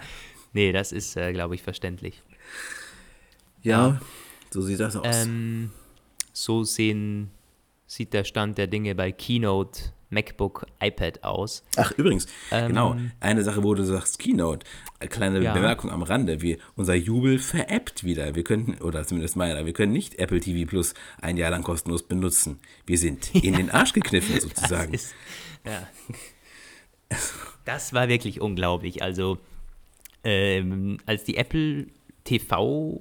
nee, 0.54 0.72
das 0.72 0.94
ist, 0.94 1.18
äh, 1.18 1.34
glaube 1.34 1.56
ich, 1.56 1.62
verständlich. 1.62 2.24
Ja, 3.64 4.00
so 4.50 4.62
sieht 4.62 4.80
das 4.80 4.96
aus. 4.96 5.26
Ähm, 5.26 5.72
so 6.32 6.64
sehen, 6.64 7.32
sieht 7.86 8.14
der 8.14 8.24
Stand 8.24 8.58
der 8.58 8.68
Dinge 8.68 8.96
bei 8.96 9.12
Keynote 9.12 9.92
MacBook, 10.10 10.66
iPad 10.82 11.24
aus. 11.24 11.64
Ach, 11.76 11.92
übrigens, 11.98 12.28
ähm, 12.52 12.70
genau, 12.70 12.96
eine 13.20 13.44
Sache, 13.44 13.64
wo 13.64 13.74
du 13.74 13.84
sagst 13.84 14.20
Keynote, 14.20 14.66
eine 15.00 15.10
kleine 15.10 15.42
ja. 15.42 15.54
Bemerkung 15.54 15.92
am 15.92 16.02
Rande, 16.02 16.42
wir, 16.42 16.58
unser 16.76 16.96
Jubel 16.96 17.40
veräppt 17.40 18.04
wieder. 18.04 18.36
Wir 18.36 18.44
können, 18.44 18.78
oder 18.82 19.06
zumindest 19.06 19.36
meiner, 19.36 19.66
wir 19.66 19.74
können 19.74 19.92
nicht 19.92 20.20
Apple 20.20 20.40
TV 20.40 20.68
Plus 20.68 20.94
ein 21.22 21.38
Jahr 21.38 21.52
lang 21.52 21.64
kostenlos 21.64 22.04
benutzen. 22.04 22.60
Wir 22.86 22.98
sind 22.98 23.34
in 23.44 23.56
den 23.56 23.70
Arsch 23.70 23.94
gekniffen 23.94 24.40
sozusagen. 24.40 24.94
Das, 24.94 25.04
ist, 25.04 25.16
ja. 25.66 25.88
das 27.66 27.94
war 27.94 28.08
wirklich 28.08 28.40
unglaublich. 28.42 29.02
Also, 29.04 29.38
ähm, 30.24 31.00
als 31.06 31.26
die 31.26 31.38
Apple 31.38 31.88
TV 32.24 33.00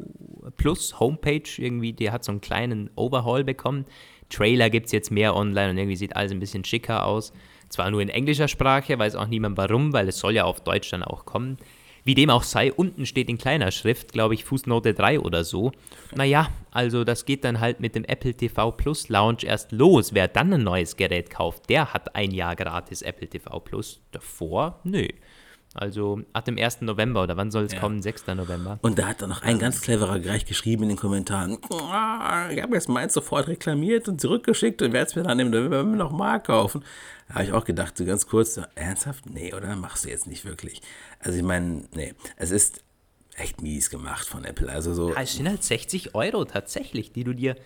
Plus 0.57 1.01
Homepage 1.01 1.49
irgendwie, 1.57 1.93
die 1.93 2.11
hat 2.11 2.25
so 2.25 2.33
einen 2.33 2.41
kleinen 2.41 2.91
Overhaul 2.95 3.43
bekommen, 3.43 3.85
Trailer 4.29 4.71
gibt 4.71 4.87
es 4.87 4.93
jetzt 4.93 5.11
mehr 5.11 5.35
online 5.35 5.71
und 5.71 5.79
irgendwie 5.79 5.97
sieht 5.97 6.17
alles 6.17 6.33
ein 6.33 6.41
bisschen 6.41 6.65
schicker 6.65 7.05
aus. 7.07 7.33
Zwar 7.69 7.91
nur 7.91 8.01
in 8.01 8.09
englischer 8.09 8.49
Sprache, 8.49 8.99
weiß 8.99 9.17
auch 9.17 9.27
niemand 9.27 9.57
warum, 9.57 9.93
weil 9.93 10.09
es 10.09 10.19
soll 10.19 10.35
ja 10.35 10.45
auf 10.45 10.61
Deutsch 10.61 10.91
dann 10.91 11.03
auch 11.03 11.25
kommen. 11.25 11.59
Wie 12.07 12.15
dem 12.15 12.31
auch 12.31 12.45
sei, 12.45 12.73
unten 12.73 13.05
steht 13.05 13.29
in 13.29 13.37
kleiner 13.37 13.73
Schrift, 13.73 14.13
glaube 14.13 14.35
ich, 14.35 14.45
Fußnote 14.45 14.95
3 14.95 15.19
oder 15.19 15.43
so. 15.43 15.73
Naja, 16.15 16.51
also 16.71 17.03
das 17.03 17.25
geht 17.25 17.43
dann 17.43 17.59
halt 17.59 17.81
mit 17.81 17.97
dem 17.97 18.05
Apple 18.05 18.33
TV 18.33 18.71
Plus 18.71 19.09
Launch 19.09 19.43
erst 19.43 19.73
los. 19.73 20.15
Wer 20.15 20.29
dann 20.29 20.53
ein 20.53 20.63
neues 20.63 20.97
Gerät 20.97 21.31
kauft, 21.31 21.69
der 21.69 21.93
hat 21.93 22.15
ein 22.15 22.31
Jahr 22.31 22.55
gratis 22.55 23.03
Apple 23.03 23.27
TV 23.27 23.59
Plus. 23.59 24.01
Davor, 24.13 24.79
nö. 24.85 25.09
Also 25.77 26.21
ab 26.33 26.45
dem 26.45 26.59
1. 26.59 26.81
November 26.83 27.23
oder 27.23 27.37
wann 27.37 27.51
soll 27.51 27.65
es 27.65 27.73
ja. 27.73 27.81
kommen? 27.81 28.03
6. 28.03 28.27
November. 28.29 28.79
Und 28.83 28.99
da 28.99 29.09
hat 29.09 29.23
dann 29.23 29.31
noch 29.31 29.43
ein 29.43 29.59
ganz 29.59 29.81
cleverer 29.81 30.19
gleich 30.19 30.45
geschrieben 30.45 30.85
in 30.85 30.89
den 30.91 30.99
Kommentaren, 30.99 31.59
oh, 31.71 31.77
ich 32.51 32.63
habe 32.63 32.75
jetzt 32.75 32.89
meins 32.89 33.15
sofort 33.15 33.49
reklamiert 33.49 34.09
und 34.09 34.21
zurückgeschickt 34.21 34.83
und 34.83 34.93
werde 34.93 35.07
es 35.07 35.17
mir 35.17 35.23
dann 35.23 35.39
im 35.39 35.51
November 35.51 35.85
nochmal 35.85 36.43
kaufen. 36.43 36.85
Da 37.29 37.35
habe 37.35 37.45
ich 37.45 37.53
auch 37.53 37.65
gedacht, 37.65 37.97
so 37.97 38.05
ganz 38.05 38.27
kurz, 38.27 38.55
so, 38.55 38.63
ernsthaft? 38.75 39.27
Nee, 39.29 39.53
oder? 39.55 39.75
Machst 39.77 40.05
du 40.05 40.09
jetzt 40.09 40.27
nicht 40.27 40.45
wirklich. 40.45 40.81
Also 41.19 41.39
ich 41.39 41.45
meine, 41.45 41.85
nee, 41.95 42.15
es 42.37 42.51
ist 42.51 42.83
echt 43.37 43.63
mies 43.63 43.91
gemacht 43.91 44.27
von 44.27 44.45
Apple. 44.45 44.69
Also 44.69 44.95
so. 44.95 45.11
Ja, 45.11 45.21
es 45.21 45.35
sind 45.35 45.49
halt 45.49 45.63
60 45.63 46.15
Euro 46.15 46.45
tatsächlich, 46.45 47.13
die 47.13 47.25
du 47.25 47.35
dir 47.35 47.57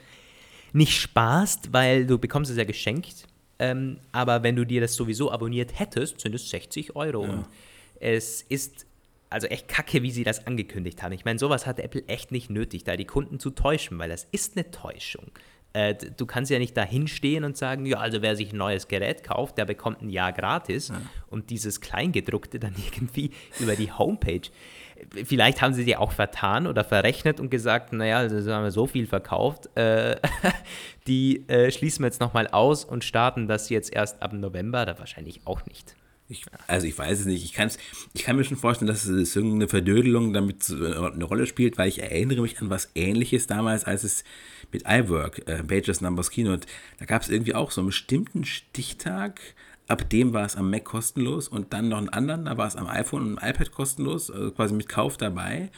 nicht 0.72 0.98
sparst, 0.98 1.72
weil 1.72 2.06
du 2.06 2.18
bekommst 2.18 2.50
es 2.50 2.56
ja 2.56 2.64
geschenkt. 2.64 3.26
Ähm, 3.58 3.98
aber 4.12 4.42
wenn 4.42 4.56
du 4.56 4.64
dir 4.64 4.80
das 4.80 4.94
sowieso 4.94 5.30
abonniert 5.30 5.78
hättest, 5.78 6.20
sind 6.20 6.34
es 6.34 6.48
60 6.48 6.96
Euro. 6.96 7.24
Ja. 7.24 7.30
Und 7.30 7.46
es 8.00 8.42
ist 8.42 8.86
also 9.30 9.46
echt 9.46 9.68
kacke, 9.68 10.02
wie 10.02 10.10
sie 10.10 10.24
das 10.24 10.46
angekündigt 10.46 11.02
haben. 11.02 11.12
Ich 11.12 11.24
meine, 11.24 11.38
sowas 11.38 11.66
hat 11.66 11.78
Apple 11.78 12.02
echt 12.08 12.32
nicht 12.32 12.50
nötig, 12.50 12.82
da 12.82 12.96
die 12.96 13.04
Kunden 13.04 13.38
zu 13.38 13.50
täuschen, 13.50 13.98
weil 13.98 14.08
das 14.08 14.26
ist 14.32 14.56
eine 14.56 14.70
Täuschung. 14.72 15.30
Äh, 15.72 15.94
du 15.94 16.26
kannst 16.26 16.50
ja 16.50 16.58
nicht 16.58 16.76
da 16.76 16.82
hinstehen 16.82 17.44
und 17.44 17.56
sagen, 17.56 17.86
ja, 17.86 17.98
also 17.98 18.22
wer 18.22 18.34
sich 18.34 18.52
ein 18.52 18.56
neues 18.56 18.88
Gerät 18.88 19.22
kauft, 19.22 19.56
der 19.56 19.66
bekommt 19.66 20.02
ein 20.02 20.10
Jahr 20.10 20.32
gratis 20.32 20.88
ja. 20.88 21.00
und 21.28 21.50
dieses 21.50 21.80
Kleingedruckte 21.80 22.58
dann 22.58 22.74
irgendwie 22.92 23.30
über 23.60 23.76
die 23.76 23.92
Homepage. 23.92 24.48
Vielleicht 25.24 25.62
haben 25.62 25.72
sie 25.72 25.84
sich 25.84 25.96
auch 25.96 26.12
vertan 26.12 26.66
oder 26.66 26.82
verrechnet 26.84 27.38
und 27.40 27.50
gesagt, 27.50 27.92
naja, 27.92 28.18
also 28.18 28.52
haben 28.52 28.64
wir 28.64 28.72
so 28.72 28.86
viel 28.86 29.06
verkauft, 29.06 29.74
äh, 29.76 30.16
die 31.06 31.48
äh, 31.48 31.70
schließen 31.70 32.02
wir 32.02 32.08
jetzt 32.08 32.20
nochmal 32.20 32.48
aus 32.48 32.84
und 32.84 33.04
starten 33.04 33.46
das 33.46 33.70
jetzt 33.70 33.94
erst 33.94 34.20
ab 34.22 34.32
November, 34.32 34.84
da 34.84 34.98
wahrscheinlich 34.98 35.40
auch 35.46 35.64
nicht. 35.66 35.94
Ich, 36.30 36.44
also 36.68 36.86
ich 36.86 36.96
weiß 36.96 37.20
es 37.20 37.26
nicht. 37.26 37.44
Ich, 37.44 37.52
kann's, 37.52 37.76
ich 38.14 38.22
kann 38.22 38.36
mir 38.36 38.44
schon 38.44 38.56
vorstellen, 38.56 38.86
dass 38.86 39.04
es 39.04 39.34
irgendeine 39.34 39.66
Verdödelung 39.66 40.32
damit 40.32 40.70
eine 40.70 41.24
Rolle 41.24 41.46
spielt, 41.46 41.76
weil 41.76 41.88
ich 41.88 42.00
erinnere 42.00 42.40
mich 42.42 42.60
an 42.62 42.70
was 42.70 42.88
ähnliches 42.94 43.48
damals, 43.48 43.84
als 43.84 44.04
es 44.04 44.22
mit 44.70 44.84
iWork, 44.86 45.48
äh, 45.48 45.64
Pages 45.64 46.00
Numbers 46.00 46.30
Keynote, 46.30 46.68
da 47.00 47.04
gab 47.04 47.22
es 47.22 47.30
irgendwie 47.30 47.56
auch 47.56 47.72
so 47.72 47.80
einen 47.80 47.88
bestimmten 47.88 48.44
Stichtag, 48.44 49.40
ab 49.88 50.08
dem 50.08 50.32
war 50.32 50.46
es 50.46 50.54
am 50.54 50.70
Mac 50.70 50.84
kostenlos 50.84 51.48
und 51.48 51.72
dann 51.72 51.88
noch 51.88 51.98
einen 51.98 52.10
anderen, 52.10 52.44
da 52.44 52.56
war 52.56 52.68
es 52.68 52.76
am 52.76 52.86
iPhone 52.86 53.32
und 53.32 53.42
iPad 53.42 53.72
kostenlos, 53.72 54.30
also 54.30 54.52
quasi 54.52 54.72
mit 54.72 54.88
Kauf 54.88 55.16
dabei. 55.16 55.70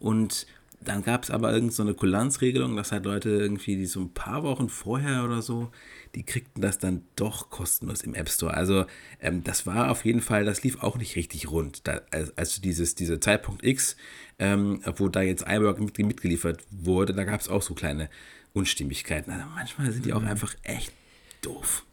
Und 0.00 0.48
dann 0.80 1.04
gab 1.04 1.22
es 1.22 1.30
aber 1.30 1.52
irgendeine 1.52 1.90
so 1.90 1.94
Kulanzregelung, 1.94 2.74
dass 2.74 2.90
halt 2.90 3.04
Leute 3.04 3.30
irgendwie, 3.30 3.76
die 3.76 3.86
so 3.86 4.00
ein 4.00 4.12
paar 4.12 4.42
Wochen 4.42 4.68
vorher 4.68 5.22
oder 5.24 5.42
so 5.42 5.70
die 6.14 6.24
kriegten 6.24 6.60
das 6.60 6.78
dann 6.78 7.04
doch 7.16 7.50
kostenlos 7.50 8.02
im 8.02 8.14
App 8.14 8.28
Store. 8.28 8.54
Also 8.54 8.84
ähm, 9.20 9.42
das 9.44 9.66
war 9.66 9.90
auf 9.90 10.04
jeden 10.04 10.20
Fall, 10.20 10.44
das 10.44 10.62
lief 10.62 10.82
auch 10.82 10.96
nicht 10.96 11.16
richtig 11.16 11.50
rund. 11.50 11.86
Da, 11.88 12.02
also 12.10 12.60
dieses, 12.60 12.94
dieser 12.94 13.20
Zeitpunkt 13.20 13.64
X, 13.64 13.96
ähm, 14.38 14.82
wo 14.96 15.08
da 15.08 15.22
jetzt 15.22 15.44
iWork 15.48 15.80
mit, 15.80 15.98
mitgeliefert 15.98 16.62
wurde, 16.70 17.14
da 17.14 17.24
gab 17.24 17.40
es 17.40 17.48
auch 17.48 17.62
so 17.62 17.74
kleine 17.74 18.10
Unstimmigkeiten. 18.52 19.32
Also 19.32 19.46
manchmal 19.54 19.90
sind 19.90 20.04
die 20.04 20.12
auch 20.12 20.20
mhm. 20.20 20.28
einfach 20.28 20.54
echt 20.62 20.92
doof. 21.40 21.84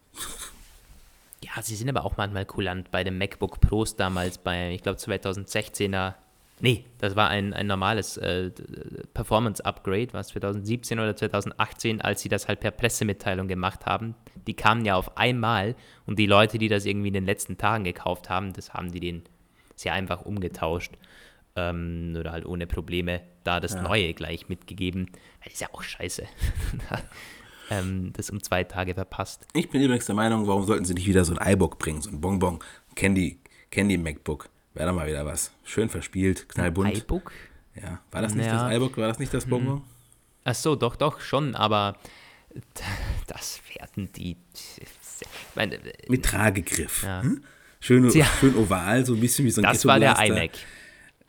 Ja, 1.42 1.62
sie 1.62 1.76
sind 1.76 1.88
aber 1.88 2.04
auch 2.04 2.18
manchmal 2.18 2.46
kulant 2.46 2.92
bei 2.92 3.06
dem 3.06 3.18
MacBook 3.18 3.62
Pros 3.62 3.96
damals, 3.96 4.38
bei, 4.38 4.72
ich 4.74 4.84
glaube, 4.84 5.00
2016er 5.00 6.16
Nee, 6.62 6.86
das 6.98 7.16
war 7.16 7.30
ein, 7.30 7.54
ein 7.54 7.68
normales 7.68 8.18
äh, 8.18 8.52
Performance-Upgrade, 9.14 10.10
was 10.12 10.28
2017 10.30 11.00
oder 11.00 11.16
2018, 11.16 12.02
als 12.02 12.22
sie 12.22 12.30
das 12.30 12.48
halt 12.48 12.60
per 12.60 12.72
Pressemitteilung 12.72 13.48
gemacht 13.48 13.86
haben. 13.86 14.16
Die 14.48 14.56
kamen 14.56 14.84
ja 14.84 14.96
auf 14.96 15.18
einmal 15.18 15.76
und 16.06 16.20
die 16.20 16.26
Leute, 16.26 16.58
die 16.58 16.68
das 16.68 16.86
irgendwie 16.86 17.08
in 17.08 17.14
den 17.14 17.26
letzten 17.26 17.58
Tagen 17.58 17.86
gekauft 17.86 18.30
haben, 18.30 18.54
das 18.54 18.74
haben 18.74 18.92
die 18.92 19.00
den 19.00 19.24
sehr 19.76 19.94
einfach 19.94 20.24
umgetauscht 20.26 20.94
ähm, 21.56 22.16
oder 22.20 22.32
halt 22.32 22.46
ohne 22.46 22.68
Probleme 22.68 23.22
da 23.44 23.60
das 23.60 23.74
ja. 23.74 23.82
Neue 23.82 24.14
gleich 24.14 24.50
mitgegeben. 24.50 25.12
Das 25.44 25.54
ist 25.54 25.62
ja 25.62 25.70
auch 25.72 25.84
scheiße. 25.84 26.24
ähm, 27.70 28.12
das 28.14 28.30
um 28.30 28.44
zwei 28.44 28.66
Tage 28.66 28.94
verpasst. 28.94 29.48
Ich 29.54 29.70
bin 29.70 29.82
übrigens 29.82 30.06
der 30.06 30.16
Meinung, 30.16 30.48
warum 30.48 30.66
sollten 30.66 30.86
sie 30.86 30.94
nicht 30.94 31.08
wieder 31.08 31.24
so 31.24 31.36
ein 31.36 31.54
iBook 31.54 31.80
bringen, 31.80 32.02
so 32.02 32.10
ein 32.10 32.20
Bonbon, 32.20 32.60
Candy, 32.96 33.40
Candy 33.72 33.98
MacBook. 33.98 34.50
Wäre 34.74 34.90
doch 34.90 34.96
mal 34.96 35.08
wieder 35.08 35.26
was. 35.26 35.52
Schön 35.64 35.90
verspielt, 35.90 36.48
knallbunt. 36.50 36.98
iBook? 36.98 37.32
Ja. 37.76 38.00
War 38.12 38.22
das 38.22 38.36
nicht 38.36 38.46
ja. 38.46 38.68
das 38.68 38.78
iBook? 38.78 38.98
War 38.98 39.08
das 39.08 39.20
nicht 39.20 39.34
das 39.34 39.46
mhm. 39.46 39.50
Bonbon? 39.52 39.82
Ach 40.44 40.56
so, 40.56 40.76
doch, 40.76 40.96
doch, 40.96 41.20
schon, 41.20 41.56
aber 41.56 41.98
das 43.28 43.62
werden 43.76 44.12
die. 44.14 44.38
Meine, 45.56 45.80
Mit 46.08 46.26
Tragegriff. 46.26 47.04
Ja. 47.04 47.22
Hm? 47.22 47.44
Schön, 47.82 48.10
ja. 48.10 48.26
schön 48.40 48.56
oval, 48.56 49.06
so 49.06 49.14
ein 49.14 49.20
bisschen 49.20 49.46
wie 49.46 49.52
so 49.52 49.62
ein 49.62 49.64
Das 49.64 49.86
war 49.86 50.00
der 50.00 50.18
iMac. 50.20 50.52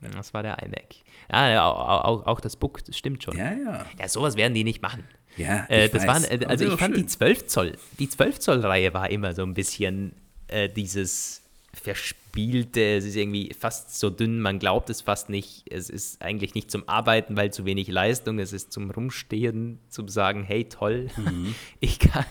Das 0.01 0.35
war 0.35 0.43
der 0.43 0.59
iMac. 0.63 0.97
Ja, 1.31 1.65
auch, 1.65 2.05
auch, 2.05 2.27
auch, 2.27 2.41
das 2.41 2.57
Book, 2.57 2.85
das 2.85 2.97
stimmt 2.97 3.23
schon. 3.23 3.37
Ja, 3.37 3.53
ja. 3.53 3.87
Ja, 3.99 4.09
sowas 4.09 4.37
werden 4.37 4.55
die 4.55 4.65
nicht 4.65 4.83
machen. 4.83 5.05
Ja, 5.37 5.67
äh, 5.69 5.89
das 5.89 6.03
weiß. 6.03 6.09
waren, 6.09 6.25
äh, 6.25 6.45
also 6.47 6.65
ich 6.65 6.79
fand 6.79 6.97
schön. 6.97 7.05
die 7.05 7.07
12 7.07 7.47
Zoll, 7.47 7.79
die 7.99 8.09
12 8.09 8.41
Zoll 8.41 8.61
Reihe 8.61 8.93
war 8.95 9.11
immer 9.11 9.33
so 9.33 9.43
ein 9.43 9.55
bisschen 9.55 10.13
äh, 10.49 10.69
dieses 10.69 11.40
verspielte, 11.73 12.97
es 12.97 13.05
ist 13.05 13.17
irgendwie 13.17 13.55
fast 13.59 13.99
so 13.99 14.11
dünn, 14.11 14.41
man 14.41 14.59
glaubt 14.59 14.91
es 14.91 15.03
fast 15.03 15.29
nicht. 15.29 15.65
Es 15.71 15.89
ist 15.89 16.21
eigentlich 16.23 16.55
nicht 16.55 16.71
zum 16.71 16.89
Arbeiten, 16.89 17.37
weil 17.37 17.53
zu 17.53 17.65
wenig 17.65 17.89
Leistung, 17.89 18.39
es 18.39 18.53
ist 18.53 18.73
zum 18.73 18.91
Rumstehen, 18.91 19.79
zum 19.89 20.09
sagen, 20.09 20.43
hey, 20.43 20.65
toll. 20.65 21.09
Mhm. 21.17 21.55
Ich 21.81 21.99
kann, 21.99 22.25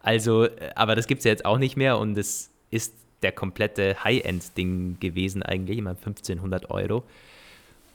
also, 0.00 0.48
aber 0.74 0.96
das 0.96 1.06
gibt 1.06 1.20
es 1.20 1.24
ja 1.24 1.30
jetzt 1.30 1.44
auch 1.44 1.58
nicht 1.58 1.76
mehr 1.76 1.98
und 1.98 2.16
es 2.16 2.50
ist 2.70 2.94
der 3.22 3.32
komplette 3.32 4.02
High-End-Ding 4.02 4.98
gewesen 5.00 5.42
eigentlich, 5.42 5.78
immer 5.78 5.90
1500 5.90 6.70
Euro. 6.70 7.04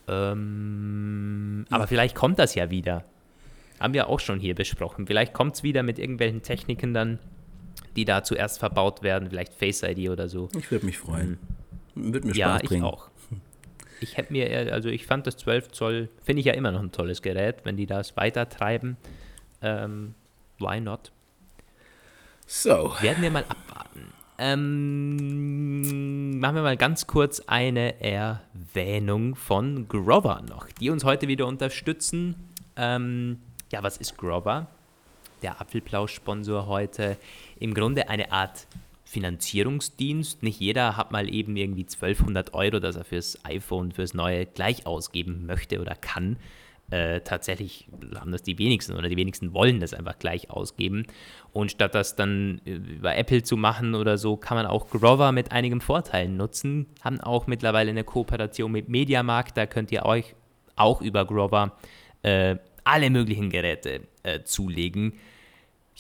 Ähm, 0.08 1.66
aber 1.70 1.88
vielleicht 1.88 2.16
kommt 2.16 2.40
das 2.40 2.56
ja 2.56 2.70
wieder. 2.70 3.04
Haben 3.80 3.94
wir 3.94 4.10
auch 4.10 4.20
schon 4.20 4.40
hier 4.40 4.56
besprochen. 4.56 5.08
Vielleicht 5.08 5.34
kommt 5.34 5.56
es 5.56 5.64
wieder 5.64 5.84
mit 5.84 6.00
irgendwelchen 6.00 6.42
Techniken 6.42 6.94
dann, 6.94 7.20
die 7.96 8.06
da 8.06 8.24
zuerst 8.24 8.60
verbaut 8.60 9.04
werden, 9.04 9.30
vielleicht 9.30 9.54
Face 9.54 9.84
ID 9.84 10.10
oder 10.10 10.30
so. 10.30 10.50
Ich 10.58 10.72
würde 10.72 10.86
mich 10.86 10.98
freuen. 10.98 11.38
Würde 11.96 12.28
mir 12.28 12.34
Spaß 12.34 12.38
ja, 12.38 12.58
bringen. 12.60 12.84
ich 12.86 12.90
auch. 12.90 13.10
Ich 14.00 14.18
hätte 14.18 14.32
mir, 14.34 14.48
eher- 14.50 14.74
also 14.74 14.90
ich 14.90 15.06
fand 15.06 15.28
das 15.28 15.38
12 15.38 15.72
Zoll, 15.74 16.10
finde 16.24 16.40
ich 16.40 16.46
ja 16.48 16.54
immer 16.54 16.72
noch 16.72 16.82
ein 16.82 16.92
tolles 16.92 17.22
Gerät, 17.22 17.58
wenn 17.66 17.78
die 17.78 17.86
das 17.86 18.18
weiter 18.18 18.50
treiben. 18.50 18.98
Ähm, 19.62 20.16
why 20.58 20.80
not? 20.80 21.12
So, 22.48 22.94
Werden 23.02 23.22
wir 23.22 23.30
mal 23.32 23.44
abwarten. 23.48 24.12
Ähm, 24.40 26.40
machen 26.40 26.56
wir 26.56 26.62
mal 26.64 26.78
ganz 26.78 27.08
kurz 27.08 27.42
eine 27.48 28.02
Erwähnung 28.02 29.36
von 29.36 29.88
Grover 29.88 30.42
noch, 30.50 30.68
die 30.80 30.90
uns 30.90 31.04
heute 31.04 31.28
wieder 31.28 31.48
unterstützen. 31.48 32.36
Ähm, 32.76 33.40
ja, 33.72 33.84
was 33.84 33.98
ist 33.98 34.18
Grover? 34.18 34.68
Der 35.42 35.60
Apfelplausch-Sponsor 35.60 36.68
heute. 36.68 37.18
Im 37.60 37.74
Grunde 37.74 38.10
eine 38.10 38.32
Art 38.32 38.68
Finanzierungsdienst. 39.06 40.44
Nicht 40.44 40.60
jeder 40.60 40.96
hat 40.96 41.12
mal 41.12 41.34
eben 41.34 41.58
irgendwie 41.58 41.84
1200 41.84 42.54
Euro, 42.54 42.80
dass 42.80 42.96
er 42.96 43.04
fürs 43.04 43.44
iPhone, 43.44 43.92
fürs 43.92 44.14
neue 44.14 44.46
gleich 44.46 44.86
ausgeben 44.86 45.46
möchte 45.46 45.82
oder 45.82 45.96
kann. 45.96 46.38
Äh, 46.92 47.22
tatsächlich 47.22 47.88
haben 48.16 48.32
das 48.32 48.44
die 48.44 48.58
wenigsten 48.58 48.94
oder 48.94 49.08
die 49.08 49.18
wenigsten 49.18 49.54
wollen 49.54 49.80
das 49.80 49.94
einfach 49.94 50.20
gleich 50.20 50.50
ausgeben. 50.50 51.08
Und 51.54 51.72
statt 51.72 51.96
das 51.96 52.16
dann 52.16 52.62
über 52.66 53.16
Apple 53.16 53.44
zu 53.44 53.58
machen 53.58 53.96
oder 53.96 54.18
so, 54.18 54.38
kann 54.38 54.58
man 54.58 54.66
auch 54.66 54.90
Grover 54.90 55.32
mit 55.32 55.52
einigen 55.52 55.82
Vorteilen 55.82 56.38
nutzen. 56.38 56.88
Haben 57.02 57.20
auch 57.20 57.48
mittlerweile 57.48 57.92
eine 57.92 58.04
Kooperation 58.04 58.72
mit 58.72 58.90
Mediamarkt. 58.90 59.58
Da 59.58 59.66
könnt 59.66 59.92
ihr 59.92 60.06
euch 60.06 60.36
auch 60.76 61.02
über 61.02 61.26
Grover 61.26 61.78
äh, 62.24 62.58
alle 62.84 63.10
möglichen 63.10 63.50
Geräte 63.50 64.02
äh, 64.24 64.42
zulegen. 64.44 65.14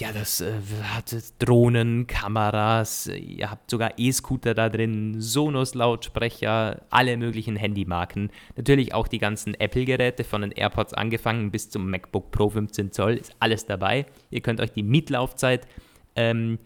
Ja, 0.01 0.11
das 0.11 0.41
äh, 0.41 0.53
hat 0.81 1.13
Drohnen, 1.37 2.07
Kameras, 2.07 3.05
ihr 3.05 3.51
habt 3.51 3.69
sogar 3.69 3.91
E-Scooter 3.97 4.55
da 4.55 4.67
drin, 4.67 5.21
Sonos-Lautsprecher, 5.21 6.81
alle 6.89 7.17
möglichen 7.17 7.55
Handymarken. 7.55 8.31
Natürlich 8.55 8.95
auch 8.95 9.07
die 9.07 9.19
ganzen 9.19 9.53
Apple-Geräte, 9.53 10.23
von 10.23 10.41
den 10.41 10.53
AirPods 10.53 10.95
angefangen 10.95 11.51
bis 11.51 11.69
zum 11.69 11.87
MacBook 11.91 12.31
Pro 12.31 12.49
15 12.49 12.91
Zoll, 12.91 13.13
ist 13.17 13.35
alles 13.39 13.67
dabei. 13.67 14.07
Ihr 14.31 14.41
könnt 14.41 14.59
euch 14.59 14.71
die 14.71 14.81
Mietlaufzeit 14.81 15.67
ähm, 16.15 16.57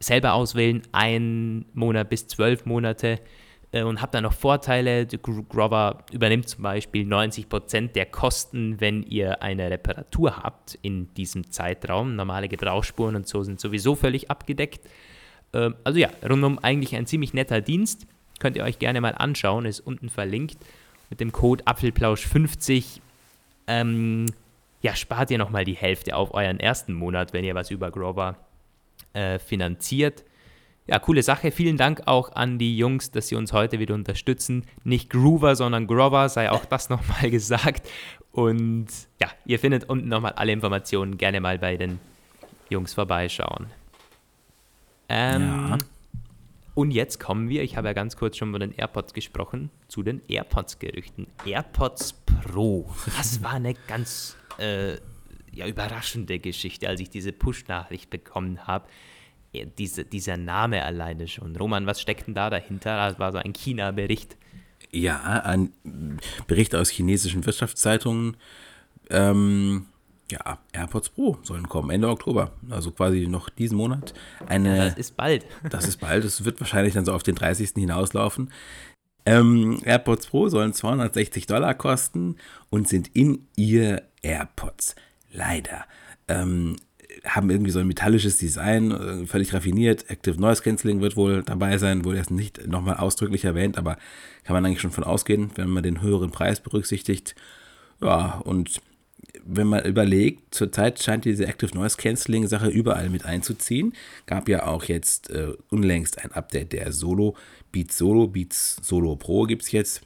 selber 0.00 0.32
auswählen, 0.32 0.82
ein 0.90 1.64
Monat 1.74 2.10
bis 2.10 2.26
zwölf 2.26 2.66
Monate 2.66 3.20
und 3.72 4.00
habt 4.00 4.14
dann 4.14 4.22
noch 4.22 4.32
Vorteile. 4.32 5.06
Grover 5.06 6.04
übernimmt 6.10 6.48
zum 6.48 6.62
Beispiel 6.62 7.06
90% 7.06 7.88
der 7.92 8.06
Kosten, 8.06 8.80
wenn 8.80 9.02
ihr 9.02 9.42
eine 9.42 9.70
Reparatur 9.70 10.38
habt 10.38 10.78
in 10.82 11.12
diesem 11.14 11.50
Zeitraum. 11.50 12.16
Normale 12.16 12.48
Gebrauchsspuren 12.48 13.16
und 13.16 13.28
so 13.28 13.42
sind 13.42 13.60
sowieso 13.60 13.94
völlig 13.94 14.30
abgedeckt. 14.30 14.88
Ähm, 15.52 15.74
also 15.84 15.98
ja, 15.98 16.08
rundum 16.28 16.58
eigentlich 16.58 16.96
ein 16.96 17.06
ziemlich 17.06 17.34
netter 17.34 17.60
Dienst. 17.60 18.06
Könnt 18.40 18.56
ihr 18.56 18.64
euch 18.64 18.78
gerne 18.78 19.00
mal 19.00 19.14
anschauen, 19.14 19.66
ist 19.66 19.80
unten 19.80 20.08
verlinkt. 20.08 20.58
Mit 21.10 21.20
dem 21.20 21.32
Code 21.32 21.64
Apfelplausch50 21.64 23.00
ähm, 23.66 24.26
ja, 24.80 24.96
spart 24.96 25.30
ihr 25.30 25.38
nochmal 25.38 25.64
die 25.64 25.76
Hälfte 25.76 26.16
auf 26.16 26.34
euren 26.34 26.60
ersten 26.60 26.94
Monat, 26.94 27.32
wenn 27.32 27.44
ihr 27.44 27.54
was 27.54 27.70
über 27.70 27.90
Grover 27.90 28.36
äh, 29.12 29.38
finanziert. 29.38 30.24
Ja, 30.88 30.98
coole 30.98 31.22
Sache. 31.22 31.50
Vielen 31.50 31.76
Dank 31.76 32.02
auch 32.06 32.32
an 32.32 32.58
die 32.58 32.78
Jungs, 32.78 33.10
dass 33.10 33.28
sie 33.28 33.34
uns 33.36 33.52
heute 33.52 33.78
wieder 33.78 33.94
unterstützen. 33.94 34.64
Nicht 34.84 35.10
Groover, 35.10 35.54
sondern 35.54 35.86
Grover, 35.86 36.28
sei 36.30 36.50
auch 36.50 36.64
das 36.64 36.88
nochmal 36.88 37.30
gesagt. 37.30 37.86
Und 38.32 38.86
ja, 39.20 39.28
ihr 39.44 39.58
findet 39.58 39.84
unten 39.88 40.08
nochmal 40.08 40.32
alle 40.32 40.52
Informationen. 40.52 41.18
Gerne 41.18 41.40
mal 41.40 41.58
bei 41.58 41.76
den 41.76 42.00
Jungs 42.70 42.94
vorbeischauen. 42.94 43.66
Ähm, 45.10 45.42
Ja. 45.42 45.78
Und 46.74 46.92
jetzt 46.92 47.18
kommen 47.18 47.48
wir, 47.48 47.64
ich 47.64 47.76
habe 47.76 47.88
ja 47.88 47.92
ganz 47.92 48.16
kurz 48.16 48.36
schon 48.36 48.52
von 48.52 48.60
den 48.60 48.72
AirPods 48.72 49.12
gesprochen, 49.12 49.70
zu 49.88 50.04
den 50.04 50.22
AirPods-Gerüchten. 50.28 51.26
AirPods 51.44 52.12
Pro. 52.24 52.88
Das 53.16 53.42
war 53.42 53.54
eine 53.54 53.74
ganz 53.88 54.36
äh, 54.58 54.92
ja, 55.52 55.66
überraschende 55.66 56.38
Geschichte, 56.38 56.88
als 56.88 57.00
ich 57.00 57.10
diese 57.10 57.32
Push-Nachricht 57.32 58.10
bekommen 58.10 58.66
habe. 58.68 58.86
Diese, 59.52 60.04
dieser 60.04 60.36
Name 60.36 60.84
alleine 60.84 61.26
schon. 61.26 61.56
Roman, 61.56 61.86
was 61.86 62.00
steckt 62.00 62.26
denn 62.26 62.34
da 62.34 62.50
dahinter? 62.50 62.96
Das 63.08 63.18
war 63.18 63.32
so 63.32 63.38
ein 63.38 63.52
China-Bericht. 63.52 64.36
Ja, 64.92 65.20
ein 65.44 65.72
Bericht 66.46 66.74
aus 66.74 66.90
chinesischen 66.90 67.44
Wirtschaftszeitungen. 67.44 68.36
Ähm, 69.10 69.86
ja, 70.30 70.58
AirPods 70.72 71.10
Pro 71.10 71.38
sollen 71.42 71.68
kommen, 71.68 71.90
Ende 71.90 72.08
Oktober. 72.08 72.52
Also 72.70 72.90
quasi 72.90 73.26
noch 73.26 73.48
diesen 73.48 73.76
Monat. 73.76 74.12
Eine, 74.46 74.90
Das 74.90 74.98
ist 74.98 75.16
bald. 75.16 75.46
das 75.70 75.86
ist 75.86 75.98
bald, 75.98 76.24
es 76.24 76.44
wird 76.44 76.60
wahrscheinlich 76.60 76.94
dann 76.94 77.04
so 77.04 77.12
auf 77.12 77.22
den 77.22 77.34
30. 77.34 77.70
hinauslaufen. 77.76 78.52
Ähm, 79.24 79.80
AirPods 79.84 80.28
Pro 80.28 80.48
sollen 80.48 80.72
260 80.72 81.46
Dollar 81.46 81.74
kosten 81.74 82.36
und 82.70 82.88
sind 82.88 83.08
in 83.14 83.46
ihr 83.56 84.02
AirPods. 84.22 84.94
Leider. 85.32 85.84
Ähm, 86.28 86.76
haben 87.28 87.50
irgendwie 87.50 87.70
so 87.70 87.78
ein 87.78 87.86
metallisches 87.86 88.36
Design, 88.36 88.90
äh, 88.90 89.26
völlig 89.26 89.52
raffiniert. 89.52 90.10
Active 90.10 90.40
Noise 90.40 90.62
Cancelling 90.62 91.00
wird 91.00 91.16
wohl 91.16 91.42
dabei 91.42 91.78
sein, 91.78 92.04
wurde 92.04 92.18
jetzt 92.18 92.30
nicht 92.30 92.66
nochmal 92.66 92.96
ausdrücklich 92.96 93.44
erwähnt, 93.44 93.78
aber 93.78 93.96
kann 94.44 94.54
man 94.54 94.64
eigentlich 94.64 94.80
schon 94.80 94.90
von 94.90 95.04
ausgehen, 95.04 95.50
wenn 95.56 95.68
man 95.68 95.82
den 95.82 96.00
höheren 96.00 96.30
Preis 96.30 96.60
berücksichtigt. 96.60 97.34
Ja, 98.00 98.40
und 98.44 98.80
wenn 99.44 99.66
man 99.66 99.84
überlegt, 99.84 100.54
zurzeit 100.54 101.02
scheint 101.02 101.24
diese 101.24 101.46
Active 101.46 101.74
Noise 101.74 101.96
Cancelling 101.96 102.46
Sache 102.46 102.68
überall 102.68 103.08
mit 103.08 103.24
einzuziehen. 103.24 103.94
Gab 104.26 104.48
ja 104.48 104.66
auch 104.66 104.84
jetzt 104.84 105.30
äh, 105.30 105.54
unlängst 105.70 106.22
ein 106.22 106.32
Update 106.32 106.72
der 106.72 106.92
Solo, 106.92 107.34
Beats 107.72 107.96
Solo, 107.96 108.26
Beats 108.26 108.76
Solo 108.82 109.16
Pro 109.16 109.44
gibt 109.44 109.62
es 109.62 109.72
jetzt. 109.72 110.02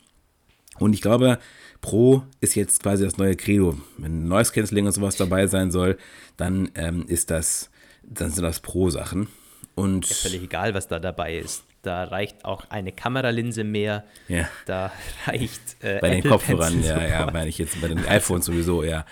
Und 0.79 0.95
ich 0.95 1.03
glaube, 1.03 1.39
Pro 1.81 2.23
ist 2.41 2.55
jetzt 2.55 2.83
quasi 2.83 3.05
das 3.05 3.17
neue 3.19 3.37
Credo. 3.37 3.77
Wenn 3.99 4.27
Noise 4.29 4.53
Cancelling 4.53 4.87
und 4.87 4.93
sowas 4.93 5.17
dabei 5.17 5.47
sein 5.47 5.71
soll, 5.71 5.99
dann 6.37 6.71
ähm, 6.75 7.05
ist 7.07 7.31
das, 7.31 7.71
dann 8.03 8.31
sind 8.31 8.45
das 8.45 8.61
Pro-Sachen. 8.61 9.29
Und 9.75 10.07
Völlig 10.07 10.43
egal, 10.43 10.75
was 10.75 10.87
da 10.89 10.99
dabei 10.99 11.37
ist. 11.37 11.65
Da 11.83 12.05
reicht 12.05 12.45
auch 12.45 12.71
eine 12.71 12.93
Kameralinse 12.93 13.65
mehr. 13.65 14.05
ja. 14.29 14.49
Da 14.67 14.93
reicht 15.27 15.61
äh, 15.83 15.99
Bei 16.01 16.11
den 16.11 16.23
Kopfhörern, 16.23 16.81
ja, 16.85 17.05
ja, 17.05 17.31
meine 17.33 17.49
ich 17.49 17.59
jetzt, 17.59 17.81
bei 17.81 17.89
den 17.89 18.07
iPhones 18.07 18.45
sowieso, 18.45 18.85
ja. 18.85 19.05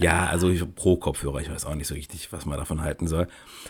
Ja, 0.00 0.26
also 0.26 0.48
ich- 0.50 0.64
pro 0.74 0.96
Kopfhörer, 0.96 1.40
ich 1.40 1.48
weiß 1.50 1.64
auch 1.64 1.76
nicht 1.76 1.86
so 1.86 1.94
richtig, 1.94 2.32
was 2.32 2.44
man 2.44 2.58
davon 2.58 2.80
halten 2.82 3.06
soll. 3.06 3.28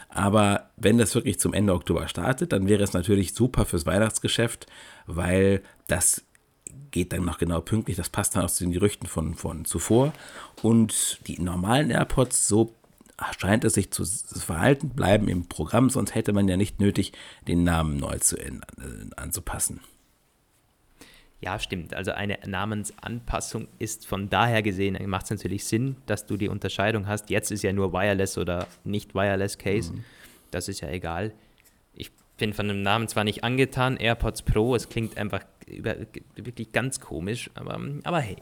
Aber 0.09 0.71
wenn 0.77 0.97
das 0.97 1.15
wirklich 1.15 1.39
zum 1.39 1.53
Ende 1.53 1.75
Oktober 1.75 2.09
startet, 2.09 2.53
dann 2.53 2.69
wäre 2.69 2.83
es 2.83 2.95
natürlich 2.95 3.35
super 3.35 3.67
fürs 3.67 3.85
Weihnachtsgeschäft, 3.85 4.67
weil 5.07 5.61
das 5.87 6.25
geht 6.91 7.13
dann 7.13 7.25
noch 7.25 7.39
genau 7.39 7.61
pünktlich, 7.61 7.97
das 7.97 8.09
passt 8.09 8.37
dann 8.37 8.45
auch 8.45 8.51
zu 8.51 8.65
den 8.65 8.73
Gerüchten 8.73 9.07
von, 9.07 9.35
von 9.35 9.65
zuvor. 9.65 10.13
Und 10.63 11.21
die 11.27 11.41
normalen 11.41 11.91
AirPods, 11.91 12.49
so 12.49 12.75
scheint 13.39 13.65
es 13.65 13.75
sich 13.75 13.91
zu 13.91 14.05
verhalten, 14.05 14.91
bleiben 14.91 15.29
im 15.29 15.49
Programm, 15.49 15.91
sonst 15.91 16.15
hätte 16.15 16.33
man 16.33 16.49
ja 16.49 16.57
nicht 16.57 16.81
nötig, 16.81 17.13
den 17.47 17.65
Namen 17.65 17.97
neu 17.97 18.19
zu 18.19 18.37
ändern, 18.37 19.11
äh, 19.17 19.21
anzupassen. 19.21 19.81
Ja, 21.41 21.59
stimmt. 21.61 21.95
Also 21.95 22.11
eine 22.13 22.39
Namensanpassung 22.47 23.69
ist 23.79 24.07
von 24.07 24.29
daher 24.29 24.63
gesehen, 24.63 24.99
macht 25.09 25.25
es 25.25 25.31
natürlich 25.31 25.65
Sinn, 25.65 25.97
dass 26.07 26.27
du 26.27 26.37
die 26.37 26.49
Unterscheidung 26.49 27.07
hast. 27.07 27.31
Jetzt 27.31 27.53
ist 27.53 27.63
ja 27.63 27.73
nur 27.73 27.93
Wireless 27.93 28.39
oder 28.39 28.67
nicht 28.83 29.15
Wireless 29.15 29.57
Case. 29.57 29.95
Das 30.51 30.69
ist 30.69 30.81
ja 30.81 30.89
egal. 30.89 31.33
Ich 31.95 32.11
bin 32.39 32.53
von 32.53 32.67
dem 32.67 32.83
Namen 32.83 33.07
zwar 33.07 33.23
nicht 33.23 33.45
angetan, 33.45 33.97
AirPods 33.97 34.43
Pro, 34.43 34.75
es 34.75 34.89
klingt 34.89 35.17
einfach 35.17 35.45
über, 35.71 35.97
wirklich 36.37 36.73
ganz 36.73 37.01
komisch, 37.01 37.51
aber, 37.55 37.81
aber 38.05 38.21
hey. 38.21 38.37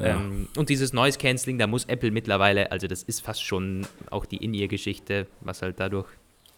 Ähm, 0.00 0.48
und 0.56 0.70
dieses 0.70 0.92
Noise 0.92 1.18
Cancelling, 1.18 1.58
da 1.58 1.66
muss 1.66 1.84
Apple 1.84 2.10
mittlerweile, 2.10 2.72
also 2.72 2.88
das 2.88 3.02
ist 3.04 3.20
fast 3.20 3.44
schon 3.44 3.86
auch 4.10 4.26
die 4.26 4.38
In-Ear-Geschichte, 4.38 5.28
was 5.40 5.62
halt 5.62 5.78
dadurch 5.78 6.08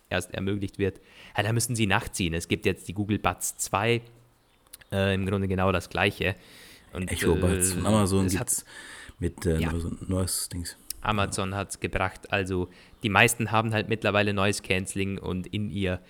erst 0.08 0.32
ermöglicht 0.32 0.78
wird. 0.78 1.00
Ja, 1.36 1.42
da 1.42 1.52
müssen 1.52 1.76
sie 1.76 1.86
nachziehen. 1.86 2.32
Es 2.32 2.48
gibt 2.48 2.64
jetzt 2.64 2.88
die 2.88 2.94
Google 2.94 3.18
Buds 3.18 3.56
2, 3.58 4.00
äh, 4.92 5.14
im 5.14 5.26
Grunde 5.26 5.48
genau 5.48 5.70
das 5.72 5.90
gleiche. 5.90 6.34
Und, 6.92 7.10
Echo 7.10 7.34
Buds 7.34 7.72
von 7.74 7.86
Amazon 7.86 8.26
es 8.26 8.32
gibt 8.32 8.40
hat, 8.40 8.48
es 8.48 8.64
mit 9.18 9.44
äh, 9.44 9.58
Ja. 9.58 9.72
Noise, 10.06 10.48
Dings. 10.48 10.76
Amazon 11.02 11.54
hat 11.54 11.70
es 11.70 11.80
gebracht. 11.80 12.32
Also 12.32 12.68
die 13.02 13.10
meisten 13.10 13.52
haben 13.52 13.72
halt 13.72 13.88
mittlerweile 13.88 14.32
Noise 14.32 14.62
Cancelling 14.62 15.18
und 15.18 15.46
in 15.46 15.70
ihr 15.70 16.00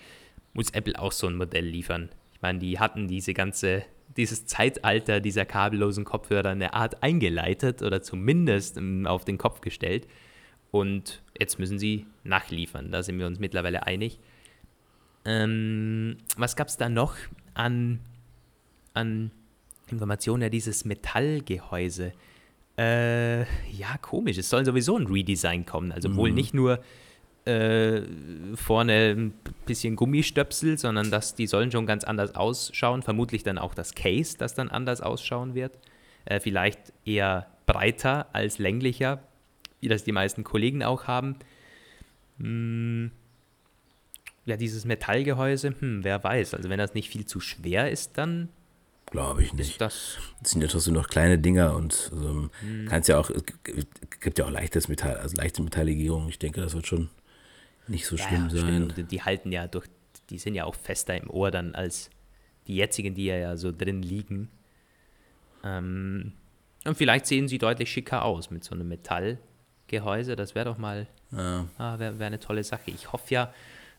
muss 0.52 0.70
Apple 0.70 0.98
auch 0.98 1.12
so 1.12 1.26
ein 1.26 1.36
Modell 1.36 1.66
liefern. 1.66 2.08
Meine, 2.46 2.60
die 2.60 2.78
hatten 2.78 3.08
diese 3.08 3.34
ganze, 3.34 3.82
dieses 4.16 4.46
Zeitalter 4.46 5.18
dieser 5.18 5.44
kabellosen 5.44 6.04
Kopfhörer 6.04 6.50
eine 6.50 6.74
Art 6.74 7.02
eingeleitet 7.02 7.82
oder 7.82 8.02
zumindest 8.02 8.76
ähm, 8.76 9.04
auf 9.04 9.24
den 9.24 9.36
Kopf 9.36 9.60
gestellt. 9.60 10.06
Und 10.70 11.24
jetzt 11.36 11.58
müssen 11.58 11.80
sie 11.80 12.06
nachliefern. 12.22 12.92
Da 12.92 13.02
sind 13.02 13.18
wir 13.18 13.26
uns 13.26 13.40
mittlerweile 13.40 13.84
einig. 13.84 14.20
Ähm, 15.24 16.18
was 16.36 16.54
gab 16.54 16.68
es 16.68 16.76
da 16.76 16.88
noch 16.88 17.16
an, 17.54 17.98
an 18.94 19.32
Information, 19.90 20.40
ja, 20.40 20.48
dieses 20.48 20.84
Metallgehäuse. 20.84 22.12
Äh, 22.78 23.40
ja, 23.72 23.98
komisch. 24.00 24.38
Es 24.38 24.50
soll 24.50 24.64
sowieso 24.64 24.96
ein 24.96 25.08
Redesign 25.08 25.66
kommen. 25.66 25.90
Also 25.90 26.14
wohl 26.14 26.30
nicht 26.30 26.54
nur 26.54 26.78
äh, 27.46 28.02
vorne 28.54 29.14
ein 29.16 29.32
bisschen 29.66 29.96
Gummistöpsel, 29.96 30.78
sondern 30.78 31.10
dass 31.10 31.34
die 31.34 31.46
sollen 31.46 31.70
schon 31.72 31.86
ganz 31.86 32.04
anders 32.04 32.34
ausschauen. 32.34 33.02
Vermutlich 33.02 33.42
dann 33.42 33.58
auch 33.58 33.74
das 33.74 33.94
Case, 33.94 34.36
das 34.38 34.54
dann 34.54 34.68
anders 34.68 35.00
ausschauen 35.00 35.54
wird. 35.54 35.78
Äh, 36.24 36.40
vielleicht 36.40 36.92
eher 37.04 37.46
breiter 37.66 38.26
als 38.32 38.58
länglicher, 38.58 39.22
wie 39.80 39.88
das 39.88 40.04
die 40.04 40.12
meisten 40.12 40.44
Kollegen 40.44 40.82
auch 40.82 41.04
haben. 41.04 41.36
Hm. 42.38 43.10
Ja, 44.44 44.56
dieses 44.56 44.84
Metallgehäuse, 44.84 45.74
hm, 45.78 46.04
wer 46.04 46.22
weiß. 46.22 46.54
Also 46.54 46.68
wenn 46.68 46.78
das 46.78 46.94
nicht 46.94 47.08
viel 47.10 47.24
zu 47.26 47.40
schwer 47.40 47.90
ist, 47.90 48.16
dann 48.18 48.48
Glaube 49.10 49.42
ich 49.42 49.52
nicht. 49.54 49.80
das 49.80 50.18
Das 50.42 50.50
sind 50.50 50.62
ja 50.62 50.68
trotzdem 50.68 50.94
noch 50.94 51.08
kleine 51.08 51.38
Dinger 51.38 51.74
und 51.76 52.10
ähm, 52.12 52.50
kannst 52.88 53.08
ja 53.08 53.18
auch, 53.18 53.30
es 53.30 53.44
gibt- 53.46 54.20
gibt 54.20 54.38
ja 54.38 54.44
auch 54.44 54.50
leichtes 54.50 54.88
Metall, 54.88 55.16
also 55.16 55.36
leichte 55.36 55.62
Metalllegierung. 55.62 56.28
Ich 56.28 56.38
denke, 56.40 56.60
das 56.60 56.74
wird 56.74 56.86
schon 56.88 57.08
nicht 57.88 58.06
so 58.06 58.16
schlimm 58.16 58.48
ja, 58.50 58.60
sein. 58.60 58.90
stimmt. 58.90 59.10
Die 59.10 59.22
halten 59.22 59.52
ja 59.52 59.66
durch, 59.66 59.86
die 60.30 60.38
sind 60.38 60.54
ja 60.54 60.64
auch 60.64 60.74
fester 60.74 61.16
im 61.16 61.30
Ohr 61.30 61.50
dann 61.50 61.74
als 61.74 62.10
die 62.66 62.76
jetzigen, 62.76 63.14
die 63.14 63.26
ja, 63.26 63.36
ja 63.36 63.56
so 63.56 63.72
drin 63.72 64.02
liegen. 64.02 64.48
Ähm, 65.64 66.32
und 66.84 66.96
vielleicht 66.96 67.26
sehen 67.26 67.48
sie 67.48 67.58
deutlich 67.58 67.90
schicker 67.90 68.24
aus 68.24 68.50
mit 68.50 68.64
so 68.64 68.74
einem 68.74 68.88
Metallgehäuse. 68.88 70.36
Das 70.36 70.54
wäre 70.54 70.66
doch 70.66 70.78
mal 70.78 71.06
Ja. 71.32 71.66
ah, 71.78 71.98
wäre 71.98 72.18
wär 72.18 72.26
eine 72.26 72.40
tolle 72.40 72.64
Sache. 72.64 72.90
Ich 72.90 73.12
hoffe 73.12 73.34
ja, 73.34 73.54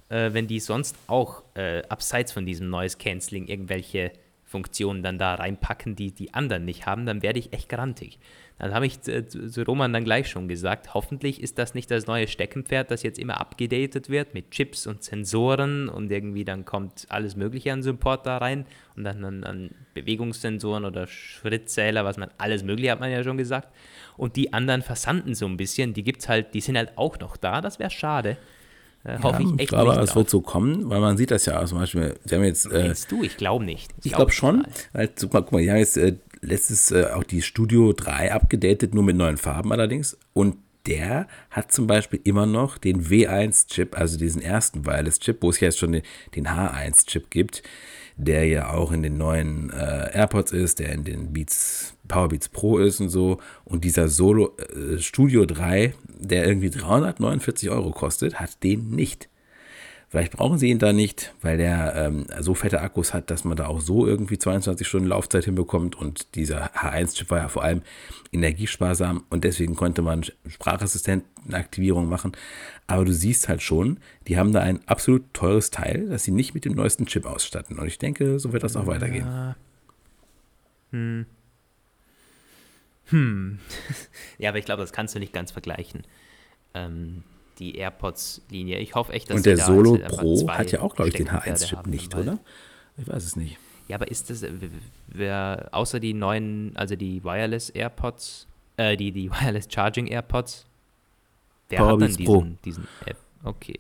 äh, 0.10 0.34
wenn 0.34 0.48
die 0.48 0.60
sonst 0.60 0.98
auch 1.08 1.44
äh, 1.56 1.84
abseits 1.90 2.32
von 2.32 2.46
diesem 2.46 2.70
Noise 2.70 2.98
Cancelling 2.98 3.48
irgendwelche 3.48 4.12
Funktionen 4.46 5.04
dann 5.04 5.18
da 5.18 5.36
reinpacken, 5.36 5.96
die 5.96 6.14
die 6.14 6.34
anderen 6.34 6.64
nicht 6.64 6.86
haben, 6.86 7.06
dann 7.06 7.22
werde 7.22 7.40
ich 7.40 7.52
echt 7.52 7.68
grantig. 7.68 8.20
Dann 8.60 8.74
habe 8.74 8.88
ich 8.88 9.02
zu, 9.02 9.24
zu 9.24 9.64
Roman 9.64 9.94
dann 9.94 10.04
gleich 10.04 10.30
schon 10.30 10.48
gesagt, 10.48 10.96
hoffentlich 10.96 11.44
ist 11.44 11.60
das 11.60 11.76
nicht 11.76 11.92
das 11.92 12.08
neue 12.08 12.28
Steckenpferd, 12.28 12.90
das 12.90 13.04
jetzt 13.04 13.20
immer 13.20 13.40
abgedatet 13.40 14.10
wird 14.10 14.34
mit 14.34 14.50
Chips 14.50 14.88
und 14.88 15.04
Sensoren 15.04 15.90
und 15.90 16.12
irgendwie 16.12 16.44
dann 16.44 16.66
kommt 16.66 17.06
alles 17.10 17.36
Mögliche 17.36 17.72
an 17.72 17.84
Support 17.84 18.26
da 18.26 18.38
rein 18.38 18.66
und 18.96 19.04
dann 19.04 19.24
an, 19.24 19.44
an 19.44 19.70
Bewegungssensoren 19.94 20.86
oder 20.86 21.06
Schrittzähler, 21.06 22.04
was 22.04 22.18
man 22.18 22.30
alles 22.40 22.64
Mögliche 22.64 22.92
hat 22.92 23.00
man 23.00 23.12
ja 23.12 23.24
schon 23.24 23.38
gesagt. 23.38 23.70
Und 24.18 24.36
die 24.36 24.54
anderen 24.54 24.82
versanden 24.82 25.36
so 25.36 25.46
ein 25.46 25.58
bisschen, 25.58 25.94
die 25.94 26.04
gibt's 26.04 26.28
halt, 26.28 26.56
die 26.56 26.62
sind 26.62 26.78
halt 26.78 26.98
auch 26.98 27.20
noch 27.20 27.38
da, 27.38 27.62
das 27.62 27.78
wäre 27.78 27.92
schade. 27.92 28.38
Äh, 29.04 29.20
hoffe 29.22 29.44
Ja, 29.44 29.48
ich 29.48 29.54
ich 29.54 29.60
echt 29.62 29.70
glaube, 29.70 29.92
nicht 29.92 30.02
es 30.02 30.16
wird 30.16 30.30
so 30.30 30.42
kommen, 30.42 30.90
weil 30.90 31.00
man 31.00 31.16
sieht 31.16 31.32
das 31.32 31.46
ja 31.46 31.64
zum 31.66 31.78
Beispiel, 31.78 32.16
sie 32.26 32.36
haben 32.36 32.44
jetzt, 32.44 32.66
äh, 32.72 32.88
Meinst 32.88 33.12
du? 33.12 33.24
Ich 33.24 33.38
glaube 33.38 33.64
nicht. 33.64 33.92
ich 34.00 34.12
glaub 34.12 34.16
glaube 34.16 34.32
schon, 34.32 34.64
total. 34.64 34.74
weil, 34.94 35.08
guck 35.10 35.34
mal, 35.34 35.42
guck 35.44 35.52
mal, 35.52 35.62
die 35.62 35.70
haben 35.70 35.78
jetzt 35.78 35.98
äh, 35.98 36.16
letztes 36.48 36.92
äh, 36.92 37.06
auch 37.14 37.24
die 37.24 37.42
Studio 37.42 37.94
3 37.94 38.34
abgedatet, 38.34 38.94
nur 38.94 39.04
mit 39.04 39.16
neuen 39.16 39.38
Farben 39.38 39.72
allerdings 39.72 40.18
und 40.34 40.58
der 40.88 41.28
hat 41.50 41.72
zum 41.72 41.86
Beispiel 41.86 42.22
immer 42.24 42.46
noch 42.46 42.78
den 42.78 43.06
W1-Chip, 43.06 43.98
also 43.98 44.18
diesen 44.18 44.42
ersten 44.42 44.86
Wireless-Chip, 44.86 45.38
wo 45.42 45.50
es 45.50 45.60
ja 45.60 45.68
jetzt 45.68 45.80
schon 45.80 45.92
den, 45.92 46.02
den 46.36 46.48
H1-Chip 46.48 47.30
gibt, 47.30 47.62
der 48.16 48.46
ja 48.48 48.74
auch 48.74 48.92
in 48.92 49.04
den 49.04 49.18
neuen 49.18 49.70
äh, 49.70 50.12
AirPods 50.14 50.54
ist, 50.54 50.80
der 50.80 50.94
in 50.94 51.04
den 51.04 51.34
Beats, 51.34 51.94
Powerbeats 52.08 52.50
Pro 52.50 52.80
ist 52.80 53.00
und 53.00 53.10
so. 53.10 53.40
Und 53.66 53.84
dieser 53.84 54.08
Solo 54.08 54.56
äh, 54.58 54.98
Studio 54.98 55.46
3, 55.46 55.94
der 56.08 56.48
irgendwie 56.48 56.70
349 56.70 57.70
Euro 57.70 57.92
kostet, 57.92 58.40
hat 58.40 58.64
den 58.64 58.90
nicht. 58.90 59.30
Vielleicht 60.10 60.32
brauchen 60.32 60.58
sie 60.58 60.70
ihn 60.70 60.80
da 60.80 60.94
nicht, 60.94 61.34
weil 61.42 61.58
der 61.58 61.94
ähm, 61.96 62.28
so 62.40 62.54
fette 62.54 62.80
Akkus 62.80 63.14
hat, 63.14 63.30
dass 63.30 63.44
man 63.44 63.58
da 63.58 63.68
auch 63.68 63.82
so 63.82 64.08
irgendwie 64.08 64.38
22 64.38 64.88
Stunden 64.88 65.08
Laufzeit 65.08 65.44
hinbekommt. 65.44 65.98
Und 65.98 66.36
dieser 66.36 66.72
H1-Chip 66.74 67.30
war 67.30 67.40
ja 67.40 67.50
vor 67.50 67.64
allem 67.64 67.82
energiesparsam 68.32 69.26
und 69.30 69.44
deswegen 69.44 69.76
konnte 69.76 70.02
man 70.02 70.24
Sprachassistentenaktivierung 70.48 72.08
machen. 72.08 72.32
Aber 72.88 73.04
du 73.04 73.12
siehst 73.12 73.50
halt 73.50 73.62
schon, 73.62 74.00
die 74.28 74.38
haben 74.38 74.54
da 74.54 74.62
ein 74.62 74.80
absolut 74.88 75.34
teures 75.34 75.72
Teil, 75.72 76.08
das 76.08 76.24
sie 76.24 76.32
nicht 76.32 76.54
mit 76.54 76.64
dem 76.64 76.74
neuesten 76.74 77.06
Chip 77.06 77.26
ausstatten. 77.26 77.78
Und 77.78 77.88
ich 77.88 78.00
denke, 78.00 78.40
so 78.40 78.54
wird 78.54 78.64
das 78.64 78.78
auch 78.78 78.88
weitergehen. 78.88 79.26
Ja, 79.26 79.56
aber 84.50 84.58
ich 84.58 84.66
glaube, 84.66 84.84
das 84.84 84.94
kannst 84.94 85.16
du 85.16 85.20
nicht 85.20 85.34
ganz 85.34 85.52
vergleichen. 85.52 86.04
Ähm, 86.74 87.24
die 87.60 87.76
AirPods-Linie. 87.76 88.80
Ich 88.80 88.96
hoffe 88.96 89.14
echt, 89.14 89.30
dass 89.30 89.38
Und 89.38 89.46
der 89.46 89.58
Solo 89.58 89.98
Pro 89.98 90.50
hat 90.50 90.72
ja 90.72 90.82
auch, 90.82 90.96
glaube 90.96 91.10
ich, 91.10 91.16
den 91.16 91.28
Steckenpferde 91.28 91.60
H1-Chip 91.60 91.78
haben 91.78 91.92
nicht, 91.92 92.16
oder? 92.16 92.40
Ich 92.98 93.08
weiß 93.08 93.24
es 93.24 93.36
nicht. 93.36 93.58
Ja, 93.88 93.96
aber 93.96 94.10
ist 94.10 94.30
das, 94.30 94.44
äh, 94.44 94.52
wer, 95.08 95.70
außer 95.72 96.00
die 96.00 96.14
neuen, 96.14 96.76
also 96.76 96.96
die 96.96 97.24
Wireless 97.24 97.70
AirPods, 97.70 98.48
äh, 98.78 98.98
die, 98.98 99.12
die 99.12 99.32
Wireless 99.32 99.68
Charging 99.70 100.08
AirPods, 100.08 100.66
wer 101.70 101.80
hat 101.80 101.86
dann 101.86 102.00
Powerbeats 102.00 102.18
Pro. 102.18 102.42
diesen, 102.42 102.60
diesen 102.64 102.88
App? 103.06 103.18
Okay. 103.44 103.80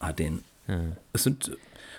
Hat 0.00 0.18
den. 0.18 0.44
Hm. 0.66 0.96
Es 1.12 1.22
sind. 1.22 1.56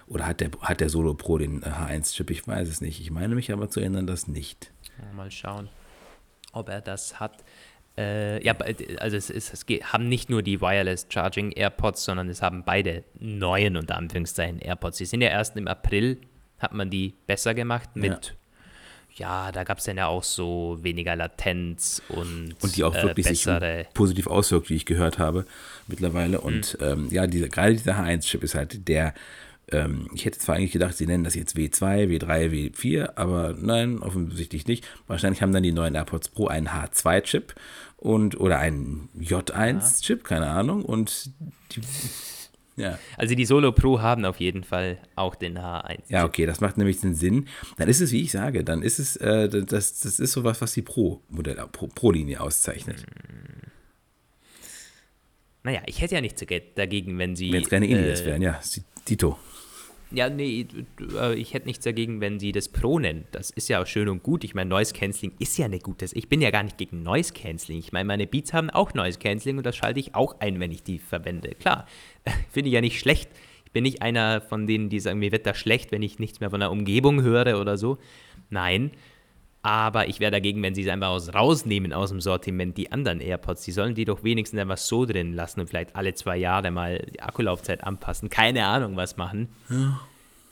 Oder 0.07 0.25
hat 0.25 0.39
der, 0.39 0.51
hat 0.61 0.80
der 0.80 0.89
Solo 0.89 1.13
Pro 1.15 1.38
den 1.38 1.63
äh, 1.63 1.65
H1-Chip? 1.65 2.30
Ich 2.30 2.47
weiß 2.47 2.67
es 2.69 2.80
nicht. 2.80 3.01
Ich 3.01 3.11
meine 3.11 3.36
mich 3.36 3.51
aber 3.51 3.69
zu 3.69 3.80
erinnern, 3.80 4.07
dass 4.07 4.28
nicht. 4.28 4.71
Ja, 4.99 5.13
Mal 5.13 5.32
schauen, 5.32 5.69
ob 6.53 6.69
er 6.69 6.82
das 6.82 7.19
hat. 7.19 7.43
Äh, 7.98 8.43
ja, 8.45 8.56
also 9.00 9.18
es, 9.18 9.30
ist, 9.30 9.54
es 9.54 9.66
geht, 9.66 9.91
haben 9.91 10.08
nicht 10.08 10.30
nur 10.30 10.43
die 10.43 10.62
Wireless 10.62 11.08
Charging 11.10 11.52
AirPods, 11.52 12.04
sondern 12.04 12.30
es 12.30 12.41
haben 12.41 12.64
beide 12.64 13.04
neuen, 13.20 13.76
unter 13.76 13.98
Anführungszeichen, 13.98 14.60
AirPods. 14.60 14.98
Die 14.98 15.06
sind 15.06 15.22
ja 15.22 15.30
erst 15.30 15.58
im 15.58 15.68
April, 15.68 16.20
hat 16.60 16.74
man 16.74 16.89
die 16.89 17.16
besser 17.26 17.56
gemacht 17.56 17.95
mit, 17.95 18.36
ja, 19.16 19.52
da 19.52 19.64
gab 19.64 19.80
es 19.80 19.86
dann 19.86 19.98
ja 19.98 20.08
auch 20.08 20.24
so 20.24 20.78
weniger 20.82 21.16
Latenz 21.16 22.04
und, 22.10 22.56
Und 22.62 22.76
die 22.76 22.84
auch 22.84 22.95
äh, 22.95 23.04
wirklich 23.04 23.26
sich 23.26 23.45
bessere. 23.45 23.88
positiv 23.95 24.28
auswirkt, 24.28 24.70
wie 24.70 24.76
ich 24.76 24.86
gehört 24.86 25.18
habe 25.18 25.45
mittlerweile. 25.88 26.41
Und 26.41 26.78
ähm, 26.82 27.08
ja, 27.10 27.26
diese, 27.26 27.50
gerade 27.50 27.74
dieser 27.74 28.00
H1-Chip 28.00 28.43
ist 28.43 28.56
halt 28.56 28.88
der. 28.88 29.14
Ähm, 29.72 30.09
ich 30.13 30.24
hätte 30.26 30.39
zwar 30.39 30.55
eigentlich 30.55 30.72
gedacht, 30.72 30.95
sie 30.95 31.05
nennen 31.07 31.24
das 31.26 31.36
jetzt 31.36 31.55
W2, 31.57 32.07
W3, 32.07 32.49
W4, 32.74 33.13
aber 33.18 33.53
nein, 33.59 33.99
offensichtlich 33.99 34.65
nicht. 34.68 34.88
Wahrscheinlich 35.07 35.41
haben 35.41 35.51
dann 35.51 35.63
die 35.63 35.74
neuen 35.74 35.95
AirPods 35.95 36.30
Pro 36.30 36.47
einen 36.47 36.70
H2-Chip 36.70 37.53
und 37.97 38.39
oder 38.39 38.59
einen 38.59 39.09
J1-Chip, 39.20 40.24
keine 40.24 40.47
Ahnung. 40.47 40.86
Und 40.86 41.32
die, 41.74 41.82
ja. 42.78 42.97
Also 43.18 43.36
die 43.36 43.43
Solo 43.45 43.72
Pro 43.74 43.99
haben 43.99 44.24
auf 44.24 44.39
jeden 44.39 44.63
Fall 44.63 44.99
auch 45.15 45.36
den 45.36 45.57
H1. 45.57 45.99
Ja, 46.07 46.24
okay, 46.24 46.45
das 46.45 46.61
macht 46.61 46.78
nämlich 46.78 47.01
den 47.01 47.13
Sinn. 47.15 47.47
Dann 47.78 47.89
ist 47.89 47.99
es, 47.99 48.11
wie 48.13 48.22
ich 48.22 48.32
sage, 48.32 48.63
dann 48.63 48.82
ist 48.84 48.99
es, 48.99 49.18
äh, 49.18 49.49
das, 49.49 49.99
das 49.99 50.20
ist 50.20 50.32
sowas, 50.32 50.61
was 50.61 50.74
die 50.74 50.82
Pro-Modell, 50.84 51.55
Pro- 51.74 51.88
Pro-Linie 51.88 52.39
auszeichnet. 52.39 53.03
Naja, 55.63 55.82
ich 55.88 55.99
hätte 56.01 56.15
ja 56.15 56.22
nichts 56.22 56.39
dage- 56.41 56.63
dagegen, 56.76 57.18
wenn 57.18 57.36
sie. 57.36 57.51
Wenn 57.51 57.63
es 57.63 57.70
keine 57.70 57.88
Indies 57.88 58.22
äh, 58.22 58.26
wären, 58.28 58.41
ja, 58.41 58.59
Dito. 59.09 59.38
Ja, 60.12 60.30
nee, 60.30 60.64
d- 60.64 60.86
äh, 61.18 61.34
ich 61.36 61.53
hätte 61.53 61.68
nichts 61.68 61.84
dagegen, 61.84 62.22
wenn 62.22 62.39
sie 62.39 62.53
das 62.53 62.70
Pro 62.70 62.97
nennen. 62.97 63.26
Das 63.32 63.49
ist 63.49 63.68
ja 63.68 63.82
auch 63.82 63.88
schön 63.88 64.08
und 64.08 64.24
gut. 64.24 64.43
Ich 64.45 64.55
meine, 64.55 64.70
Noise 64.70 64.93
Cancelling 64.93 65.34
ist 65.39 65.58
ja 65.58 65.66
eine 65.66 65.80
gute. 65.80 66.05
Ich 66.14 66.30
bin 66.30 66.39
ja 66.41 66.49
gar 66.49 66.64
nicht 66.64 66.78
gegen 66.78 67.03
Noise 67.03 67.34
Cancelling. 67.34 67.80
Ich 67.80 67.91
meine, 67.91 68.05
meine 68.05 68.26
Beats 68.26 68.53
haben 68.53 68.70
auch 68.70 68.93
Noise 68.93 69.20
Cancelling 69.20 69.58
und 69.58 69.66
das 69.66 69.76
schalte 69.76 69.99
ich 69.99 70.16
auch 70.16 70.39
ein, 70.39 70.60
wenn 70.62 70.72
ich 70.72 70.84
die 70.84 70.99
verwende. 70.99 71.49
Klar, 71.49 71.86
finde 72.51 72.70
ich 72.70 72.74
ja 72.74 72.82
nicht 72.82 72.99
schlecht. 72.99 73.30
Ich 73.66 73.72
bin 73.74 73.84
nicht 73.84 74.01
einer 74.01 74.39
von 74.39 74.66
denen, 74.66 74.88
die 74.89 74.99
sagen, 75.01 75.20
mir 75.20 75.34
wird 75.34 75.45
das 75.45 75.58
schlecht, 75.58 75.91
wenn 75.91 76.01
ich 76.01 76.20
nichts 76.20 76.39
mehr 76.39 76.49
von 76.49 76.62
der 76.62 76.72
Umgebung 76.72 77.22
höre 77.22 77.60
oder 77.60 77.78
so. 77.78 77.97
Nein, 78.49 78.91
aber 79.68 80.07
ich 80.07 80.22
wäre 80.22 80.32
dagegen, 80.32 80.63
wenn 80.63 80.74
sie 80.74 80.84
es 80.84 80.88
einfach 80.88 81.09
aus, 81.09 81.34
rausnehmen 81.34 81.91
aus 81.91 82.07
dem 82.09 82.22
Sortiment, 82.22 82.78
die 82.78 82.89
anderen 82.93 83.20
AirPods. 83.20 83.63
Die 83.65 83.74
sollen 83.74 83.95
die 83.95 84.05
doch 84.05 84.24
wenigstens 84.24 84.61
einfach 84.61 84.78
so 84.78 85.05
drin 85.05 85.34
lassen 85.34 85.59
und 85.59 85.68
vielleicht 85.68 85.93
alle 85.93 86.13
zwei 86.13 86.38
Jahre 86.38 86.72
mal 86.72 87.05
die 87.13 87.22
Akkulaufzeit 87.22 87.84
anpassen. 87.84 88.30
Keine 88.30 88.65
Ahnung, 88.65 88.95
was 88.95 89.18
machen. 89.18 89.49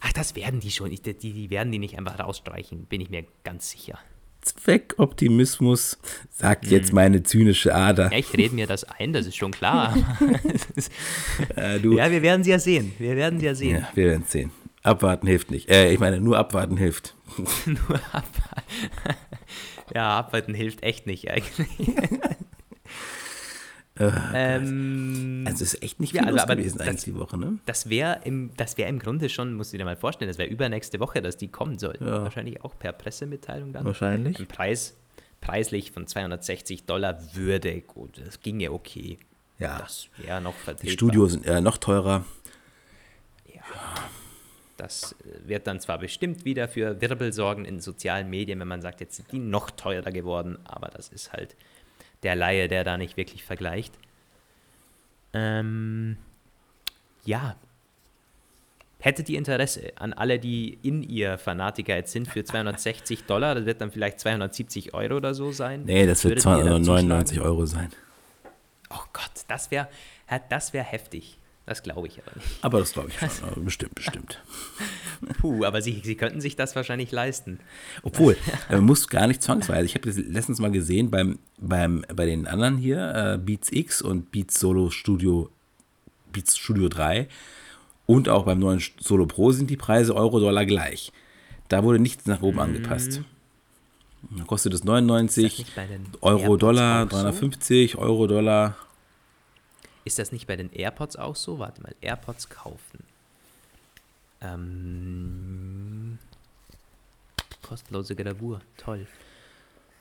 Ach, 0.02 0.12
das 0.12 0.36
werden 0.36 0.60
die 0.60 0.70
schon. 0.70 0.92
Ich, 0.92 1.02
die, 1.02 1.14
die 1.14 1.50
werden 1.50 1.72
die 1.72 1.80
nicht 1.80 1.98
einfach 1.98 2.20
rausstreichen, 2.20 2.88
bin 2.88 3.00
ich 3.00 3.10
mir 3.10 3.24
ganz 3.46 3.70
sicher. 3.70 3.98
Zweckoptimismus, 4.42 5.98
sagt 6.30 6.68
jetzt 6.68 6.92
meine 6.92 7.24
zynische 7.24 7.74
Ader. 7.74 8.12
Ja, 8.12 8.18
ich 8.18 8.34
rede 8.38 8.54
mir 8.54 8.68
das 8.68 8.84
ein, 8.84 9.14
das 9.14 9.28
ist 9.28 9.38
schon 9.38 9.52
klar. 9.52 9.96
Äh, 11.56 11.78
ja, 11.78 12.12
wir 12.12 12.22
werden 12.22 12.44
sie 12.44 12.52
ja 12.52 12.60
sehen. 12.60 12.92
Wir 13.00 13.16
werden 13.16 13.40
sie 13.40 13.46
ja 13.46 13.56
sehen. 13.56 13.78
ja, 13.78 13.88
wir 13.94 14.08
werden 14.08 14.26
sehen. 14.28 14.52
Abwarten 14.86 15.28
hilft 15.28 15.52
nicht. 15.52 15.70
Äh, 15.70 15.92
ich 15.92 16.00
meine, 16.00 16.20
nur 16.22 16.38
abwarten 16.38 16.78
hilft. 16.78 17.16
Nur 17.66 18.00
abwarten. 18.12 18.64
ja, 19.94 20.18
abwarten 20.20 20.54
hilft 20.54 20.84
echt 20.84 21.08
nicht 21.08 21.30
eigentlich. 21.32 21.68
ähm, 24.00 25.44
Also 25.48 25.64
es 25.64 25.74
ist 25.74 25.84
echt 25.84 26.00
nicht 26.00 26.14
Ja, 26.14 26.22
viel 26.22 26.28
also, 26.28 26.36
los 26.38 26.44
aber 26.44 26.56
gewesen 26.56 26.78
das- 26.78 26.88
eigentlich 26.88 27.04
die 27.06 27.16
Woche, 27.16 27.38
ne? 27.38 27.60
Das 27.66 27.90
wäre 27.90 28.20
im, 28.26 28.52
das 28.58 28.78
wär 28.78 28.88
im 28.88 29.00
Grunde 29.00 29.30
schon, 29.30 29.54
musst 29.54 29.74
du 29.74 29.78
dir 29.78 29.86
mal 29.86 29.96
vorstellen, 29.96 30.30
das 30.30 30.38
wäre 30.38 30.50
übernächste 30.50 31.00
Woche, 31.00 31.22
dass 31.22 31.38
die 31.38 31.48
kommen 31.48 31.80
sollten. 31.80 32.06
Ja. 32.06 32.24
Wahrscheinlich 32.24 32.64
auch 32.64 32.78
per 32.78 32.92
Pressemitteilung 32.94 33.74
dann. 33.74 33.86
Wahrscheinlich. 33.86 34.40
Ein 34.40 34.48
Preis, 34.48 34.96
preislich 35.42 35.92
von 35.92 36.08
260 36.08 36.86
Dollar 36.86 37.20
würde, 37.34 37.82
gut, 37.82 38.22
das 38.24 38.42
ginge 38.42 38.72
okay. 38.72 39.18
Ja. 39.60 39.80
Das 39.80 40.10
wäre 40.18 40.42
noch 40.42 40.54
vertretbar. 40.56 40.84
Die 40.86 40.92
Studios 40.92 41.32
sind 41.32 41.46
äh, 41.46 41.62
noch 41.62 41.78
teurer. 41.78 42.26
Ja. 43.54 43.62
Das 44.78 45.14
äh, 45.14 45.48
wird 45.48 45.68
dann 45.68 45.80
zwar 45.80 46.00
bestimmt 46.00 46.46
wieder 46.46 46.68
für 46.68 47.02
Wirbel 47.02 47.34
sorgen 47.34 47.66
in 47.66 47.80
sozialen 47.80 48.30
Medien, 48.30 48.60
wenn 48.60 48.68
man 48.68 48.82
sagt, 48.82 49.02
jetzt 49.02 49.16
sind 49.16 49.32
die 49.32 49.40
noch 49.40 49.72
teurer 49.72 50.12
geworden, 50.12 50.58
aber 50.66 50.88
das 50.88 51.10
ist 51.10 51.34
halt 51.34 51.56
der 52.24 52.36
Laie, 52.36 52.68
der 52.68 52.84
da 52.84 52.98
nicht 52.98 53.18
wirklich 53.18 53.44
vergleicht. 53.44 53.94
Ähm, 55.34 56.18
ja. 57.24 57.56
Hättet 59.00 59.30
ihr 59.30 59.38
Interesse 59.38 59.94
an 59.98 60.14
alle, 60.14 60.40
die 60.40 60.80
in 60.82 61.04
ihr 61.04 61.38
Fanatiker 61.38 61.96
jetzt 61.96 62.12
sind, 62.12 62.28
für 62.28 62.44
260 62.44 63.26
Dollar, 63.26 63.54
das 63.54 63.66
wird 63.66 63.80
dann 63.82 63.92
vielleicht 63.92 64.20
270 64.20 64.94
Euro 64.96 65.18
oder 65.18 65.36
so 65.36 65.52
sein? 65.52 65.84
Nee, 65.86 66.08
das 66.08 66.24
wird 66.24 66.42
299 66.42 67.40
Euro 67.42 67.66
sein. 67.66 67.90
Oh 68.90 69.04
Gott, 69.14 69.46
das 69.48 69.70
wäre 69.70 69.88
das 70.50 70.74
wär 70.74 70.84
heftig. 70.84 71.38
Das 71.66 71.82
glaube 71.82 72.08
ich 72.08 72.22
aber 72.22 72.36
nicht. 72.36 72.48
Aber 72.62 72.80
das 72.80 72.94
glaube 72.94 73.10
ich 73.10 73.18
schon. 73.18 73.66
bestimmt, 73.66 73.96
bestimmt. 73.96 74.40
Puh, 75.40 75.66
aber 75.66 75.82
Sie, 75.82 76.02
Sie 76.04 76.16
könnten 76.16 76.40
sich 76.40 76.56
das 76.56 76.76
wahrscheinlich 76.76 77.12
leisten. 77.12 77.60
Obwohl, 78.04 78.38
man 78.70 78.84
muss 78.86 79.08
gar 79.08 79.26
nicht 79.26 79.42
zwangsweise. 79.42 79.86
Ich 79.86 79.96
habe 79.96 80.08
das 80.08 80.18
letztens 80.18 80.60
mal 80.60 80.72
gesehen 80.72 81.10
beim, 81.10 81.40
beim, 81.58 82.06
bei 82.14 82.26
den 82.26 82.46
anderen 82.46 82.78
hier, 82.78 83.14
äh, 83.16 83.38
Beats 83.40 83.72
X 83.72 84.04
und 84.04 84.32
Beats 84.32 84.60
Solo 84.60 84.92
Studio, 84.92 85.50
Beats 86.32 86.56
Studio 86.56 86.88
3 86.88 87.28
und 88.06 88.30
auch 88.30 88.46
beim 88.46 88.60
neuen 88.60 88.82
Solo 89.00 89.26
Pro 89.26 89.52
sind 89.52 89.70
die 89.70 89.78
Preise 89.78 90.16
Euro-Dollar 90.16 90.66
gleich. 90.68 91.12
Da 91.68 91.84
wurde 91.84 91.98
nichts 91.98 92.28
nach 92.28 92.44
oben 92.44 92.58
mhm. 92.58 92.62
angepasst. 92.62 93.22
Da 94.38 94.44
kostet 94.44 94.74
es 94.74 94.84
99 94.84 95.66
Euro-Dollar, 96.22 97.08
350 97.08 97.94
so? 97.94 98.00
Euro-Dollar. 98.00 98.76
Ist 100.06 100.20
das 100.20 100.32
nicht 100.32 100.48
bei 100.48 100.56
den 100.56 100.72
AirPods 100.72 101.18
auch 101.18 101.36
so? 101.36 101.60
Warte 101.60 101.82
mal, 101.82 101.96
AirPods 102.00 102.50
kaufen. 102.50 103.04
Ähm, 104.40 106.20
kostenlose 107.64 108.16
Gravur, 108.16 108.62
toll. 108.78 109.08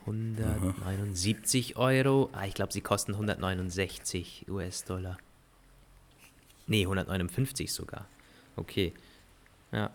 179 0.03 1.77
Aha. 1.77 1.83
Euro. 1.83 2.29
Ah, 2.33 2.45
ich 2.45 2.53
glaube, 2.53 2.73
sie 2.73 2.83
kosten 2.83 3.13
169 3.13 4.45
US-Dollar. 4.49 5.17
Nee, 6.67 6.83
159 6.83 7.73
sogar. 7.73 8.07
Okay. 8.57 8.93
Ja. 9.73 9.91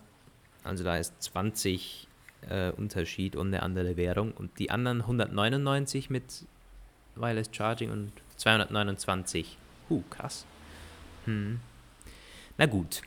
Also 0.64 0.82
da 0.82 0.96
ist 0.96 1.22
20 1.22 2.08
äh, 2.48 2.72
Unterschied 2.72 3.36
und 3.36 3.48
eine 3.48 3.62
andere 3.62 3.96
Währung. 3.96 4.32
Und 4.32 4.58
die 4.58 4.70
anderen 4.70 5.02
199 5.02 6.10
mit 6.10 6.24
Wireless 7.14 7.48
Charging 7.52 7.90
und 7.90 8.12
229 8.36 9.56
Uh, 9.90 10.02
krass. 10.08 10.46
Hm. 11.26 11.60
Na 12.56 12.66
gut. 12.66 13.02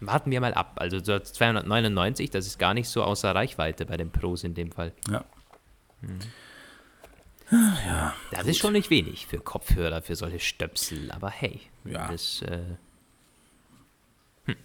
Warten 0.00 0.30
wir 0.30 0.40
mal 0.40 0.54
ab. 0.54 0.72
Also 0.76 1.00
299, 1.00 2.30
das 2.30 2.46
ist 2.46 2.58
gar 2.58 2.74
nicht 2.74 2.88
so 2.88 3.02
außer 3.02 3.34
Reichweite 3.34 3.86
bei 3.86 3.96
den 3.96 4.10
Pros 4.10 4.44
in 4.44 4.54
dem 4.54 4.70
Fall. 4.70 4.92
Ja. 5.08 5.24
Hm. 6.00 6.18
Ja, 7.50 8.14
das 8.30 8.40
gut. 8.40 8.50
ist 8.50 8.58
schon 8.58 8.72
nicht 8.72 8.90
wenig 8.90 9.26
für 9.26 9.38
Kopfhörer, 9.38 10.02
für 10.02 10.16
solche 10.16 10.40
Stöpsel, 10.40 11.10
aber 11.10 11.30
hey. 11.30 11.60
Ja. 11.84 12.10
Das, 12.10 12.42
äh, 12.42 12.60
hm. 14.46 14.56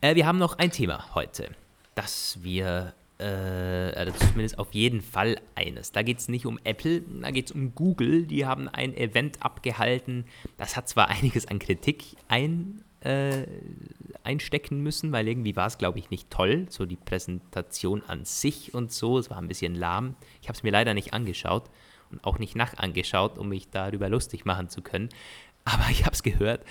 äh, 0.00 0.14
wir 0.14 0.26
haben 0.26 0.38
noch 0.38 0.58
ein 0.58 0.70
Thema 0.70 1.14
heute, 1.14 1.50
das 1.94 2.38
wir 2.42 2.94
äh, 3.18 3.24
also 3.24 4.12
zumindest 4.12 4.58
auf 4.58 4.72
jeden 4.72 5.00
Fall 5.00 5.40
eines. 5.54 5.92
Da 5.92 6.02
geht 6.02 6.18
es 6.18 6.28
nicht 6.28 6.46
um 6.46 6.58
Apple, 6.64 7.02
da 7.20 7.30
geht 7.30 7.46
es 7.46 7.52
um 7.52 7.74
Google. 7.74 8.26
Die 8.26 8.46
haben 8.46 8.68
ein 8.68 8.96
Event 8.96 9.42
abgehalten. 9.42 10.24
Das 10.56 10.76
hat 10.76 10.88
zwar 10.88 11.08
einiges 11.08 11.46
an 11.46 11.58
Kritik 11.58 12.16
ein, 12.28 12.84
äh, 13.00 13.46
einstecken 14.24 14.82
müssen, 14.82 15.12
weil 15.12 15.28
irgendwie 15.28 15.56
war 15.56 15.66
es, 15.66 15.78
glaube 15.78 15.98
ich, 15.98 16.10
nicht 16.10 16.30
toll. 16.30 16.66
So 16.68 16.86
die 16.86 16.96
Präsentation 16.96 18.02
an 18.06 18.24
sich 18.24 18.74
und 18.74 18.92
so. 18.92 19.18
Es 19.18 19.30
war 19.30 19.38
ein 19.38 19.48
bisschen 19.48 19.74
lahm. 19.74 20.14
Ich 20.40 20.48
habe 20.48 20.56
es 20.56 20.62
mir 20.62 20.70
leider 20.72 20.94
nicht 20.94 21.12
angeschaut 21.12 21.70
und 22.10 22.24
auch 22.24 22.38
nicht 22.38 22.56
nachangeschaut, 22.56 23.38
um 23.38 23.48
mich 23.48 23.68
darüber 23.70 24.08
lustig 24.08 24.44
machen 24.44 24.68
zu 24.68 24.82
können. 24.82 25.08
Aber 25.64 25.84
ich 25.90 26.04
habe 26.04 26.14
es 26.14 26.22
gehört. 26.22 26.64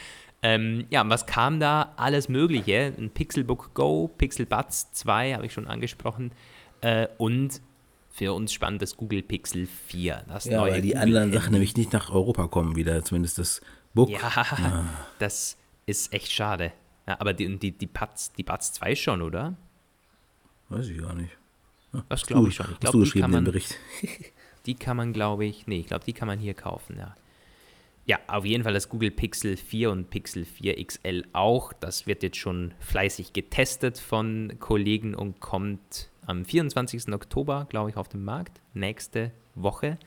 Ähm, 0.43 0.85
ja, 0.89 1.07
was 1.09 1.25
kam 1.25 1.59
da? 1.59 1.93
Alles 1.97 2.29
Mögliche. 2.29 2.93
Ein 2.97 3.09
Pixelbook 3.09 3.73
Go, 3.73 4.07
Pixel 4.07 4.45
Buds 4.45 4.91
2 4.93 5.33
habe 5.33 5.45
ich 5.45 5.53
schon 5.53 5.67
angesprochen. 5.67 6.31
Äh, 6.81 7.07
und 7.17 7.61
für 8.11 8.33
uns 8.33 8.53
spannend 8.53 8.81
das 8.81 8.97
Google 8.97 9.23
Pixel 9.23 9.67
4. 9.67 10.23
Das 10.27 10.45
ja, 10.45 10.57
neue 10.57 10.73
weil 10.73 10.81
die 10.81 10.89
Google 10.93 11.03
anderen 11.03 11.33
Sachen 11.33 11.51
nämlich 11.51 11.75
nicht 11.75 11.93
nach 11.93 12.09
Europa 12.09 12.47
kommen 12.47 12.75
wieder, 12.75 13.03
zumindest 13.03 13.39
das 13.39 13.61
Book. 13.93 14.09
Ja, 14.09 14.19
ah. 14.35 14.83
das 15.19 15.57
ist 15.85 16.13
echt 16.13 16.31
schade. 16.31 16.71
Ja, 17.07 17.19
aber 17.19 17.33
die, 17.33 17.57
die, 17.57 17.71
die, 17.71 17.87
Buds, 17.87 18.33
die 18.33 18.43
Buds 18.43 18.73
2 18.73 18.95
schon, 18.95 19.21
oder? 19.21 19.55
Weiß 20.69 20.87
ich 20.89 20.99
gar 20.99 21.13
nicht. 21.13 21.31
Ja, 21.93 22.03
das 22.09 22.25
glaube 22.25 22.49
ich 22.49 22.55
schon. 22.55 22.67
Ich 22.71 22.79
glaub, 22.79 22.91
du 22.91 22.99
geschrieben, 22.99 23.31
man, 23.31 23.45
den 23.45 23.51
Bericht? 23.51 23.75
die 24.65 24.75
kann 24.75 24.97
man, 24.97 25.13
glaube 25.13 25.45
ich, 25.45 25.67
nee, 25.67 25.79
ich 25.79 25.87
glaube, 25.87 26.05
die 26.05 26.13
kann 26.13 26.27
man 26.27 26.39
hier 26.39 26.53
kaufen, 26.53 26.97
ja. 26.97 27.15
Ja, 28.07 28.19
auf 28.27 28.45
jeden 28.45 28.63
Fall 28.63 28.73
das 28.73 28.87
Google 28.87 29.11
Pixel 29.11 29.57
4 29.57 29.91
und 29.91 30.09
Pixel 30.09 30.45
4 30.45 30.81
XL 30.81 31.25
auch. 31.33 31.73
Das 31.73 32.07
wird 32.07 32.23
jetzt 32.23 32.37
schon 32.37 32.73
fleißig 32.79 33.33
getestet 33.33 33.99
von 33.99 34.53
Kollegen 34.61 35.13
und 35.13 35.41
kommt 35.41 36.07
am 36.25 36.45
24. 36.45 37.13
Oktober, 37.13 37.67
glaube 37.69 37.89
ich, 37.89 37.97
auf 37.97 38.07
den 38.07 38.23
Markt. 38.23 38.61
Nächste 38.73 39.31
Woche. 39.55 39.97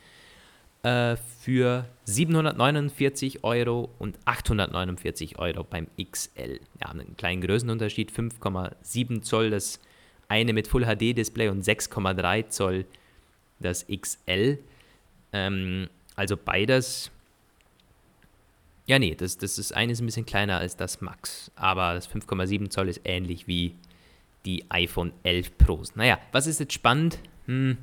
Äh, 0.83 1.17
für 1.43 1.85
749 2.05 3.45
Euro 3.45 3.91
und 3.99 4.19
849 4.25 5.39
Euro 5.39 5.63
beim 5.63 5.87
XL. 6.03 6.59
Ja, 6.81 6.89
einen 6.89 7.19
kleinen 7.19 7.43
Größenunterschied. 7.43 8.11
5,7 8.13 9.21
Zoll 9.21 9.51
das 9.51 9.79
eine 10.27 10.55
mit 10.55 10.69
Full 10.69 10.87
HD 10.87 11.15
Display 11.15 11.51
und 11.51 11.63
6,3 11.63 12.49
Zoll 12.49 12.87
das 13.59 13.87
XL. 13.89 14.59
Ähm, 15.35 15.91
also 16.17 16.39
beides 16.39 17.11
ja, 18.91 18.99
nee, 18.99 19.15
das, 19.15 19.39
das 19.39 19.57
ist 19.57 19.71
eines 19.71 20.01
ein 20.01 20.07
bisschen 20.07 20.27
kleiner 20.27 20.59
als 20.59 20.75
das 20.75 21.01
Max, 21.01 21.53
aber 21.55 21.95
das 21.95 22.11
5,7 22.11 22.71
Zoll 22.71 22.89
ist 22.89 23.03
ähnlich 23.05 23.47
wie 23.47 23.77
die 24.45 24.69
iPhone 24.69 25.13
11 25.23 25.59
Pros. 25.59 25.95
Naja, 25.95 26.19
was 26.33 26.49
ist 26.49 26.59
jetzt 26.59 26.73
spannend? 26.73 27.21
Hm, 27.47 27.79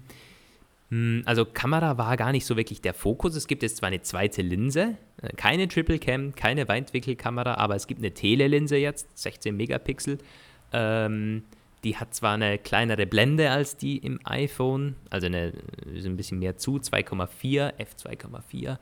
hm, 0.90 1.24
also 1.24 1.46
Kamera 1.46 1.98
war 1.98 2.18
gar 2.18 2.34
nicht 2.34 2.46
so 2.46 2.58
wirklich 2.58 2.82
der 2.82 2.94
Fokus. 2.94 3.36
Es 3.38 3.48
gibt 3.48 3.64
jetzt 3.64 3.78
zwar 3.78 3.88
eine 3.88 4.02
zweite 4.02 4.42
Linse, 4.42 4.98
äh, 5.22 5.30
keine 5.38 5.70
Triple 5.70 5.98
Cam, 5.98 6.36
keine 6.36 6.68
Weitwinkelkamera, 6.68 7.54
aber 7.54 7.78
es 7.78 7.88
gibt 7.88 8.02
eine 8.02 8.14
Telelinse 8.14 8.76
jetzt, 8.76 9.08
16 9.18 9.56
Megapixel. 9.56 10.18
Ähm, 10.74 11.44
die 11.86 11.96
hat 11.96 12.16
zwar 12.16 12.34
eine 12.34 12.58
kleinere 12.58 13.06
Blende 13.08 13.50
als 13.50 13.78
die 13.78 13.96
im 13.96 14.20
iPhone, 14.26 14.98
also 15.10 15.28
eine, 15.28 15.54
ist 15.94 16.06
ein 16.06 16.18
bisschen 16.18 16.40
mehr 16.40 16.58
zu, 16.58 16.80
2,4, 16.80 17.76
f2,4 17.78 18.78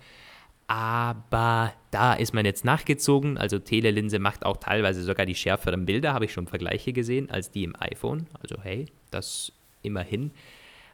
aber 0.68 1.74
da 1.91 2.13
ist 2.13 2.34
man 2.34 2.45
jetzt 2.45 2.66
nachgezogen. 2.66 3.38
Also 3.38 3.59
Telelinse 3.59 4.20
macht 4.20 4.45
auch 4.45 4.57
teilweise 4.57 5.03
sogar 5.03 5.26
die 5.26 5.36
schärferen 5.36 5.86
Bilder, 5.86 6.13
habe 6.13 6.26
ich 6.26 6.34
schon 6.34 6.47
Vergleiche 6.47 6.93
gesehen, 6.93 7.30
als 7.30 7.51
die 7.51 7.63
im 7.63 7.76
iPhone. 7.80 8.28
Also 8.41 8.55
hey, 8.61 8.88
das 9.11 9.51
immerhin. 9.84 10.32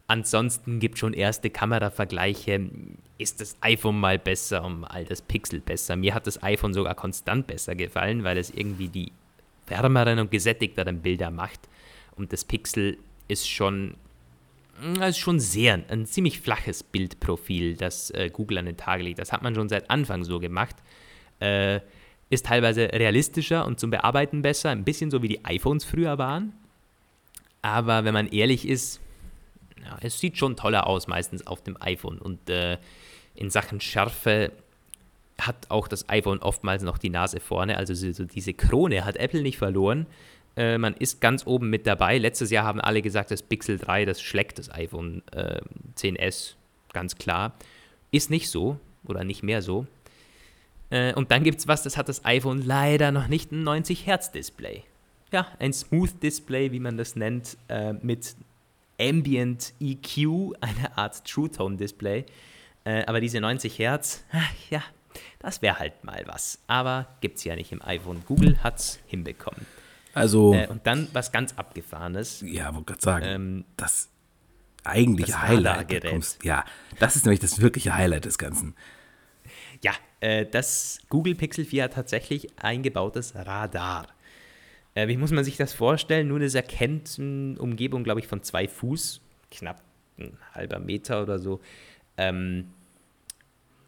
Ansonsten 0.07 0.79
gibt 0.79 0.97
schon 0.97 1.13
erste 1.13 1.49
Kameravergleiche. 1.49 2.69
Ist 3.17 3.39
das 3.39 3.55
iPhone 3.61 3.97
mal 3.97 4.19
besser 4.19 4.65
um 4.65 4.83
all 4.83 5.05
das 5.05 5.21
Pixel 5.21 5.61
besser? 5.61 5.95
Mir 5.95 6.13
hat 6.13 6.27
das 6.27 6.43
iPhone 6.43 6.73
sogar 6.73 6.95
konstant 6.95 7.47
besser 7.47 7.75
gefallen, 7.75 8.25
weil 8.25 8.37
es 8.37 8.49
irgendwie 8.49 8.89
die 8.89 9.13
wärmeren 9.67 10.19
und 10.19 10.29
gesättigteren 10.29 11.01
Bilder 11.01 11.31
macht. 11.31 11.61
Und 12.17 12.33
das 12.33 12.43
Pixel 12.43 12.97
ist 13.29 13.47
schon 13.49 13.95
das 14.95 15.11
ist 15.11 15.19
schon 15.19 15.39
sehr 15.39 15.81
ein 15.89 16.05
ziemlich 16.05 16.41
flaches 16.41 16.83
Bildprofil, 16.83 17.75
das 17.75 18.09
äh, 18.11 18.29
Google 18.31 18.57
an 18.57 18.65
den 18.65 18.77
Tag 18.77 19.01
legt. 19.01 19.19
Das 19.19 19.31
hat 19.31 19.43
man 19.43 19.53
schon 19.53 19.69
seit 19.69 19.89
Anfang 19.89 20.23
so 20.23 20.39
gemacht. 20.39 20.75
Äh, 21.39 21.81
ist 22.29 22.45
teilweise 22.45 22.91
realistischer 22.93 23.65
und 23.65 23.79
zum 23.79 23.91
Bearbeiten 23.91 24.41
besser, 24.41 24.69
ein 24.69 24.85
bisschen 24.85 25.11
so 25.11 25.21
wie 25.21 25.27
die 25.27 25.45
iPhones 25.45 25.83
früher 25.83 26.17
waren. 26.17 26.53
Aber 27.61 28.05
wenn 28.05 28.13
man 28.13 28.27
ehrlich 28.27 28.67
ist, 28.67 29.01
ja, 29.83 29.97
es 30.01 30.19
sieht 30.19 30.37
schon 30.37 30.55
toller 30.55 30.87
aus 30.87 31.07
meistens 31.07 31.45
auf 31.45 31.61
dem 31.61 31.77
iPhone. 31.81 32.17
Und 32.17 32.49
äh, 32.49 32.77
in 33.35 33.49
Sachen 33.49 33.81
Schärfe 33.81 34.51
hat 35.39 35.69
auch 35.69 35.87
das 35.87 36.07
iPhone 36.09 36.39
oftmals 36.39 36.83
noch 36.83 36.97
die 36.97 37.09
Nase 37.09 37.39
vorne. 37.39 37.77
Also 37.77 37.93
so 37.93 38.23
diese 38.23 38.53
Krone 38.53 39.05
hat 39.05 39.17
Apple 39.17 39.41
nicht 39.41 39.57
verloren. 39.57 40.05
Äh, 40.55 40.77
man 40.77 40.93
ist 40.95 41.21
ganz 41.21 41.45
oben 41.47 41.69
mit 41.69 41.87
dabei. 41.87 42.17
Letztes 42.17 42.51
Jahr 42.51 42.65
haben 42.65 42.81
alle 42.81 43.01
gesagt, 43.01 43.31
das 43.31 43.41
Pixel 43.41 43.77
3, 43.77 44.05
das 44.05 44.21
schlägt 44.21 44.59
das 44.59 44.71
iPhone 44.71 45.23
äh, 45.31 45.61
10S, 45.97 46.55
ganz 46.93 47.15
klar. 47.15 47.53
Ist 48.11 48.29
nicht 48.29 48.49
so 48.49 48.79
oder 49.05 49.23
nicht 49.23 49.43
mehr 49.43 49.61
so. 49.61 49.87
Äh, 50.89 51.13
und 51.13 51.31
dann 51.31 51.43
gibt 51.43 51.59
es 51.59 51.67
was, 51.67 51.83
das 51.83 51.97
hat 51.97 52.09
das 52.09 52.25
iPhone 52.25 52.61
leider 52.61 53.11
noch 53.11 53.27
nicht 53.27 53.51
ein 53.51 53.63
90 53.63 54.05
Hertz 54.05 54.31
Display. 54.31 54.83
Ja, 55.31 55.47
ein 55.59 55.71
Smooth 55.71 56.21
Display, 56.21 56.71
wie 56.73 56.81
man 56.81 56.97
das 56.97 57.15
nennt, 57.15 57.57
äh, 57.69 57.93
mit 57.93 58.35
Ambient 58.99 59.73
EQ, 59.79 60.53
eine 60.59 60.97
Art 60.97 61.25
True 61.25 61.49
Tone 61.49 61.77
Display. 61.77 62.25
Äh, 62.83 63.05
aber 63.05 63.21
diese 63.21 63.39
90 63.39 63.79
Hertz, 63.79 64.25
ja, 64.69 64.83
das 65.39 65.61
wäre 65.61 65.79
halt 65.79 66.03
mal 66.03 66.23
was. 66.27 66.59
Aber 66.67 67.07
gibt 67.21 67.37
es 67.37 67.45
ja 67.45 67.55
nicht 67.55 67.71
im 67.71 67.81
iPhone. 67.81 68.23
Google 68.25 68.61
hat 68.61 68.79
es 68.79 68.99
hinbekommen. 69.07 69.65
Also, 70.13 70.53
Äh, 70.53 70.67
und 70.67 70.85
dann 70.87 71.07
was 71.13 71.31
ganz 71.31 71.53
Abgefahrenes. 71.53 72.43
ja, 72.45 72.73
wollte 72.73 72.85
gerade 72.93 73.01
sagen, 73.01 73.25
Ähm, 73.27 73.65
das 73.77 74.09
eigentliche 74.83 75.31
das 75.31 75.41
Highlight. 75.41 75.65
Da 75.65 75.71
Radargerät. 75.71 76.11
kommst, 76.11 76.43
ja, 76.43 76.65
das 76.99 77.15
ist 77.15 77.25
nämlich 77.25 77.39
das 77.39 77.61
wirkliche 77.61 77.95
Highlight 77.95 78.25
des 78.25 78.37
Ganzen. 78.37 78.75
Ja, 79.83 79.91
äh, 80.19 80.45
das 80.45 80.99
Google 81.09 81.35
Pixel 81.35 81.65
4 81.65 81.83
hat 81.85 81.93
tatsächlich 81.93 82.47
eingebautes 82.57 83.33
Radar. 83.35 84.07
Äh, 84.93 85.07
wie 85.07 85.17
muss 85.17 85.31
man 85.31 85.43
sich 85.43 85.57
das 85.57 85.73
vorstellen? 85.73 86.27
Nun, 86.27 86.41
es 86.41 86.53
erkennt 86.55 87.15
eine 87.17 87.57
Umgebung, 87.59 88.03
glaube 88.03 88.19
ich, 88.19 88.27
von 88.27 88.43
zwei 88.43 88.67
Fuß, 88.67 89.21
knapp 89.49 89.81
ein 90.19 90.37
halber 90.53 90.79
Meter 90.79 91.23
oder 91.23 91.39
so. 91.39 91.61
Ähm, 92.17 92.67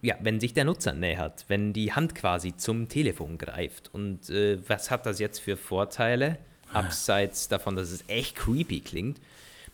ja, 0.04 0.16
wenn 0.20 0.42
sich 0.42 0.54
der 0.54 0.66
Nutzer 0.66 0.94
nähert, 0.94 1.46
wenn 1.48 1.72
die 1.72 1.94
Hand 1.94 2.14
quasi 2.14 2.56
zum 2.58 2.90
Telefon 2.90 3.38
greift. 3.38 3.90
Und 3.94 4.30
äh, 4.30 4.60
was 4.68 4.92
hat 4.92 5.06
das 5.06 5.18
jetzt 5.18 5.40
für 5.40 5.56
Vorteile? 5.56 6.38
Abseits 6.74 7.48
davon, 7.48 7.76
dass 7.78 7.90
es 7.90 8.04
echt 8.10 8.36
creepy 8.36 8.82
klingt. 8.82 9.22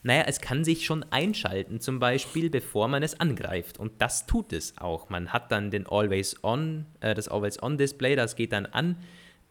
Naja, 0.03 0.25
es 0.27 0.39
kann 0.39 0.63
sich 0.63 0.86
schon 0.86 1.03
einschalten, 1.09 1.82
zum 1.82 1.99
Beispiel, 1.99 2.49
bevor 2.49 2.88
man 2.88 3.01
es 3.01 3.19
angreift. 3.19 3.80
Und 3.80 3.93
das 3.99 4.27
tut 4.27 4.53
es 4.53 4.77
auch. 4.77 5.09
Man 5.09 5.34
hat 5.34 5.51
dann 5.51 5.71
den 5.71 5.88
Always 5.88 6.43
On, 6.43 6.86
äh, 7.01 7.15
das 7.15 7.27
Always 7.27 7.61
On 7.61 7.77
Display, 7.77 8.15
das 8.15 8.36
geht 8.36 8.53
dann 8.53 8.67
an, 8.67 8.97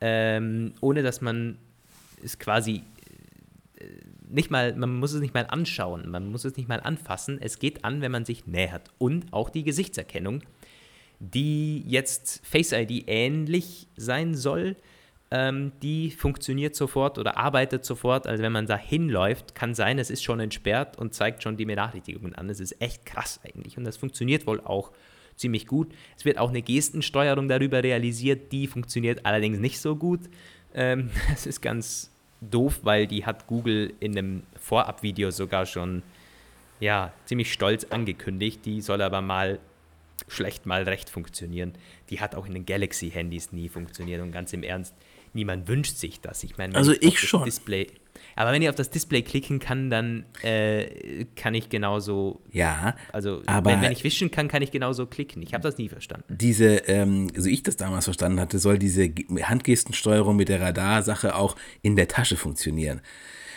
ähm, 0.01 0.75
ohne 0.81 1.03
dass 1.03 1.21
man 1.21 1.59
es 2.23 2.39
quasi 2.39 2.85
äh, 3.79 3.85
nicht 4.29 4.51
mal, 4.51 4.77
man 4.77 4.95
muss 4.95 5.13
es 5.13 5.21
nicht 5.21 5.35
mal 5.35 5.47
anschauen, 5.49 6.09
man 6.09 6.31
muss 6.31 6.45
es 6.45 6.57
nicht 6.57 6.69
mal 6.69 6.81
anfassen. 6.81 7.39
Es 7.41 7.59
geht 7.59 7.85
an, 7.85 8.01
wenn 8.01 8.13
man 8.13 8.25
sich 8.25 8.47
nähert. 8.47 8.91
Und 8.99 9.33
auch 9.33 9.51
die 9.51 9.65
Gesichtserkennung, 9.65 10.43
die 11.21 11.83
jetzt 11.87 12.41
Face 12.47 12.73
ID 12.73 13.05
ähnlich 13.07 13.89
sein 13.97 14.35
soll, 14.35 14.77
ähm, 15.31 15.73
die 15.83 16.11
funktioniert 16.11 16.75
sofort 16.75 17.19
oder 17.19 17.37
arbeitet 17.37 17.85
sofort. 17.85 18.27
Also 18.27 18.43
wenn 18.43 18.53
man 18.53 18.67
da 18.67 18.77
hinläuft, 18.77 19.55
kann 19.55 19.75
sein, 19.75 19.99
es 19.99 20.11
ist 20.11 20.23
schon 20.23 20.41
entsperrt 20.41 20.99
und 20.99 21.15
zeigt 21.15 21.43
schon 21.43 21.57
die 21.57 21.67
Benachrichtigungen 21.67 22.35
an. 22.35 22.49
Das 22.49 22.61
ist 22.61 22.81
echt 22.81 23.05
krass 23.05 23.41
eigentlich 23.45 23.77
und 23.77 23.85
das 23.85 23.97
funktioniert 23.97 24.47
wohl 24.47 24.61
auch 24.61 24.93
ziemlich 25.37 25.67
gut. 25.67 25.93
Es 26.17 26.25
wird 26.25 26.39
auch 26.39 26.49
eine 26.49 26.63
Gestensteuerung 26.63 27.49
darüber 27.49 27.83
realisiert, 27.83 28.53
die 28.53 28.67
funktioniert 28.67 29.27
allerdings 29.27 29.59
nicht 29.59 29.81
so 29.81 29.97
gut. 29.97 30.21
Ähm, 30.75 31.11
das 31.29 31.47
ist 31.47 31.61
ganz 31.61 32.11
doof, 32.41 32.81
weil 32.83 33.07
die 33.07 33.27
hat 33.27 33.47
Google 33.47 33.93
in 34.01 34.17
einem 34.17 34.43
Vorabvideo 34.59 35.31
sogar 35.31 35.67
schon 35.67 36.03
ja, 36.81 37.13
ziemlich 37.27 37.53
stolz 37.53 37.85
angekündigt. 37.85 38.65
Die 38.65 38.81
soll 38.81 39.03
aber 39.03 39.21
mal 39.21 39.59
schlecht 40.27 40.67
mal 40.67 40.83
recht 40.83 41.11
funktionieren. 41.11 41.75
Die 42.11 42.21
hat 42.21 42.35
auch 42.35 42.47
in 42.47 42.55
den 42.55 42.67
Galaxy-Handys 42.67 43.53
nie 43.53 43.69
funktioniert 43.69 44.21
und 44.23 44.33
ganz 44.33 44.53
im 44.53 44.63
Ernst, 44.63 44.95
niemand 45.33 45.69
wünscht 45.69 45.97
sich 45.97 46.21
das. 46.21 46.43
Ich 46.43 46.57
meine, 46.59 46.73
wenn 46.73 46.79
Also 46.79 46.93
ich 46.93 47.15
das 47.15 47.21
schon. 47.21 47.45
Display, 47.45 47.89
aber 48.37 48.53
wenn 48.53 48.63
ich 48.63 48.69
auf 48.69 48.75
das 48.75 48.91
Display 48.91 49.23
klicken 49.23 49.59
kann, 49.59 49.91
dann 49.91 50.25
äh, 50.43 51.25
kann 51.37 51.55
ich 51.55 51.69
genauso, 51.69 52.41
Ja, 52.53 52.95
also 53.13 53.43
aber 53.47 53.71
wenn, 53.73 53.81
wenn 53.83 53.93
ich 53.93 54.05
wischen 54.05 54.31
kann, 54.31 54.49
kann 54.49 54.63
ich 54.63 54.71
genauso 54.71 55.07
klicken. 55.07 55.43
Ich 55.43 55.55
habe 55.55 55.63
das 55.63 55.79
nie 55.79 55.89
verstanden. 55.89 56.37
diese, 56.39 56.77
ähm, 56.89 57.29
so 57.37 57.49
ich 57.49 57.63
das 57.63 57.77
damals 57.77 58.05
verstanden 58.05 58.41
hatte, 58.41 58.59
soll 58.59 58.79
diese 58.79 59.09
Ge- 59.09 59.43
Handgestensteuerung 59.43 60.37
mit 60.37 60.49
der 60.49 60.61
Radarsache 60.61 61.35
auch 61.35 61.57
in 61.83 61.97
der 61.97 62.09
Tasche 62.09 62.37
funktionieren. 62.37 63.01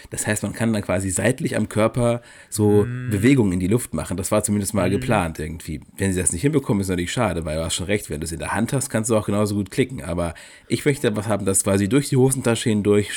Das 0.10 0.28
heißt, 0.28 0.44
man 0.44 0.52
kann 0.52 0.74
dann 0.74 0.82
quasi 0.82 1.10
seitlich 1.10 1.56
am 1.56 1.70
Körper 1.70 2.22
so 2.50 2.84
Mm. 2.84 3.12
Bewegungen 3.12 3.54
in 3.54 3.60
die 3.62 3.68
Luft 3.68 3.94
machen. 3.94 4.18
Das 4.18 4.30
war 4.30 4.44
zumindest 4.44 4.74
mal 4.74 4.90
geplant 4.90 5.40
irgendwie. 5.40 5.80
Wenn 5.96 6.12
sie 6.12 6.20
das 6.20 6.34
nicht 6.34 6.42
hinbekommen, 6.42 6.82
ist 6.82 6.90
natürlich 6.90 7.14
schade, 7.14 7.46
weil 7.46 7.56
du 7.58 7.64
hast 7.64 7.76
schon 7.76 7.86
recht, 7.86 8.10
wenn 8.10 8.20
du 8.20 8.26
es 8.26 8.32
in 8.34 8.40
der 8.40 8.54
Hand 8.54 8.74
hast, 8.74 8.90
kannst 8.90 9.10
du 9.10 9.16
auch 9.16 9.26
genauso 9.28 9.56
gut 9.56 9.72
klicken. 9.72 10.04
Aber 10.04 10.34
ich 10.68 10.84
möchte 10.84 11.16
was 11.16 11.28
haben, 11.28 11.46
das 11.46 11.64
quasi 11.64 11.88
durch 11.88 12.10
die 12.10 12.18
Hosentasche 12.18 12.70
hindurch, 12.72 13.10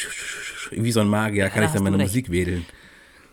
wie 0.76 0.92
so 0.92 1.00
ein 1.00 1.08
Magier, 1.08 1.48
kann 1.50 1.62
da 1.62 1.68
ich 1.68 1.74
dann 1.74 1.82
meine 1.84 1.98
recht. 1.98 2.08
Musik 2.08 2.30
wedeln. 2.30 2.64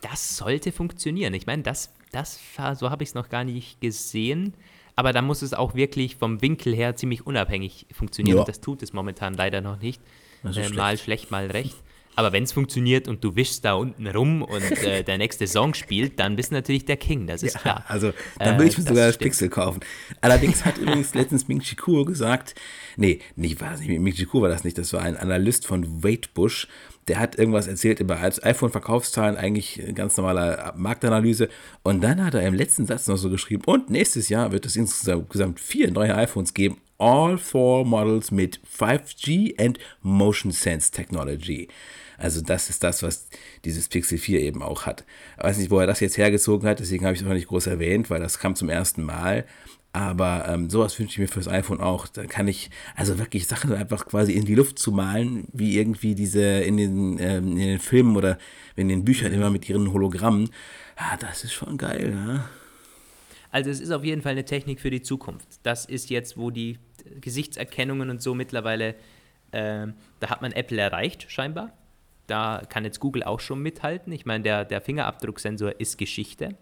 Das 0.02 0.38
sollte 0.38 0.72
funktionieren. 0.72 1.34
Ich 1.34 1.46
meine, 1.46 1.64
das, 1.64 1.92
das 2.12 2.40
war- 2.58 2.76
so 2.76 2.90
habe 2.90 3.04
ich 3.04 3.10
es 3.10 3.16
noch 3.16 3.30
gar 3.30 3.44
nicht 3.44 3.80
gesehen. 3.82 4.54
Aber 4.96 5.14
da 5.14 5.22
muss 5.22 5.42
es 5.42 5.54
auch 5.54 5.74
wirklich 5.74 6.18
vom 6.18 6.42
Winkel 6.42 6.76
her 6.76 6.96
ziemlich 6.96 7.26
unabhängig 7.26 7.86
funktionieren. 7.94 8.36
Ja. 8.38 8.42
Und 8.42 8.50
das 8.50 8.60
tut 8.62 8.84
es 8.84 8.94
momentan 8.94 9.34
leider 9.36 9.62
noch 9.62 9.80
nicht. 9.80 10.02
Äh, 10.44 10.52
schlecht. 10.54 10.76
mal 10.76 10.98
schlecht, 10.98 11.32
mal 11.32 11.48
recht. 11.48 11.76
Aber 12.18 12.34
wenn 12.34 12.44
es 12.44 12.52
funktioniert 12.52 13.08
und 13.08 13.24
du 13.24 13.38
wischst 13.38 13.64
da 13.64 13.74
unten 13.76 14.06
rum 14.06 14.42
und 14.42 14.62
äh, 14.84 15.02
der 15.08 15.18
nächste 15.18 15.48
Song 15.48 15.74
spielt, 15.74 16.20
dann 16.20 16.36
bist 16.36 16.52
du 16.52 16.56
natürlich 16.56 16.84
der 16.84 16.98
King, 16.98 17.26
das 17.26 17.42
ist 17.42 17.58
klar. 17.60 17.86
Also, 17.88 18.12
dann 18.38 18.56
Äh, 18.56 18.58
würde 18.58 18.70
ich 18.70 18.78
mir 18.78 18.84
das 18.84 18.90
sogar 18.90 19.08
das. 19.08 19.18
Pixel 19.18 19.48
kaufen. 19.48 19.80
Allerdings 20.20 20.66
hat 20.66 20.78
übrigens 20.78 21.14
letztens 21.16 21.48
Ming 21.48 21.62
Chi 21.62 21.76
Kuo 21.78 22.04
gesagt, 22.04 22.54
nee, 22.98 23.20
nicht 23.38 23.62
war 23.62 23.72
das 23.72 23.80
nicht, 23.80 23.98
Ming 23.98 24.14
Chi 24.14 24.26
Kuo 24.26 24.42
war 24.42 24.50
das 24.50 24.66
nicht, 24.66 24.78
das 24.78 24.92
war 24.92 25.04
ein 25.04 25.16
Analyst 25.16 25.66
von 25.66 26.04
Wadebush, 26.04 26.68
der 27.12 27.20
hat 27.20 27.38
irgendwas 27.38 27.68
erzählt 27.68 28.00
über 28.00 28.22
iPhone-Verkaufszahlen, 28.22 29.36
eigentlich 29.36 29.84
ganz 29.96 30.16
normale 30.16 30.72
Marktanalyse. 30.78 31.50
Und 31.84 32.02
dann 32.02 32.24
hat 32.24 32.36
er 32.36 32.48
im 32.48 32.54
letzten 32.54 32.86
Satz 32.86 33.06
noch 33.08 33.18
so 33.18 33.30
geschrieben, 33.30 33.64
und 33.66 33.90
nächstes 33.90 34.30
Jahr 34.30 34.54
wird 34.54 34.66
es 34.66 34.78
insgesamt 34.78 35.60
vier 35.60 35.92
neue 35.92 36.16
iPhones 36.16 36.54
geben, 36.54 36.78
all 36.98 37.38
four 37.38 37.84
models 37.84 38.32
mit 38.32 38.62
5G 38.80 39.60
and 39.60 39.78
Motion 40.02 40.54
Sense 40.54 40.90
Technology. 40.90 41.68
Also 42.18 42.40
das 42.40 42.70
ist 42.70 42.82
das, 42.82 43.04
was 43.04 43.28
dieses 43.66 43.90
Pixel 43.90 44.18
4 44.18 44.40
eben 44.40 44.64
auch 44.64 44.86
hat. 44.86 45.04
Ich 45.38 45.44
weiß 45.44 45.58
nicht, 45.58 45.70
wo 45.70 45.80
er 45.80 45.88
das 45.88 46.00
jetzt 46.00 46.18
hergezogen 46.18 46.66
hat, 46.66 46.80
deswegen 46.80 47.04
habe 47.04 47.16
ich 47.16 47.24
es 47.24 47.28
auch 47.28 47.34
nicht 47.34 47.50
groß 47.50 47.68
erwähnt, 47.68 48.10
weil 48.10 48.22
das 48.22 48.40
kam 48.40 48.56
zum 48.56 48.70
ersten 48.70 49.04
Mal. 49.04 49.44
Aber 49.94 50.48
ähm, 50.48 50.70
sowas 50.70 50.98
wünsche 50.98 51.14
ich 51.14 51.20
mir 51.20 51.28
fürs 51.28 51.50
iPhone 51.50 51.82
auch. 51.82 52.08
Da 52.08 52.26
kann 52.26 52.48
ich 52.48 52.70
also 52.96 53.20
wirklich 53.20 53.48
Sachen 53.48 53.74
einfach 53.74 54.06
quasi 54.06 54.34
in 54.34 54.46
die 54.46 54.56
Luft 54.56 54.80
zu 54.80 54.92
malen, 54.92 55.48
wie 55.52 55.78
irgendwie 55.78 56.16
diese 56.16 56.42
in 56.42 56.78
den, 56.78 57.20
ähm, 57.20 57.52
in 57.58 57.68
den 57.68 57.80
Filmen 57.80 58.16
oder 58.16 58.38
in 58.78 58.88
den 58.88 59.04
Büchern 59.04 59.34
immer 59.34 59.50
mit 59.50 59.68
ihren 59.68 59.92
Hologrammen. 59.92 60.50
Ah, 60.96 61.18
das 61.18 61.44
ist 61.44 61.54
schon 61.54 61.78
geil, 61.78 62.14
ja. 62.16 62.50
Also 63.52 63.70
es 63.70 63.82
ist 63.82 63.92
auf 63.92 64.06
jeden 64.06 64.22
Fall 64.22 64.32
eine 64.32 64.46
Technik 64.46 64.80
für 64.80 64.90
die 64.90 65.02
Zukunft. 65.02 65.48
Das 65.64 65.86
ist 65.86 66.10
jetzt, 66.10 66.38
wo 66.38 66.52
die 66.52 66.80
Gesichtserkennungen 67.20 68.10
und 68.10 68.22
so 68.22 68.34
mittlerweile, 68.34 68.96
ähm, 69.52 69.96
da 70.22 70.30
hat 70.30 70.42
man 70.42 70.54
Apple 70.54 70.80
erreicht 70.80 71.30
scheinbar. 71.30 71.74
Da 72.28 72.64
kann 72.70 72.86
jetzt 72.86 73.02
Google 73.02 73.24
auch 73.24 73.42
schon 73.42 73.62
mithalten. 73.62 74.14
Ich 74.14 74.26
meine, 74.26 74.44
der, 74.44 74.64
der 74.64 74.80
Fingerabdrucksensor 74.80 75.82
ist 75.82 75.98
Geschichte. 75.98 76.56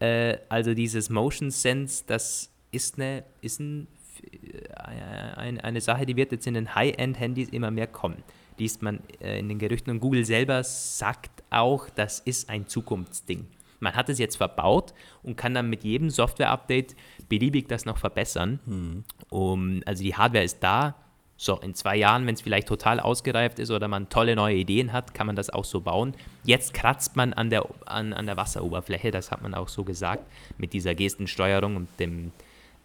Äh, 0.00 0.38
also 0.48 0.72
dieses 0.72 1.10
Motion 1.10 1.50
Sense, 1.50 2.04
das 2.06 2.50
ist 2.72 2.96
eine, 2.98 3.24
ist 3.40 3.60
ein, 3.60 3.86
äh, 4.32 5.38
ein, 5.38 5.60
eine 5.60 5.80
Sache, 5.80 6.06
die 6.06 6.16
wird 6.16 6.32
jetzt 6.32 6.46
in 6.46 6.54
den 6.54 6.74
High-End-Handys 6.74 7.50
immer 7.50 7.70
mehr 7.70 7.86
kommen. 7.86 8.24
Liest 8.58 8.82
man 8.82 9.00
äh, 9.20 9.38
in 9.38 9.48
den 9.48 9.58
Gerüchten 9.58 9.90
und 9.90 10.00
Google 10.00 10.24
selber 10.24 10.64
sagt 10.64 11.42
auch, 11.50 11.88
das 11.90 12.18
ist 12.20 12.48
ein 12.50 12.66
Zukunftsding. 12.66 13.46
Man 13.80 13.94
hat 13.94 14.08
es 14.08 14.18
jetzt 14.18 14.36
verbaut 14.36 14.94
und 15.22 15.36
kann 15.36 15.54
dann 15.54 15.68
mit 15.68 15.82
jedem 15.82 16.08
Software-Update 16.08 16.94
beliebig 17.28 17.68
das 17.68 17.84
noch 17.84 17.98
verbessern. 17.98 19.04
Um, 19.28 19.82
also 19.86 20.04
die 20.04 20.14
Hardware 20.14 20.44
ist 20.44 20.62
da. 20.62 20.94
So, 21.36 21.58
in 21.58 21.74
zwei 21.74 21.96
Jahren, 21.96 22.24
wenn 22.28 22.34
es 22.34 22.42
vielleicht 22.42 22.68
total 22.68 23.00
ausgereift 23.00 23.58
ist 23.58 23.72
oder 23.72 23.88
man 23.88 24.08
tolle 24.08 24.36
neue 24.36 24.54
Ideen 24.54 24.92
hat, 24.92 25.14
kann 25.14 25.26
man 25.26 25.34
das 25.34 25.50
auch 25.50 25.64
so 25.64 25.80
bauen. 25.80 26.14
Jetzt 26.44 26.72
kratzt 26.72 27.16
man 27.16 27.32
an 27.32 27.50
der, 27.50 27.66
an, 27.86 28.12
an 28.12 28.26
der 28.26 28.36
Wasseroberfläche, 28.36 29.10
das 29.10 29.32
hat 29.32 29.42
man 29.42 29.52
auch 29.52 29.68
so 29.68 29.82
gesagt, 29.82 30.30
mit 30.58 30.72
dieser 30.72 30.94
Gestensteuerung 30.94 31.74
und 31.74 31.88
dem 31.98 32.30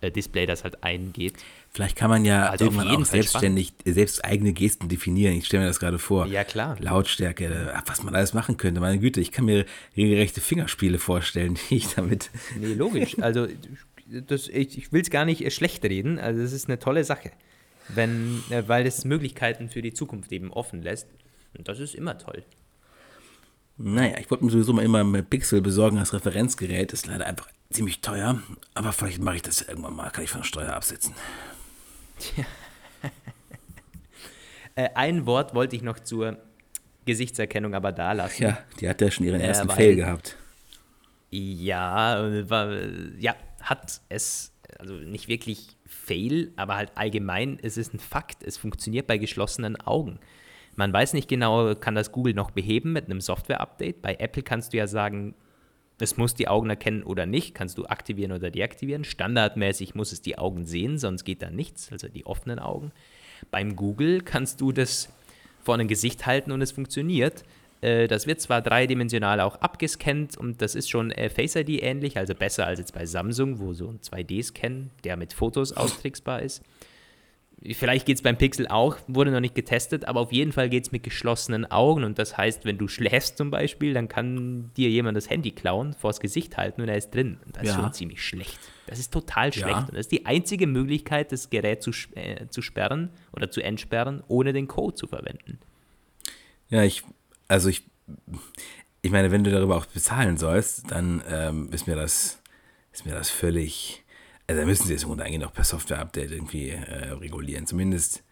Display, 0.02 0.46
das 0.46 0.64
halt 0.64 0.84
eingeht. 0.84 1.34
Vielleicht 1.70 1.96
kann 1.96 2.10
man 2.10 2.26
ja 2.26 2.50
Also 2.50 2.66
irgendwann 2.66 2.88
jeden 2.88 3.04
auch 3.04 3.08
Fall 3.08 3.22
selbstständig, 3.22 3.74
selbst 3.86 4.24
eigene 4.24 4.54
Gesten 4.54 4.90
definieren. 4.90 5.36
Ich 5.36 5.46
stelle 5.46 5.64
mir 5.64 5.68
das 5.68 5.80
gerade 5.80 6.00
vor. 6.00 6.28
Ja, 6.28 6.44
klar. 6.44 6.78
Lautstärke, 6.80 7.74
ach, 7.76 7.84
was 7.88 8.04
man 8.04 8.16
alles 8.16 8.34
machen 8.34 8.58
könnte. 8.58 8.80
Meine 8.80 9.00
Güte, 9.00 9.20
ich 9.20 9.32
kann 9.32 9.46
mir 9.46 9.66
regelrechte 9.96 10.42
Fingerspiele 10.42 11.00
vorstellen, 11.00 11.58
die 11.70 11.78
ich 11.78 11.94
damit. 11.94 12.32
Nee, 12.60 12.74
logisch. 12.74 13.18
Also 13.28 13.48
das, 14.08 14.48
ich, 14.48 14.78
ich 14.78 14.94
will 14.94 15.02
es 15.02 15.10
gar 15.10 15.26
nicht 15.26 15.44
äh, 15.44 15.52
schlecht 15.52 15.84
reden. 15.84 16.18
Also 16.20 16.42
es 16.42 16.54
ist 16.54 16.70
eine 16.70 16.80
tolle 16.80 17.04
Sache. 17.04 17.32
Wenn, 17.90 18.44
äh, 18.50 18.64
weil 18.68 18.86
es 18.86 19.04
Möglichkeiten 19.06 19.70
für 19.70 19.82
die 19.82 19.94
Zukunft 19.94 20.32
eben 20.32 20.52
offen 20.52 20.82
lässt. 20.82 21.08
Und 21.58 21.68
das 21.68 21.80
ist 21.80 21.96
immer 21.96 22.18
toll. 22.18 22.44
Naja, 23.78 24.18
ich 24.20 24.30
wollte 24.32 24.44
mir 24.46 24.52
sowieso 24.52 24.74
mal 24.74 24.84
immer 24.84 25.04
ein 25.04 25.26
Pixel 25.26 25.62
besorgen 25.62 25.98
als 26.00 26.14
Referenzgerät. 26.14 26.94
Ist 26.94 27.06
leider 27.08 27.26
einfach 27.28 27.48
ziemlich 27.70 28.02
teuer. 28.02 28.42
Aber 28.74 28.92
vielleicht 28.92 29.22
mache 29.22 29.36
ich 29.38 29.42
das 29.44 29.60
ja 29.62 29.70
irgendwann 29.70 29.96
mal. 29.96 30.10
Kann 30.10 30.24
ich 30.24 30.30
von 30.32 30.42
der 30.42 30.48
Steuer 30.48 30.74
absetzen. 30.74 31.14
Äh, 34.76 34.90
ein 34.94 35.26
Wort 35.26 35.56
wollte 35.56 35.76
ich 35.76 35.82
noch 35.82 35.98
zur 36.00 36.38
Gesichtserkennung 37.06 37.74
aber 37.74 37.92
da 37.92 38.12
lassen. 38.12 38.44
Ja, 38.44 38.60
die 38.80 38.88
hat 38.88 39.02
ja 39.02 39.10
schon 39.10 39.26
ihren 39.26 39.42
Ja, 39.42 39.48
ersten 39.48 39.68
weil- 39.70 39.76
Fail 39.76 39.96
gehabt. 39.96 40.38
Ja, 41.32 42.24
äh, 42.28 42.48
war, 42.48 42.72
ja, 43.18 43.36
hat 43.60 44.02
es, 44.10 44.54
also 44.78 44.94
nicht 44.94 45.28
wirklich 45.28 45.76
Fail, 45.88 46.52
aber 46.58 46.76
halt 46.76 46.92
allgemein, 46.96 47.58
es 47.60 47.76
ist 47.78 47.94
ein 47.96 48.00
Fakt, 48.00 48.44
es 48.44 48.58
funktioniert 48.58 49.08
bei 49.08 49.18
geschlossenen 49.18 49.78
Augen. 49.82 50.20
Man 50.78 50.94
weiß 50.94 51.14
nicht 51.14 51.28
genau, 51.28 51.74
kann 51.74 51.96
das 51.96 52.12
Google 52.12 52.36
noch 52.36 52.52
beheben 52.52 52.94
mit 52.94 53.06
einem 53.06 53.20
Software-Update? 53.20 54.02
Bei 54.04 54.16
Apple 54.20 54.44
kannst 54.44 54.72
du 54.72 54.78
ja 54.78 54.86
sagen, 54.86 55.34
es 56.00 56.18
muss 56.18 56.36
die 56.36 56.48
Augen 56.48 56.70
erkennen 56.70 57.02
oder 57.02 57.26
nicht, 57.26 57.56
kannst 57.56 57.80
du 57.80 57.88
aktivieren 57.88 58.32
oder 58.32 58.52
deaktivieren. 58.52 59.04
Standardmäßig 59.04 59.96
muss 59.96 60.12
es 60.12 60.22
die 60.22 60.38
Augen 60.38 60.68
sehen, 60.68 61.00
sonst 61.00 61.24
geht 61.24 61.42
da 61.42 61.50
nichts, 61.50 61.92
also 61.92 62.08
die 62.08 62.28
offenen 62.28 62.60
Augen. 62.60 62.92
Beim 63.50 63.76
Google 63.76 64.22
kannst 64.22 64.62
du 64.62 64.72
das 64.72 65.10
vor 65.64 65.76
ein 65.76 65.88
Gesicht 65.88 66.28
halten 66.28 66.52
und 66.52 66.62
es 66.62 66.72
funktioniert. 66.72 67.44
Äh, 67.82 68.08
das 68.08 68.28
wird 68.28 68.40
zwar 68.40 68.62
dreidimensional 68.62 69.40
auch 69.42 69.56
abgescannt 69.56 70.38
und 70.38 70.62
das 70.62 70.76
ist 70.76 70.92
schon 70.92 71.10
äh, 71.10 71.30
Face 71.30 71.56
ID 71.56 71.82
ähnlich, 71.82 72.18
also 72.18 72.36
besser 72.36 72.68
als 72.68 72.78
jetzt 72.78 72.94
bei 72.94 73.08
Samsung, 73.08 73.58
wo 73.58 73.74
so 73.74 73.88
ein 73.88 74.00
2D-Scan, 74.00 74.92
der 75.04 75.18
mit 75.18 75.34
Fotos 75.34 75.74
austricksbar 75.76 76.44
ist. 76.44 76.62
Vielleicht 77.74 78.06
geht 78.06 78.18
es 78.18 78.22
beim 78.22 78.38
Pixel 78.38 78.68
auch, 78.68 78.98
wurde 79.08 79.32
noch 79.32 79.40
nicht 79.40 79.56
getestet, 79.56 80.06
aber 80.06 80.20
auf 80.20 80.32
jeden 80.32 80.52
Fall 80.52 80.70
geht 80.70 80.86
es 80.86 80.92
mit 80.92 81.02
geschlossenen 81.02 81.66
Augen 81.66 82.04
und 82.04 82.20
das 82.20 82.38
heißt, 82.38 82.66
wenn 82.66 82.78
du 82.78 82.88
schläfst 82.88 83.36
zum 83.38 83.50
Beispiel, 83.50 83.96
dann 83.96 84.08
kann 84.08 84.70
dir 84.78 84.90
jemand 84.90 85.18
das 85.18 85.28
Handy 85.30 85.52
klauen, 85.52 85.94
vors 85.94 86.20
Gesicht 86.20 86.56
halten 86.56 86.82
und 86.82 86.88
er 86.88 86.98
ist 86.98 87.10
drin. 87.10 87.40
Und 87.46 87.58
das 87.58 87.64
ja. 87.64 87.72
ist 87.72 87.76
schon 87.80 87.94
ziemlich 87.94 88.24
schlecht. 88.24 88.60
Das 88.86 89.00
ist 89.00 89.12
total 89.12 89.52
schlecht 89.52 89.70
ja. 89.70 89.80
und 89.80 89.94
das 89.94 90.02
ist 90.02 90.12
die 90.12 90.28
einzige 90.28 90.68
Möglichkeit, 90.68 91.32
das 91.32 91.50
Gerät 91.50 91.82
zu, 91.82 91.92
äh, 92.14 92.48
zu 92.48 92.62
sperren 92.62 93.10
oder 93.34 93.50
zu 93.50 93.62
entsperren, 93.62 94.24
ohne 94.28 94.54
den 94.54 94.68
Code 94.68 94.94
zu 94.94 95.08
verwenden. 95.08 95.58
Ja, 96.70 96.84
ich, 96.84 97.02
also 97.48 97.70
ich, 97.70 97.84
ich 99.02 99.10
meine, 99.10 99.32
wenn 99.32 99.44
du 99.44 99.50
darüber 99.50 99.78
auch 99.78 99.88
bezahlen 99.88 100.38
sollst, 100.38 100.92
dann 100.92 101.24
ähm, 101.28 101.70
ist 101.72 101.88
mir 101.88 101.96
das, 101.96 102.40
ist 102.94 103.06
mir 103.08 103.14
das 103.14 103.32
völlig 103.32 104.04
also 104.48 104.62
da 104.62 104.66
müssen 104.66 104.88
sie 104.88 104.94
es 104.94 105.06
eigentlich 105.06 105.40
noch 105.40 105.54
per 105.54 105.64
Software-Update 105.64 106.32
irgendwie 106.32 106.70
äh, 106.70 107.12
regulieren. 107.12 107.68
Zumindest 107.68 108.24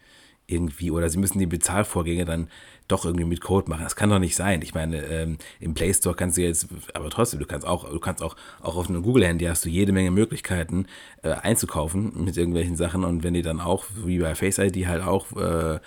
irgendwie. 0.47 0.91
Oder 0.91 1.09
sie 1.09 1.17
müssen 1.17 1.39
die 1.39 1.45
Bezahlvorgänge 1.45 2.25
dann 2.25 2.49
doch 2.87 3.03
irgendwie 3.03 3.25
mit 3.25 3.41
Code 3.41 3.69
machen. 3.69 3.83
Das 3.83 3.95
kann 3.95 4.09
doch 4.09 4.19
nicht 4.19 4.35
sein. 4.35 4.61
Ich 4.61 4.73
meine, 4.73 5.03
ähm, 5.05 5.37
im 5.59 5.73
Play 5.73 5.93
Store 5.93 6.15
kannst 6.15 6.37
du 6.37 6.41
jetzt, 6.41 6.67
aber 6.93 7.09
trotzdem, 7.09 7.39
du 7.39 7.45
kannst 7.45 7.67
auch, 7.67 7.89
du 7.89 7.99
kannst 7.99 8.21
auch, 8.21 8.35
auch 8.61 8.77
auf 8.77 8.89
einem 8.89 9.01
Google-Handy 9.01 9.45
hast 9.45 9.65
du 9.65 9.69
jede 9.69 9.91
Menge 9.91 10.11
Möglichkeiten 10.11 10.85
äh, 11.23 11.31
einzukaufen 11.31 12.23
mit 12.23 12.37
irgendwelchen 12.37 12.75
Sachen. 12.75 13.03
Und 13.03 13.23
wenn 13.23 13.33
die 13.33 13.41
dann 13.41 13.59
auch, 13.59 13.85
wie 14.05 14.19
bei 14.19 14.35
Face 14.35 14.59
ID 14.59 14.87
halt 14.87 15.03
auch, 15.03 15.31
äh, 15.35 15.79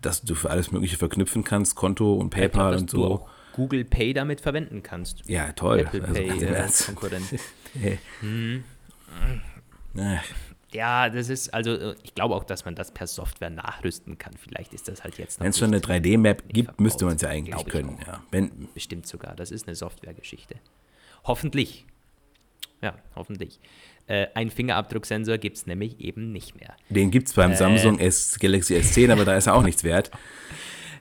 dass 0.00 0.22
du 0.22 0.34
für 0.34 0.50
alles 0.50 0.70
Mögliche 0.70 0.96
verknüpfen 0.96 1.44
kannst, 1.44 1.74
Konto 1.74 2.14
und 2.14 2.30
PayPal 2.30 2.70
glaub, 2.70 2.80
und 2.80 2.90
so. 2.90 2.96
Du 2.98 3.04
auch 3.06 3.28
Google 3.52 3.84
Pay 3.84 4.12
damit 4.14 4.40
verwenden 4.40 4.82
kannst. 4.82 5.28
Ja, 5.28 5.52
toll. 5.52 5.80
Apple 5.80 6.02
also, 6.02 6.14
Pay 6.14 6.30
also, 6.30 6.46
äh, 6.46 6.86
Konkurrent. 6.86 7.24
hm. 8.20 8.64
Ja, 10.72 11.08
das 11.08 11.28
ist, 11.28 11.54
also 11.54 11.72
äh, 11.72 11.94
ich 12.02 12.14
glaube 12.14 12.34
auch, 12.34 12.42
dass 12.42 12.64
man 12.64 12.74
das 12.74 12.90
per 12.90 13.06
Software 13.06 13.50
nachrüsten 13.50 14.18
kann. 14.18 14.34
Vielleicht 14.36 14.74
ist 14.74 14.88
das 14.88 15.04
halt 15.04 15.18
jetzt 15.18 15.38
noch. 15.38 15.44
Wenn 15.44 15.50
es 15.50 15.58
schon 15.58 15.72
eine 15.72 15.78
3D-Map 15.78 16.42
gibt, 16.48 16.80
müsste 16.80 17.04
man 17.04 17.14
es 17.14 17.22
ja 17.22 17.28
eigentlich 17.28 17.64
können. 17.66 17.98
Ja. 18.04 18.22
Wenn, 18.32 18.68
Bestimmt 18.74 19.06
sogar. 19.06 19.36
Das 19.36 19.52
ist 19.52 19.68
eine 19.68 19.76
Softwaregeschichte. 19.76 20.56
Hoffentlich. 21.22 21.86
Ja, 22.82 22.94
hoffentlich. 23.14 23.60
Äh, 24.08 24.26
ein 24.34 24.50
Fingerabdrucksensor 24.50 25.38
gibt 25.38 25.56
es 25.56 25.66
nämlich 25.66 26.00
eben 26.00 26.32
nicht 26.32 26.58
mehr. 26.58 26.74
Den 26.90 27.10
gibt 27.10 27.28
es 27.28 27.34
beim 27.34 27.52
äh, 27.52 27.56
Samsung 27.56 27.98
S 28.00 28.38
Galaxy 28.40 28.74
S10, 28.74 29.12
aber 29.12 29.24
da 29.24 29.36
ist 29.36 29.46
er 29.46 29.54
auch 29.54 29.62
nichts 29.62 29.84
wert. 29.84 30.10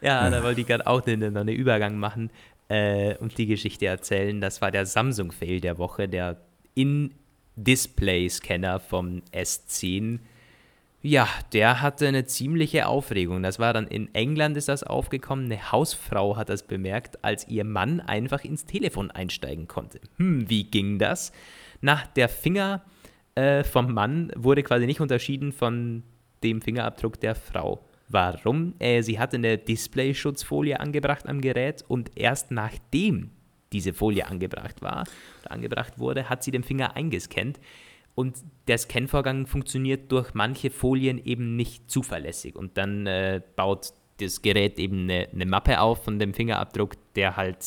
Ja, 0.01 0.29
da 0.29 0.43
wollte 0.43 0.59
ich 0.59 0.67
gerade 0.67 0.85
auch 0.85 1.07
einen, 1.07 1.37
einen 1.37 1.55
Übergang 1.55 1.97
machen 1.97 2.29
äh, 2.67 3.15
und 3.19 3.37
die 3.37 3.45
Geschichte 3.45 3.85
erzählen. 3.85 4.41
Das 4.41 4.61
war 4.61 4.69
der 4.69 4.85
Samsung-Fail 4.85 5.61
der 5.61 5.77
Woche, 5.77 6.09
der 6.09 6.41
in 6.75 7.13
Display-Scanner 7.55 8.79
vom 8.79 9.21
S10. 9.33 10.19
Ja, 11.01 11.27
der 11.51 11.81
hatte 11.81 12.07
eine 12.07 12.25
ziemliche 12.25 12.87
Aufregung. 12.87 13.43
Das 13.43 13.59
war 13.59 13.73
dann 13.73 13.87
in 13.87 14.13
England 14.15 14.55
ist 14.55 14.69
das 14.69 14.83
aufgekommen. 14.83 15.45
Eine 15.45 15.71
Hausfrau 15.71 16.37
hat 16.37 16.47
das 16.47 16.63
bemerkt, 16.63 17.23
als 17.25 17.47
ihr 17.49 17.65
Mann 17.65 17.99
einfach 17.99 18.45
ins 18.45 18.65
Telefon 18.65 19.11
einsteigen 19.11 19.67
konnte. 19.67 19.99
Hm, 20.17 20.49
wie 20.49 20.63
ging 20.63 20.99
das? 20.99 21.33
Na, 21.81 22.01
der 22.15 22.29
Finger 22.29 22.83
äh, 23.35 23.65
vom 23.65 23.93
Mann 23.93 24.31
wurde 24.37 24.63
quasi 24.63 24.85
nicht 24.85 25.01
unterschieden 25.01 25.51
von 25.51 26.03
dem 26.41 26.61
Fingerabdruck 26.61 27.19
der 27.19 27.35
Frau. 27.35 27.83
Warum? 28.07 28.75
Äh, 28.79 29.01
sie 29.01 29.19
hatte 29.19 29.35
eine 29.35 29.57
Display-Schutzfolie 29.57 30.79
angebracht 30.79 31.27
am 31.27 31.41
Gerät 31.41 31.83
und 31.87 32.11
erst 32.15 32.51
nachdem 32.51 33.31
diese 33.73 33.93
Folie 33.93 34.27
angebracht 34.27 34.81
war 34.81 35.03
angebracht 35.49 35.99
wurde, 35.99 36.29
hat 36.29 36.43
sie 36.43 36.51
den 36.51 36.63
Finger 36.63 36.95
eingescannt. 36.95 37.59
Und 38.15 38.37
der 38.67 38.77
Scanvorgang 38.77 39.47
funktioniert 39.47 40.11
durch 40.11 40.33
manche 40.33 40.69
Folien 40.69 41.23
eben 41.23 41.55
nicht 41.55 41.89
zuverlässig. 41.89 42.55
Und 42.55 42.77
dann 42.77 43.07
äh, 43.07 43.41
baut 43.55 43.93
das 44.19 44.41
Gerät 44.43 44.77
eben 44.77 45.03
eine, 45.03 45.29
eine, 45.33 45.45
Mappe 45.47 45.79
auf 45.79 46.03
von 46.03 46.19
dem 46.19 46.33
Fingerabdruck, 46.33 46.93
der 47.15 47.35
halt, 47.35 47.57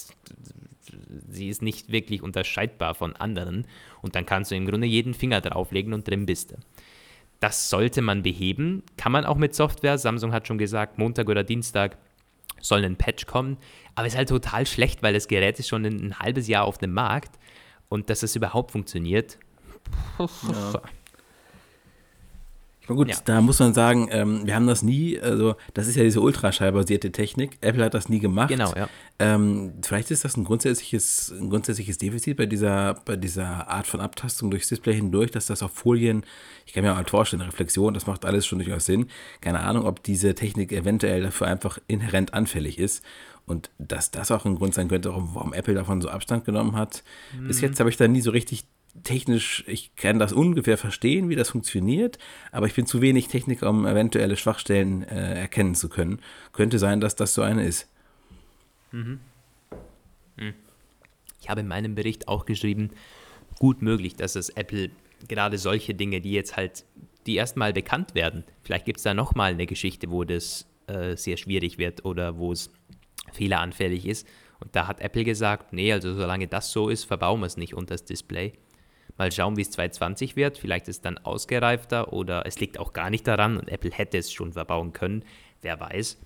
sie 1.28 1.48
ist 1.48 1.62
nicht 1.62 1.90
wirklich 1.90 2.22
unterscheidbar 2.22 2.94
von 2.94 3.16
anderen. 3.16 3.66
Und 4.02 4.14
dann 4.14 4.24
kannst 4.24 4.52
du 4.52 4.54
im 4.54 4.66
Grunde 4.66 4.86
jeden 4.86 5.14
Finger 5.14 5.40
drauflegen 5.40 5.92
und 5.92 6.08
drin 6.08 6.26
bist 6.26 6.52
du. 6.52 6.56
Das 7.40 7.68
sollte 7.68 8.00
man 8.00 8.22
beheben. 8.22 8.84
Kann 8.96 9.12
man 9.12 9.26
auch 9.26 9.36
mit 9.36 9.54
Software. 9.54 9.98
Samsung 9.98 10.32
hat 10.32 10.46
schon 10.46 10.58
gesagt, 10.58 10.98
Montag 10.98 11.28
oder 11.28 11.42
Dienstag 11.42 11.98
soll 12.60 12.84
ein 12.84 12.96
Patch 12.96 13.26
kommen. 13.26 13.56
Aber 13.94 14.06
es 14.06 14.14
ist 14.14 14.18
halt 14.18 14.28
total 14.28 14.66
schlecht, 14.66 15.02
weil 15.02 15.14
das 15.14 15.28
Gerät 15.28 15.58
ist 15.58 15.68
schon 15.68 15.84
ein, 15.84 16.08
ein 16.08 16.18
halbes 16.18 16.48
Jahr 16.48 16.64
auf 16.64 16.78
dem 16.78 16.92
Markt 16.92 17.38
und 17.88 18.10
dass 18.10 18.22
es 18.22 18.36
überhaupt 18.36 18.72
funktioniert. 18.72 19.38
Ja. 20.18 20.82
Na 22.88 22.94
gut, 22.94 23.08
ja. 23.08 23.16
da 23.24 23.40
muss 23.40 23.58
man 23.58 23.74
sagen, 23.74 24.08
ähm, 24.10 24.46
wir 24.46 24.54
haben 24.54 24.66
das 24.66 24.82
nie, 24.82 25.18
also 25.18 25.56
das 25.74 25.88
ist 25.88 25.96
ja 25.96 26.04
diese 26.04 26.20
ultraschallbasierte 26.20 27.10
Technik. 27.12 27.58
Apple 27.60 27.84
hat 27.84 27.94
das 27.94 28.08
nie 28.08 28.20
gemacht. 28.20 28.48
Genau, 28.48 28.72
ja. 28.74 28.88
Ähm, 29.18 29.74
vielleicht 29.82 30.10
ist 30.10 30.24
das 30.24 30.36
ein 30.36 30.44
grundsätzliches, 30.44 31.32
ein 31.32 31.50
grundsätzliches 31.50 31.98
Defizit 31.98 32.36
bei 32.36 32.46
dieser, 32.46 32.94
bei 33.04 33.16
dieser 33.16 33.68
Art 33.68 33.86
von 33.86 34.00
Abtastung 34.00 34.50
durchs 34.50 34.68
Display 34.68 34.94
hindurch, 34.94 35.30
dass 35.30 35.46
das 35.46 35.62
auf 35.62 35.72
Folien, 35.72 36.24
ich 36.66 36.72
kann 36.72 36.84
mir 36.84 36.92
auch 36.92 36.96
halt 36.96 37.10
vorstellen, 37.10 37.42
Reflexion, 37.42 37.94
das 37.94 38.06
macht 38.06 38.24
alles 38.24 38.46
schon 38.46 38.58
durchaus 38.58 38.86
Sinn. 38.86 39.06
Keine 39.40 39.60
Ahnung, 39.60 39.84
ob 39.86 40.02
diese 40.02 40.34
Technik 40.34 40.72
eventuell 40.72 41.22
dafür 41.22 41.46
einfach 41.46 41.78
inhärent 41.88 42.34
anfällig 42.34 42.78
ist. 42.78 43.02
Und 43.46 43.70
dass 43.78 44.10
das 44.10 44.32
auch 44.32 44.44
ein 44.44 44.56
Grund 44.56 44.74
sein 44.74 44.88
könnte, 44.88 45.10
warum 45.10 45.52
Apple 45.52 45.74
davon 45.74 46.02
so 46.02 46.08
Abstand 46.08 46.44
genommen 46.44 46.76
hat. 46.76 47.04
Mhm. 47.38 47.46
Bis 47.46 47.60
jetzt 47.60 47.78
habe 47.78 47.88
ich 47.88 47.96
da 47.96 48.08
nie 48.08 48.20
so 48.20 48.32
richtig 48.32 48.66
technisch, 49.02 49.64
ich 49.66 49.94
kann 49.96 50.18
das 50.18 50.32
ungefähr 50.32 50.78
verstehen, 50.78 51.28
wie 51.28 51.36
das 51.36 51.50
funktioniert, 51.50 52.18
aber 52.52 52.66
ich 52.66 52.74
bin 52.74 52.86
zu 52.86 53.00
wenig 53.00 53.28
Techniker, 53.28 53.70
um 53.70 53.86
eventuelle 53.86 54.36
Schwachstellen 54.36 55.02
äh, 55.04 55.40
erkennen 55.40 55.74
zu 55.74 55.88
können. 55.88 56.20
Könnte 56.52 56.78
sein, 56.78 57.00
dass 57.00 57.16
das 57.16 57.34
so 57.34 57.42
eine 57.42 57.66
ist. 57.66 57.88
Mhm. 58.92 59.20
Hm. 60.38 60.54
Ich 61.40 61.48
habe 61.48 61.60
in 61.60 61.68
meinem 61.68 61.94
Bericht 61.94 62.28
auch 62.28 62.46
geschrieben, 62.46 62.90
gut 63.58 63.82
möglich, 63.82 64.16
dass 64.16 64.36
es 64.36 64.48
Apple 64.50 64.90
gerade 65.28 65.58
solche 65.58 65.94
Dinge, 65.94 66.20
die 66.20 66.32
jetzt 66.32 66.56
halt, 66.56 66.84
die 67.26 67.36
erstmal 67.36 67.72
bekannt 67.72 68.14
werden, 68.14 68.44
vielleicht 68.62 68.84
gibt 68.84 68.98
es 68.98 69.04
da 69.04 69.14
nochmal 69.14 69.52
eine 69.52 69.66
Geschichte, 69.66 70.10
wo 70.10 70.24
das 70.24 70.66
äh, 70.86 71.16
sehr 71.16 71.36
schwierig 71.36 71.78
wird 71.78 72.04
oder 72.04 72.38
wo 72.38 72.52
es 72.52 72.70
fehleranfällig 73.32 74.06
ist. 74.06 74.26
Und 74.60 74.74
da 74.74 74.86
hat 74.86 75.00
Apple 75.00 75.24
gesagt, 75.24 75.72
nee, 75.72 75.92
also 75.92 76.14
solange 76.14 76.46
das 76.46 76.72
so 76.72 76.88
ist, 76.88 77.04
verbauen 77.04 77.40
wir 77.40 77.46
es 77.46 77.56
nicht 77.56 77.74
unter 77.74 77.94
das 77.94 78.04
Display. 78.04 78.52
Mal 79.18 79.32
schauen, 79.32 79.56
wie 79.56 79.62
es 79.62 79.70
2020 79.70 80.36
wird. 80.36 80.58
Vielleicht 80.58 80.88
ist 80.88 80.96
es 80.96 81.02
dann 81.02 81.18
ausgereifter 81.18 82.12
oder 82.12 82.44
es 82.46 82.60
liegt 82.60 82.78
auch 82.78 82.92
gar 82.92 83.10
nicht 83.10 83.26
daran 83.26 83.56
und 83.56 83.68
Apple 83.68 83.90
hätte 83.90 84.18
es 84.18 84.32
schon 84.32 84.52
verbauen 84.52 84.92
können. 84.92 85.24
Wer 85.62 85.80
weiß. 85.80 86.18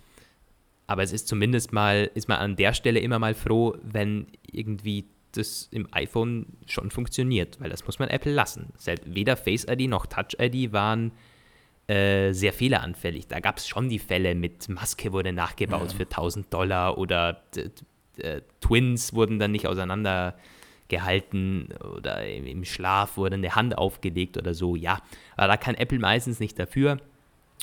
Aber 0.86 1.04
es 1.04 1.12
ist 1.12 1.28
zumindest 1.28 1.72
mal, 1.72 2.10
ist 2.14 2.28
man 2.28 2.38
an 2.38 2.56
der 2.56 2.74
Stelle 2.74 2.98
immer 2.98 3.20
mal 3.20 3.34
froh, 3.34 3.76
wenn 3.82 4.26
irgendwie 4.50 5.06
das 5.32 5.68
im 5.70 5.86
iPhone 5.92 6.46
schon 6.66 6.90
funktioniert, 6.90 7.60
weil 7.60 7.70
das 7.70 7.86
muss 7.86 8.00
man 8.00 8.08
Apple 8.08 8.32
lassen. 8.32 8.72
Weder 9.04 9.36
Face 9.36 9.66
ID 9.70 9.88
noch 9.88 10.06
Touch 10.06 10.36
ID 10.40 10.72
waren 10.72 11.12
äh, 11.86 12.32
sehr 12.32 12.52
fehleranfällig. 12.52 13.28
Da 13.28 13.40
gab 13.40 13.58
es 13.58 13.68
schon 13.68 13.88
die 13.88 13.98
Fälle 13.98 14.34
mit 14.34 14.68
Maske 14.68 15.12
wurde 15.12 15.32
nachgebaut 15.32 15.92
ja. 15.92 15.96
für 15.96 16.04
1000 16.04 16.52
Dollar 16.52 16.98
oder 16.98 17.42
äh, 18.16 18.40
Twins 18.60 19.14
wurden 19.14 19.38
dann 19.38 19.52
nicht 19.52 19.66
auseinander 19.66 20.36
gehalten 20.90 21.68
oder 21.96 22.26
im 22.26 22.64
Schlaf 22.64 23.16
wurde 23.16 23.36
eine 23.36 23.54
Hand 23.54 23.78
aufgelegt 23.78 24.36
oder 24.36 24.52
so. 24.52 24.76
Ja, 24.76 25.00
aber 25.36 25.48
da 25.48 25.56
kann 25.56 25.74
Apple 25.74 25.98
meistens 25.98 26.40
nicht 26.40 26.58
dafür. 26.58 26.98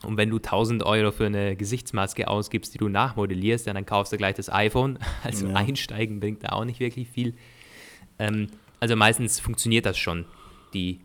Und 0.03 0.17
wenn 0.17 0.29
du 0.29 0.37
1000 0.37 0.83
Euro 0.83 1.11
für 1.11 1.25
eine 1.25 1.55
Gesichtsmaske 1.55 2.27
ausgibst, 2.27 2.73
die 2.73 2.77
du 2.77 2.87
nachmodellierst, 2.87 3.65
ja, 3.65 3.73
dann 3.73 3.85
kaufst 3.85 4.13
du 4.13 4.17
gleich 4.17 4.35
das 4.35 4.51
iPhone. 4.51 4.99
Also 5.23 5.47
ja. 5.47 5.55
einsteigen 5.55 6.19
bringt 6.19 6.43
da 6.43 6.49
auch 6.49 6.65
nicht 6.65 6.79
wirklich 6.79 7.09
viel. 7.09 7.35
Ähm, 8.19 8.47
also 8.79 8.95
meistens 8.95 9.39
funktioniert 9.39 9.85
das 9.85 9.97
schon, 9.97 10.25
die 10.73 11.01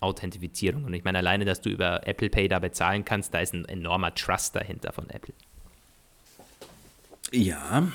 Authentifizierung. 0.00 0.84
Und 0.84 0.94
ich 0.94 1.04
meine, 1.04 1.18
alleine, 1.18 1.44
dass 1.44 1.60
du 1.60 1.70
über 1.70 2.06
Apple 2.06 2.28
Pay 2.28 2.48
da 2.48 2.58
bezahlen 2.58 3.04
kannst, 3.04 3.32
da 3.32 3.40
ist 3.40 3.54
ein 3.54 3.64
enormer 3.64 4.14
Trust 4.14 4.54
dahinter 4.54 4.92
von 4.92 5.08
Apple. 5.08 5.34
Ja, 7.32 7.88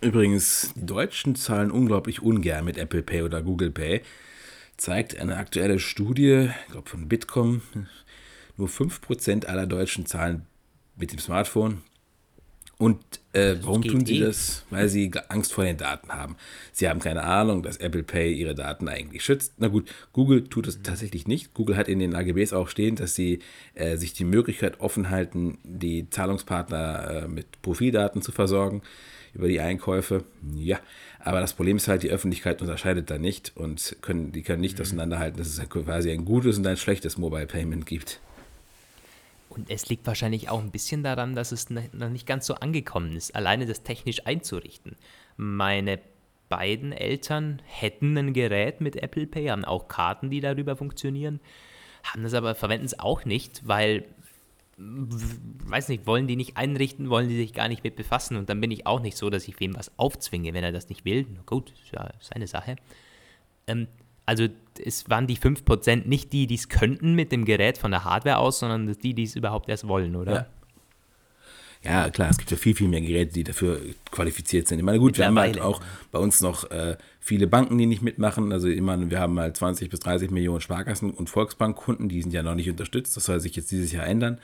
Übrigens, 0.00 0.72
die 0.74 0.86
Deutschen 0.86 1.34
zahlen 1.36 1.70
unglaublich 1.70 2.22
ungern 2.22 2.64
mit 2.64 2.78
Apple 2.78 3.02
Pay 3.02 3.22
oder 3.22 3.42
Google 3.42 3.70
Pay. 3.70 4.00
Zeigt 4.78 5.18
eine 5.18 5.36
aktuelle 5.36 5.78
Studie, 5.78 6.48
ich 6.66 6.72
glaube 6.72 6.88
von 6.88 7.06
Bitkom, 7.06 7.60
nur 8.56 8.68
5% 8.68 9.44
aller 9.44 9.66
Deutschen 9.66 10.06
zahlen 10.06 10.46
mit 10.96 11.12
dem 11.12 11.18
Smartphone 11.18 11.82
Und 12.78 12.98
äh, 13.34 13.56
warum 13.60 13.82
tun 13.82 14.06
sie 14.06 14.16
eh. 14.16 14.20
das? 14.20 14.64
Weil 14.70 14.88
sie 14.88 15.10
Angst 15.28 15.52
vor 15.52 15.64
den 15.64 15.76
Daten 15.76 16.10
haben. 16.10 16.36
Sie 16.72 16.88
haben 16.88 17.00
keine 17.00 17.24
Ahnung, 17.24 17.62
dass 17.62 17.76
Apple 17.76 18.02
Pay 18.02 18.32
ihre 18.32 18.54
Daten 18.54 18.88
eigentlich 18.88 19.22
schützt. 19.22 19.52
Na 19.58 19.68
gut, 19.68 19.90
Google 20.14 20.44
tut 20.44 20.66
es 20.66 20.80
tatsächlich 20.82 21.26
nicht. 21.26 21.52
Google 21.52 21.76
hat 21.76 21.88
in 21.88 21.98
den 21.98 22.14
AGBs 22.14 22.54
auch 22.54 22.68
stehen, 22.68 22.96
dass 22.96 23.14
sie 23.14 23.40
äh, 23.74 23.98
sich 23.98 24.14
die 24.14 24.24
Möglichkeit 24.24 24.80
offen 24.80 25.10
halten, 25.10 25.58
die 25.62 26.08
Zahlungspartner 26.08 27.24
äh, 27.24 27.28
mit 27.28 27.60
Profildaten 27.60 28.22
zu 28.22 28.32
versorgen 28.32 28.80
über 29.34 29.48
die 29.48 29.60
Einkäufe. 29.60 30.24
Ja, 30.54 30.80
aber 31.20 31.40
das 31.40 31.52
Problem 31.52 31.76
ist 31.76 31.88
halt, 31.88 32.02
die 32.02 32.10
Öffentlichkeit 32.10 32.60
unterscheidet 32.62 33.10
da 33.10 33.18
nicht 33.18 33.52
und 33.56 33.96
können, 34.00 34.32
die 34.32 34.42
können 34.42 34.60
nicht 34.60 34.80
auseinanderhalten, 34.80 35.38
dass 35.38 35.48
es 35.48 35.68
quasi 35.68 36.10
ein 36.10 36.24
gutes 36.24 36.58
und 36.58 36.66
ein 36.66 36.76
schlechtes 36.76 37.18
Mobile 37.18 37.46
Payment 37.46 37.86
gibt. 37.86 38.20
Und 39.50 39.68
es 39.68 39.88
liegt 39.88 40.06
wahrscheinlich 40.06 40.48
auch 40.48 40.60
ein 40.60 40.70
bisschen 40.70 41.02
daran, 41.02 41.34
dass 41.34 41.52
es 41.52 41.70
ne- 41.70 41.90
noch 41.92 42.08
nicht 42.08 42.26
ganz 42.26 42.46
so 42.46 42.54
angekommen 42.54 43.16
ist, 43.16 43.34
alleine 43.34 43.66
das 43.66 43.82
technisch 43.82 44.26
einzurichten. 44.26 44.96
Meine 45.36 45.98
beiden 46.48 46.92
Eltern 46.92 47.60
hätten 47.64 48.16
ein 48.16 48.32
Gerät 48.32 48.80
mit 48.80 48.96
Apple 48.96 49.26
Pay, 49.26 49.48
haben 49.48 49.64
auch 49.64 49.88
Karten, 49.88 50.30
die 50.30 50.40
darüber 50.40 50.76
funktionieren, 50.76 51.40
haben 52.04 52.22
das 52.22 52.34
aber, 52.34 52.54
verwenden 52.54 52.86
es 52.86 52.98
auch 52.98 53.24
nicht, 53.24 53.66
weil, 53.66 54.04
weiß 54.80 55.88
nicht, 55.88 56.06
wollen 56.06 56.26
die 56.26 56.36
nicht 56.36 56.56
einrichten, 56.56 57.10
wollen 57.10 57.28
die 57.28 57.36
sich 57.36 57.52
gar 57.52 57.68
nicht 57.68 57.84
mit 57.84 57.96
befassen. 57.96 58.36
Und 58.36 58.48
dann 58.48 58.60
bin 58.60 58.70
ich 58.70 58.86
auch 58.86 59.00
nicht 59.00 59.16
so, 59.16 59.30
dass 59.30 59.46
ich 59.46 59.60
wem 59.60 59.76
was 59.76 59.92
aufzwinge, 59.98 60.54
wenn 60.54 60.64
er 60.64 60.72
das 60.72 60.88
nicht 60.88 61.04
will. 61.04 61.26
Na 61.34 61.42
gut, 61.44 61.72
ist 61.72 61.92
ja 61.92 62.10
seine 62.20 62.46
Sache. 62.46 62.76
Ähm, 63.66 63.88
also 64.26 64.46
es 64.82 65.10
waren 65.10 65.26
die 65.26 65.36
5% 65.36 66.06
nicht 66.06 66.32
die, 66.32 66.46
die 66.46 66.54
es 66.54 66.68
könnten 66.68 67.14
mit 67.14 67.32
dem 67.32 67.44
Gerät 67.44 67.78
von 67.78 67.90
der 67.90 68.04
Hardware 68.04 68.38
aus, 68.38 68.60
sondern 68.60 68.92
die, 68.98 69.14
die 69.14 69.24
es 69.24 69.34
überhaupt 69.34 69.68
erst 69.68 69.88
wollen, 69.88 70.16
oder? 70.16 70.32
Ja. 70.32 70.46
Ja, 71.82 72.10
klar, 72.10 72.28
es 72.28 72.36
gibt 72.36 72.50
ja 72.50 72.58
viel, 72.58 72.74
viel 72.74 72.88
mehr 72.88 73.00
Geräte, 73.00 73.32
die 73.32 73.44
dafür 73.44 73.80
qualifiziert 74.10 74.68
sind. 74.68 74.78
Ich 74.78 74.84
meine, 74.84 74.98
gut, 74.98 75.16
wir 75.16 75.26
haben 75.26 75.38
halt 75.38 75.60
auch 75.60 75.80
bei 76.12 76.18
uns 76.18 76.42
noch 76.42 76.70
äh, 76.70 76.98
viele 77.20 77.46
Banken, 77.46 77.78
die 77.78 77.86
nicht 77.86 78.02
mitmachen. 78.02 78.52
Also 78.52 78.68
ich 78.68 78.82
meine, 78.82 79.10
wir 79.10 79.18
haben 79.18 79.38
halt 79.40 79.56
20 79.56 79.88
bis 79.88 80.00
30 80.00 80.30
Millionen 80.30 80.60
Sparkassen- 80.60 81.12
und 81.12 81.30
Volksbankkunden, 81.30 82.10
die 82.10 82.20
sind 82.20 82.34
ja 82.34 82.42
noch 82.42 82.54
nicht 82.54 82.68
unterstützt. 82.68 83.16
Das 83.16 83.24
soll 83.24 83.40
sich 83.40 83.56
jetzt 83.56 83.70
dieses 83.70 83.92
Jahr 83.92 84.06
ändern. 84.06 84.38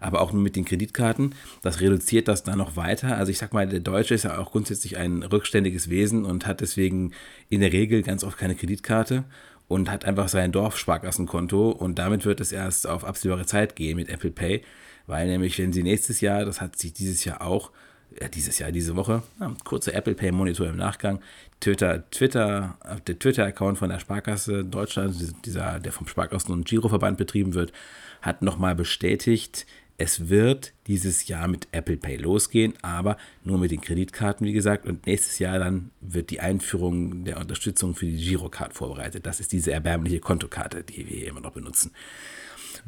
Aber 0.00 0.20
auch 0.20 0.32
nur 0.32 0.42
mit 0.42 0.56
den 0.56 0.64
Kreditkarten. 0.64 1.36
Das 1.62 1.80
reduziert 1.80 2.26
das 2.26 2.42
dann 2.42 2.58
noch 2.58 2.74
weiter. 2.74 3.16
Also 3.16 3.30
ich 3.30 3.38
sag 3.38 3.52
mal, 3.52 3.68
der 3.68 3.78
Deutsche 3.78 4.14
ist 4.14 4.24
ja 4.24 4.38
auch 4.38 4.50
grundsätzlich 4.50 4.96
ein 4.96 5.22
rückständiges 5.22 5.88
Wesen 5.88 6.24
und 6.24 6.48
hat 6.48 6.60
deswegen 6.60 7.12
in 7.48 7.60
der 7.60 7.72
Regel 7.72 8.02
ganz 8.02 8.24
oft 8.24 8.36
keine 8.36 8.56
Kreditkarte 8.56 9.22
und 9.68 9.88
hat 9.88 10.04
einfach 10.04 10.28
sein 10.28 10.50
Dorfsparkassenkonto 10.50 11.70
und 11.70 12.00
damit 12.00 12.24
wird 12.24 12.40
es 12.40 12.50
erst 12.50 12.88
auf 12.88 13.04
absehbare 13.04 13.46
Zeit 13.46 13.76
gehen 13.76 13.96
mit 13.96 14.08
Apple 14.08 14.32
Pay, 14.32 14.62
weil 15.06 15.26
nämlich 15.26 15.58
wenn 15.58 15.72
sie 15.72 15.82
nächstes 15.82 16.20
Jahr, 16.20 16.44
das 16.44 16.60
hat 16.60 16.78
sich 16.78 16.92
dieses 16.92 17.24
Jahr 17.24 17.42
auch, 17.42 17.70
äh, 18.16 18.28
dieses 18.28 18.58
Jahr, 18.58 18.72
diese 18.72 18.96
Woche, 18.96 19.22
ja, 19.40 19.54
kurzer 19.64 19.94
Apple 19.94 20.14
Pay 20.14 20.32
Monitor 20.32 20.66
im 20.66 20.76
Nachgang, 20.76 21.20
Twitter, 21.60 22.08
Twitter, 22.10 22.76
äh, 22.84 23.00
der 23.06 23.18
Twitter-Account 23.18 23.78
von 23.78 23.90
der 23.90 23.98
Sparkasse 23.98 24.64
Deutschland, 24.64 25.16
dieser, 25.44 25.80
der 25.80 25.92
vom 25.92 26.06
Sparkassen- 26.06 26.52
und 26.52 26.66
Giroverband 26.66 27.18
betrieben 27.18 27.54
wird, 27.54 27.72
hat 28.20 28.42
nochmal 28.42 28.74
bestätigt, 28.74 29.66
es 29.98 30.28
wird 30.28 30.72
dieses 30.88 31.28
Jahr 31.28 31.46
mit 31.46 31.68
Apple 31.70 31.96
Pay 31.96 32.16
losgehen, 32.16 32.74
aber 32.82 33.16
nur 33.44 33.58
mit 33.58 33.70
den 33.70 33.80
Kreditkarten, 33.80 34.44
wie 34.46 34.52
gesagt. 34.52 34.86
Und 34.86 35.06
nächstes 35.06 35.38
Jahr 35.38 35.58
dann 35.60 35.90
wird 36.00 36.30
die 36.30 36.40
Einführung 36.40 37.24
der 37.24 37.38
Unterstützung 37.38 37.94
für 37.94 38.06
die 38.06 38.16
Girocard 38.16 38.74
vorbereitet. 38.74 39.26
Das 39.26 39.38
ist 39.38 39.52
diese 39.52 39.70
erbärmliche 39.70 40.18
Kontokarte, 40.18 40.82
die 40.82 41.08
wir 41.08 41.18
hier 41.18 41.28
immer 41.28 41.40
noch 41.40 41.52
benutzen. 41.52 41.92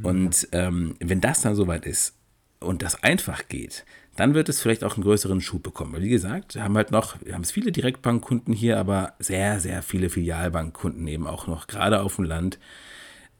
Und 0.02 0.48
ähm, 0.52 0.96
wenn 1.00 1.20
das 1.20 1.42
dann 1.42 1.54
soweit 1.54 1.86
ist 1.86 2.14
und 2.60 2.82
das 2.82 3.02
einfach 3.02 3.48
geht, 3.48 3.84
dann 4.16 4.34
wird 4.34 4.48
es 4.48 4.60
vielleicht 4.60 4.84
auch 4.84 4.94
einen 4.94 5.04
größeren 5.04 5.40
Schub 5.40 5.62
bekommen. 5.62 5.92
Weil 5.92 6.02
wie 6.02 6.08
gesagt, 6.08 6.54
wir 6.54 6.64
haben 6.64 6.76
halt 6.76 6.90
noch, 6.90 7.16
wir 7.24 7.34
haben 7.34 7.42
es 7.42 7.50
viele 7.50 7.72
Direktbankkunden 7.72 8.54
hier, 8.54 8.78
aber 8.78 9.14
sehr, 9.18 9.60
sehr 9.60 9.82
viele 9.82 10.10
Filialbankkunden 10.10 11.06
eben 11.08 11.26
auch 11.26 11.46
noch, 11.46 11.66
gerade 11.66 12.00
auf 12.00 12.16
dem 12.16 12.24
Land. 12.24 12.58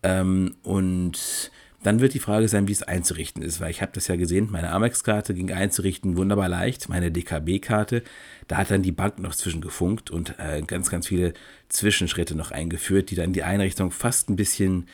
Ähm, 0.02 0.56
und 0.62 1.50
dann 1.84 2.00
wird 2.00 2.14
die 2.14 2.18
Frage 2.18 2.48
sein, 2.48 2.66
wie 2.66 2.72
es 2.72 2.82
einzurichten 2.82 3.42
ist, 3.42 3.60
weil 3.60 3.70
ich 3.70 3.82
habe 3.82 3.92
das 3.92 4.08
ja 4.08 4.16
gesehen, 4.16 4.48
meine 4.50 4.70
Amex-Karte 4.70 5.34
ging 5.34 5.52
einzurichten 5.52 6.16
wunderbar 6.16 6.48
leicht, 6.48 6.88
meine 6.88 7.12
DKB-Karte, 7.12 8.02
da 8.48 8.56
hat 8.56 8.70
dann 8.70 8.82
die 8.82 8.90
Bank 8.90 9.18
noch 9.18 9.34
zwischengefunkt 9.34 10.10
und 10.10 10.34
äh, 10.38 10.62
ganz, 10.62 10.90
ganz 10.90 11.08
viele 11.08 11.34
Zwischenschritte 11.68 12.34
noch 12.34 12.52
eingeführt, 12.52 13.10
die 13.10 13.16
dann 13.16 13.34
die 13.34 13.42
Einrichtung 13.42 13.90
fast 13.90 14.30
ein 14.30 14.36
bisschen 14.36 14.88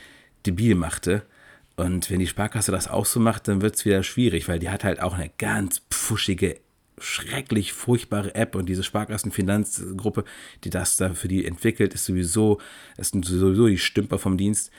debil 0.46 0.74
machte. 0.74 1.22
Und 1.80 2.10
wenn 2.10 2.18
die 2.20 2.26
Sparkasse 2.26 2.72
das 2.72 2.88
auch 2.88 3.06
so 3.06 3.20
macht, 3.20 3.48
dann 3.48 3.62
wird 3.62 3.76
es 3.76 3.84
wieder 3.84 4.02
schwierig, 4.02 4.48
weil 4.48 4.58
die 4.58 4.68
hat 4.70 4.84
halt 4.84 5.00
auch 5.00 5.14
eine 5.14 5.30
ganz 5.38 5.82
pfuschige, 5.90 6.58
schrecklich 6.98 7.72
furchtbare 7.72 8.34
App 8.34 8.54
und 8.54 8.66
diese 8.68 8.82
Sparkassenfinanzgruppe, 8.82 10.24
die 10.64 10.70
das 10.70 10.96
da 10.98 11.14
für 11.14 11.28
die 11.28 11.44
entwickelt, 11.46 11.94
ist 11.94 12.04
sowieso, 12.04 12.60
sind 12.98 13.24
sowieso 13.24 13.66
die 13.68 13.78
Stümper 13.78 14.18
vom 14.18 14.36
Dienst. 14.36 14.70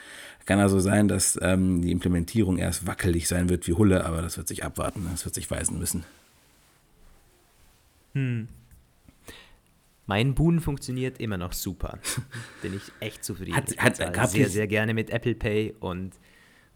Kann 0.46 0.58
also 0.60 0.80
sein, 0.80 1.06
dass 1.08 1.38
ähm, 1.42 1.82
die 1.82 1.90
Implementierung 1.92 2.58
erst 2.58 2.86
wackelig 2.86 3.28
sein 3.28 3.48
wird 3.48 3.66
wie 3.68 3.74
Hulle, 3.74 4.04
aber 4.04 4.22
das 4.22 4.36
wird 4.36 4.48
sich 4.48 4.64
abwarten, 4.64 5.06
das 5.10 5.24
wird 5.24 5.34
sich 5.34 5.50
weisen 5.50 5.78
müssen. 5.78 6.04
Mein 10.06 10.34
Boon 10.34 10.60
funktioniert 10.60 11.18
immer 11.20 11.38
noch 11.38 11.52
super. 11.52 11.98
Bin 12.62 12.74
ich 12.76 12.82
echt 13.00 13.24
zufrieden. 13.24 13.56
Hat- 13.56 13.70
ich 13.72 13.78
hat- 13.80 14.30
sehr, 14.30 14.48
sehr 14.48 14.66
gerne 14.66 14.94
mit 14.94 15.10
Apple 15.10 15.34
Pay 15.34 15.74
und 15.80 16.12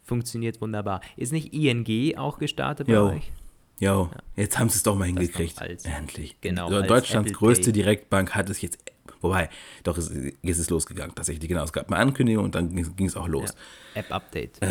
funktioniert 0.07 0.61
wunderbar. 0.61 1.01
Ist 1.17 1.33
nicht 1.33 1.53
ING 1.53 2.17
auch 2.17 2.39
gestartet 2.39 2.87
bei 2.87 2.95
Jo. 2.95 3.09
euch? 3.11 3.31
Jo, 3.79 4.11
jetzt 4.37 4.59
haben 4.59 4.71
sie 4.71 4.77
es 4.77 4.83
doch 4.85 4.95
mal 4.95 5.01
noch 5.11 5.21
hingekriegt. 5.21 5.61
Endlich. 5.85 6.37
genau, 6.41 6.71
So, 6.71 6.77
als 6.77 6.87
Deutschlands 6.87 7.33
größte 7.35 7.65
Pay. 7.65 7.73
Direktbank 7.73 8.35
hat 8.35 8.49
es 8.49 8.63
jetzt, 8.63 8.79
wobei, 9.21 9.51
doch, 9.83 9.99
jetzt 9.99 10.09
ist 10.43 10.59
es 10.59 10.71
losgegangen 10.71 11.15
tatsächlich. 11.15 11.47
Genau, 11.47 11.63
es 11.63 11.75
gab 11.75 11.89
eine 11.93 12.01
Ankündigung 12.01 12.45
und 12.45 12.55
dann 12.55 12.75
ging 12.75 13.07
es 13.07 13.17
auch 13.17 13.29
los. 13.29 13.51
Ja. 13.95 14.01
App-Update. 14.01 14.63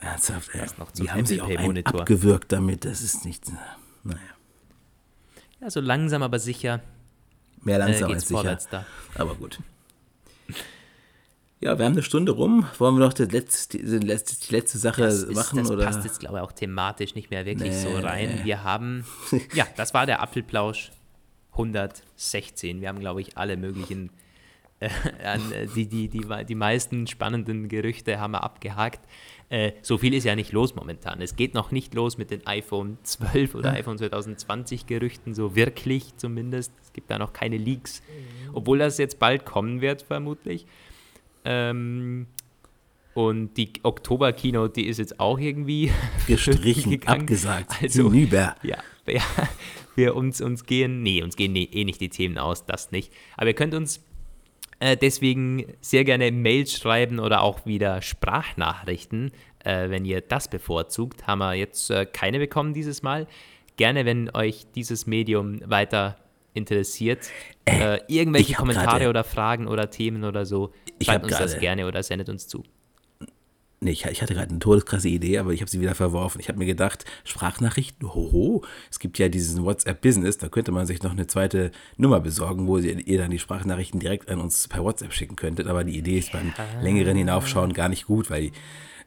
Ernsthaft, 0.00 0.50
ey. 0.54 0.66
noch 0.78 0.90
zum 0.90 1.06
Die 1.06 1.12
haben 1.12 1.24
sich 1.24 1.40
auch 1.40 1.48
einen 1.48 1.86
abgewürgt 1.86 2.50
damit, 2.50 2.84
das 2.84 3.00
ist 3.02 3.24
nicht, 3.24 3.44
naja, 4.02 4.18
Ja, 5.60 5.70
so 5.70 5.80
langsam 5.80 6.22
aber 6.24 6.40
sicher 6.40 6.80
mehr 7.62 7.76
äh, 7.76 7.78
langsam 7.78 8.08
geht's 8.10 8.32
als 8.32 8.64
sicher. 8.64 8.86
Aber 9.14 9.34
gut. 9.36 9.60
Ja, 11.60 11.76
wir 11.76 11.84
haben 11.86 11.92
eine 11.92 12.02
Stunde 12.02 12.32
rum. 12.32 12.66
Wollen 12.78 12.94
wir 12.96 13.04
noch 13.04 13.12
die 13.12 13.24
letzte, 13.24 13.78
die 13.78 13.84
letzte, 13.98 14.46
die 14.46 14.54
letzte 14.54 14.78
Sache 14.78 15.02
Das, 15.02 15.22
ist, 15.24 15.34
machen? 15.34 15.58
das 15.58 15.70
oder? 15.70 15.84
passt 15.86 16.04
jetzt, 16.04 16.20
glaube 16.20 16.36
ich, 16.38 16.42
auch 16.42 16.52
thematisch 16.52 17.14
nicht 17.16 17.30
mehr 17.30 17.46
wirklich 17.46 17.74
so 17.76 17.88
Nee. 17.88 17.96
rein. 18.04 18.40
Wir 18.44 18.62
haben, 18.62 19.04
ja, 19.54 19.66
das 19.76 19.92
war 19.92 20.06
der 20.06 20.22
Apfelplausch 20.22 20.92
116. 21.52 22.80
Wir 22.80 22.88
haben, 22.88 23.00
glaube 23.00 23.20
ich, 23.20 23.36
alle 23.36 23.56
möglichen, 23.56 24.10
äh, 24.78 24.86
äh, 25.20 25.66
die, 25.74 25.86
die, 25.86 26.08
die, 26.08 26.24
die 26.46 26.54
meisten 26.54 27.08
spannenden 27.08 27.68
Gerüchte 27.68 28.20
haben 28.20 28.32
wir 28.32 28.44
abgehakt. 28.44 29.00
Äh, 29.50 29.72
so 29.82 29.98
viel 29.98 30.14
ist 30.14 30.22
ja 30.24 30.36
nicht 30.36 30.52
los 30.52 30.76
momentan. 30.76 31.20
Es 31.20 31.34
geht 31.34 31.54
noch 31.54 31.72
nicht 31.72 31.92
los 31.94 32.18
mit 32.18 32.30
den 32.30 32.46
iPhone 32.46 32.98
12 33.02 33.56
oder 33.56 33.72
iPhone 33.72 33.98
2020 33.98 34.86
Gerüchten, 34.86 35.34
so 35.34 35.56
wirklich 35.56 36.16
zumindest. 36.18 36.72
Es 36.84 36.92
gibt 36.92 37.10
da 37.10 37.18
noch 37.18 37.32
keine 37.32 37.56
Leaks, 37.56 38.02
obwohl 38.52 38.78
das 38.78 38.98
jetzt 38.98 39.18
bald 39.18 39.44
kommen 39.44 39.80
wird, 39.80 40.02
vermutlich. 40.02 40.66
Ähm, 41.48 42.26
und 43.14 43.54
die 43.56 43.72
Oktober-Keynote, 43.82 44.74
die 44.74 44.86
ist 44.86 44.98
jetzt 44.98 45.18
auch 45.18 45.38
irgendwie 45.38 45.90
Gestrichen, 46.26 46.92
gegangen. 46.92 47.22
abgesagt. 47.22 47.72
Also, 47.82 48.12
Hinüber. 48.12 48.54
ja, 48.62 48.76
ja, 49.06 49.22
wir 49.96 50.14
uns, 50.14 50.40
uns 50.42 50.66
gehen, 50.66 51.02
nee, 51.02 51.22
uns 51.22 51.36
gehen 51.36 51.56
eh 51.56 51.84
nicht 51.84 52.00
die 52.02 52.10
Themen 52.10 52.36
aus, 52.38 52.66
das 52.66 52.92
nicht. 52.92 53.12
Aber 53.36 53.48
ihr 53.48 53.54
könnt 53.54 53.74
uns 53.74 54.04
äh, 54.78 54.96
deswegen 54.96 55.64
sehr 55.80 56.04
gerne 56.04 56.30
Mails 56.30 56.76
schreiben 56.76 57.18
oder 57.18 57.40
auch 57.40 57.64
wieder 57.64 58.02
Sprachnachrichten, 58.02 59.32
äh, 59.64 59.88
wenn 59.88 60.04
ihr 60.04 60.20
das 60.20 60.48
bevorzugt. 60.48 61.26
Haben 61.26 61.38
wir 61.38 61.54
jetzt 61.54 61.90
äh, 61.90 62.04
keine 62.04 62.38
bekommen 62.38 62.74
dieses 62.74 63.02
Mal. 63.02 63.26
Gerne, 63.76 64.04
wenn 64.04 64.30
euch 64.34 64.66
dieses 64.74 65.06
Medium 65.06 65.60
weiter 65.64 66.18
interessiert, 66.54 67.28
äh, 67.64 67.98
irgendwelche 68.08 68.54
Kommentare 68.54 68.86
grade- 68.86 69.08
oder 69.08 69.24
Fragen 69.24 69.66
oder 69.68 69.90
Themen 69.90 70.24
oder 70.24 70.44
so, 70.46 70.72
Ich 70.98 71.06
schreibt 71.06 71.24
uns 71.24 71.36
das 71.38 71.52
grade- 71.52 71.60
gerne 71.60 71.86
oder 71.86 72.02
sendet 72.02 72.28
uns 72.28 72.46
zu. 72.48 72.64
Nee, 73.80 73.92
ich, 73.92 74.04
ich 74.06 74.22
hatte 74.22 74.34
gerade 74.34 74.50
eine 74.50 74.58
todeskrasse 74.58 75.08
Idee, 75.08 75.38
aber 75.38 75.52
ich 75.52 75.60
habe 75.60 75.70
sie 75.70 75.80
wieder 75.80 75.94
verworfen. 75.94 76.40
Ich 76.40 76.48
habe 76.48 76.58
mir 76.58 76.66
gedacht, 76.66 77.04
Sprachnachrichten, 77.22 78.12
hoho, 78.12 78.64
es 78.90 78.98
gibt 78.98 79.20
ja 79.20 79.28
diesen 79.28 79.64
WhatsApp-Business, 79.64 80.36
da 80.38 80.48
könnte 80.48 80.72
man 80.72 80.84
sich 80.84 81.00
noch 81.04 81.12
eine 81.12 81.28
zweite 81.28 81.70
Nummer 81.96 82.18
besorgen, 82.18 82.66
wo 82.66 82.78
ihr, 82.78 82.98
ihr 83.06 83.18
dann 83.18 83.30
die 83.30 83.38
Sprachnachrichten 83.38 84.00
direkt 84.00 84.30
an 84.30 84.40
uns 84.40 84.66
per 84.66 84.82
WhatsApp 84.82 85.12
schicken 85.12 85.36
könntet. 85.36 85.68
Aber 85.68 85.84
die 85.84 85.96
Idee 85.96 86.18
ist 86.18 86.32
beim 86.32 86.52
längeren 86.82 87.16
Hinaufschauen 87.16 87.72
gar 87.72 87.88
nicht 87.88 88.06
gut, 88.06 88.30
weil 88.30 88.50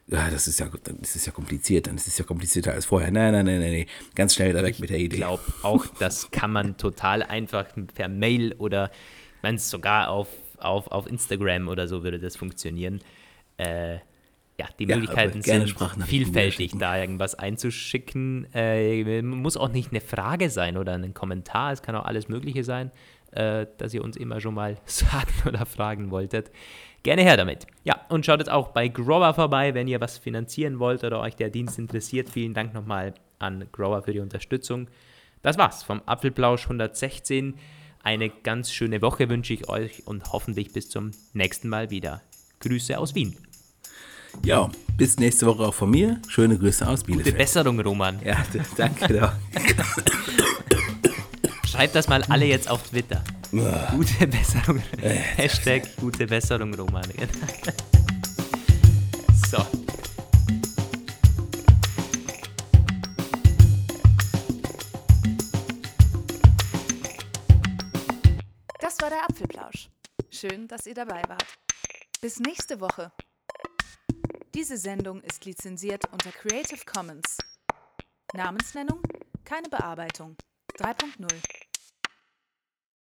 ja, 0.06 0.30
das 0.30 0.46
ist 0.48 0.60
ja, 0.60 0.68
dann 0.84 0.96
ist 0.98 1.16
es 1.16 1.26
ja 1.26 1.32
kompliziert, 1.32 1.86
dann 1.86 1.96
ist 1.96 2.06
es 2.06 2.18
ja 2.18 2.24
komplizierter 2.24 2.72
als 2.72 2.86
vorher. 2.86 3.10
Nein, 3.10 3.32
nein, 3.32 3.46
nein, 3.46 3.60
nein, 3.60 3.72
nein. 3.72 3.86
ganz 4.14 4.34
schnell 4.34 4.50
wieder 4.50 4.62
weg 4.62 4.78
mit 4.78 4.90
der 4.90 4.98
Ich 4.98 5.04
Idee. 5.04 5.16
glaube 5.18 5.42
auch, 5.62 5.86
das 5.98 6.30
kann 6.30 6.52
man 6.52 6.76
total 6.76 7.22
einfach 7.22 7.66
per 7.94 8.08
Mail 8.08 8.54
oder 8.58 8.90
wenn 9.42 9.54
es 9.56 9.70
sogar 9.70 10.10
auf, 10.10 10.28
auf, 10.58 10.88
auf 10.88 11.06
Instagram 11.06 11.68
oder 11.68 11.88
so 11.88 12.02
würde 12.04 12.18
das 12.18 12.36
funktionieren. 12.36 13.00
Äh, 13.56 13.98
ja, 14.58 14.68
die 14.78 14.86
Möglichkeiten 14.86 15.42
sind 15.42 15.74
vielfältig, 16.06 16.72
da 16.78 16.98
irgendwas 16.98 17.34
einzuschicken. 17.34 18.46
Äh, 18.52 19.22
muss 19.22 19.56
auch 19.56 19.70
nicht 19.70 19.90
eine 19.90 20.00
Frage 20.00 20.50
sein 20.50 20.76
oder 20.76 20.92
ein 20.92 21.14
Kommentar, 21.14 21.72
es 21.72 21.82
kann 21.82 21.96
auch 21.96 22.04
alles 22.04 22.28
Mögliche 22.28 22.62
sein, 22.62 22.90
äh, 23.32 23.66
dass 23.78 23.94
ihr 23.94 24.04
uns 24.04 24.16
immer 24.16 24.40
schon 24.40 24.54
mal 24.54 24.76
sagen 24.84 25.32
oder 25.46 25.64
fragen 25.64 26.10
wolltet. 26.10 26.50
Gerne 27.02 27.22
her 27.22 27.36
damit. 27.36 27.66
Ja, 27.84 28.00
und 28.08 28.24
schaut 28.24 28.38
jetzt 28.38 28.50
auch 28.50 28.68
bei 28.68 28.88
Grower 28.88 29.34
vorbei, 29.34 29.74
wenn 29.74 29.88
ihr 29.88 30.00
was 30.00 30.18
finanzieren 30.18 30.78
wollt 30.78 31.02
oder 31.02 31.20
euch 31.20 31.34
der 31.34 31.50
Dienst 31.50 31.78
interessiert. 31.78 32.30
Vielen 32.30 32.54
Dank 32.54 32.74
nochmal 32.74 33.14
an 33.40 33.66
Grower 33.72 34.02
für 34.02 34.12
die 34.12 34.20
Unterstützung. 34.20 34.88
Das 35.42 35.58
war's 35.58 35.82
vom 35.82 36.00
Apfelplausch 36.06 36.64
116. 36.64 37.54
Eine 38.04 38.30
ganz 38.30 38.72
schöne 38.72 39.02
Woche 39.02 39.28
wünsche 39.28 39.52
ich 39.52 39.68
euch 39.68 40.06
und 40.06 40.32
hoffentlich 40.32 40.72
bis 40.72 40.88
zum 40.88 41.10
nächsten 41.32 41.68
Mal 41.68 41.90
wieder. 41.90 42.22
Grüße 42.60 42.96
aus 42.96 43.14
Wien. 43.16 43.36
Ja, 44.44 44.70
bis 44.96 45.18
nächste 45.18 45.46
Woche 45.46 45.64
auch 45.64 45.74
von 45.74 45.90
mir. 45.90 46.20
Schöne 46.28 46.56
Grüße 46.56 46.86
aus 46.86 47.00
Gute 47.00 47.12
Bielefeld. 47.12 47.38
Besserung, 47.38 47.80
Roman. 47.80 48.18
Ja, 48.24 48.44
danke. 48.76 49.32
Schreibt 51.72 51.94
das 51.94 52.06
mal 52.06 52.22
alle 52.24 52.44
jetzt 52.44 52.68
auf 52.68 52.82
Twitter. 52.82 53.24
Gute 53.50 54.26
Besserung. 54.26 54.82
Hashtag 55.00 55.96
gute 55.96 56.26
Besserung, 56.26 56.74
Roman. 56.74 57.02
so. 59.50 59.56
Das 68.78 69.00
war 69.00 69.08
der 69.08 69.24
Apfelplausch. 69.24 69.88
Schön, 70.30 70.68
dass 70.68 70.84
ihr 70.86 70.92
dabei 70.92 71.22
wart. 71.26 71.46
Bis 72.20 72.38
nächste 72.38 72.82
Woche. 72.82 73.12
Diese 74.54 74.76
Sendung 74.76 75.22
ist 75.22 75.42
lizenziert 75.46 76.04
unter 76.12 76.32
Creative 76.32 76.84
Commons. 76.84 77.38
Namensnennung, 78.34 79.00
keine 79.46 79.70
Bearbeitung. 79.70 80.36
3.0 80.78 81.61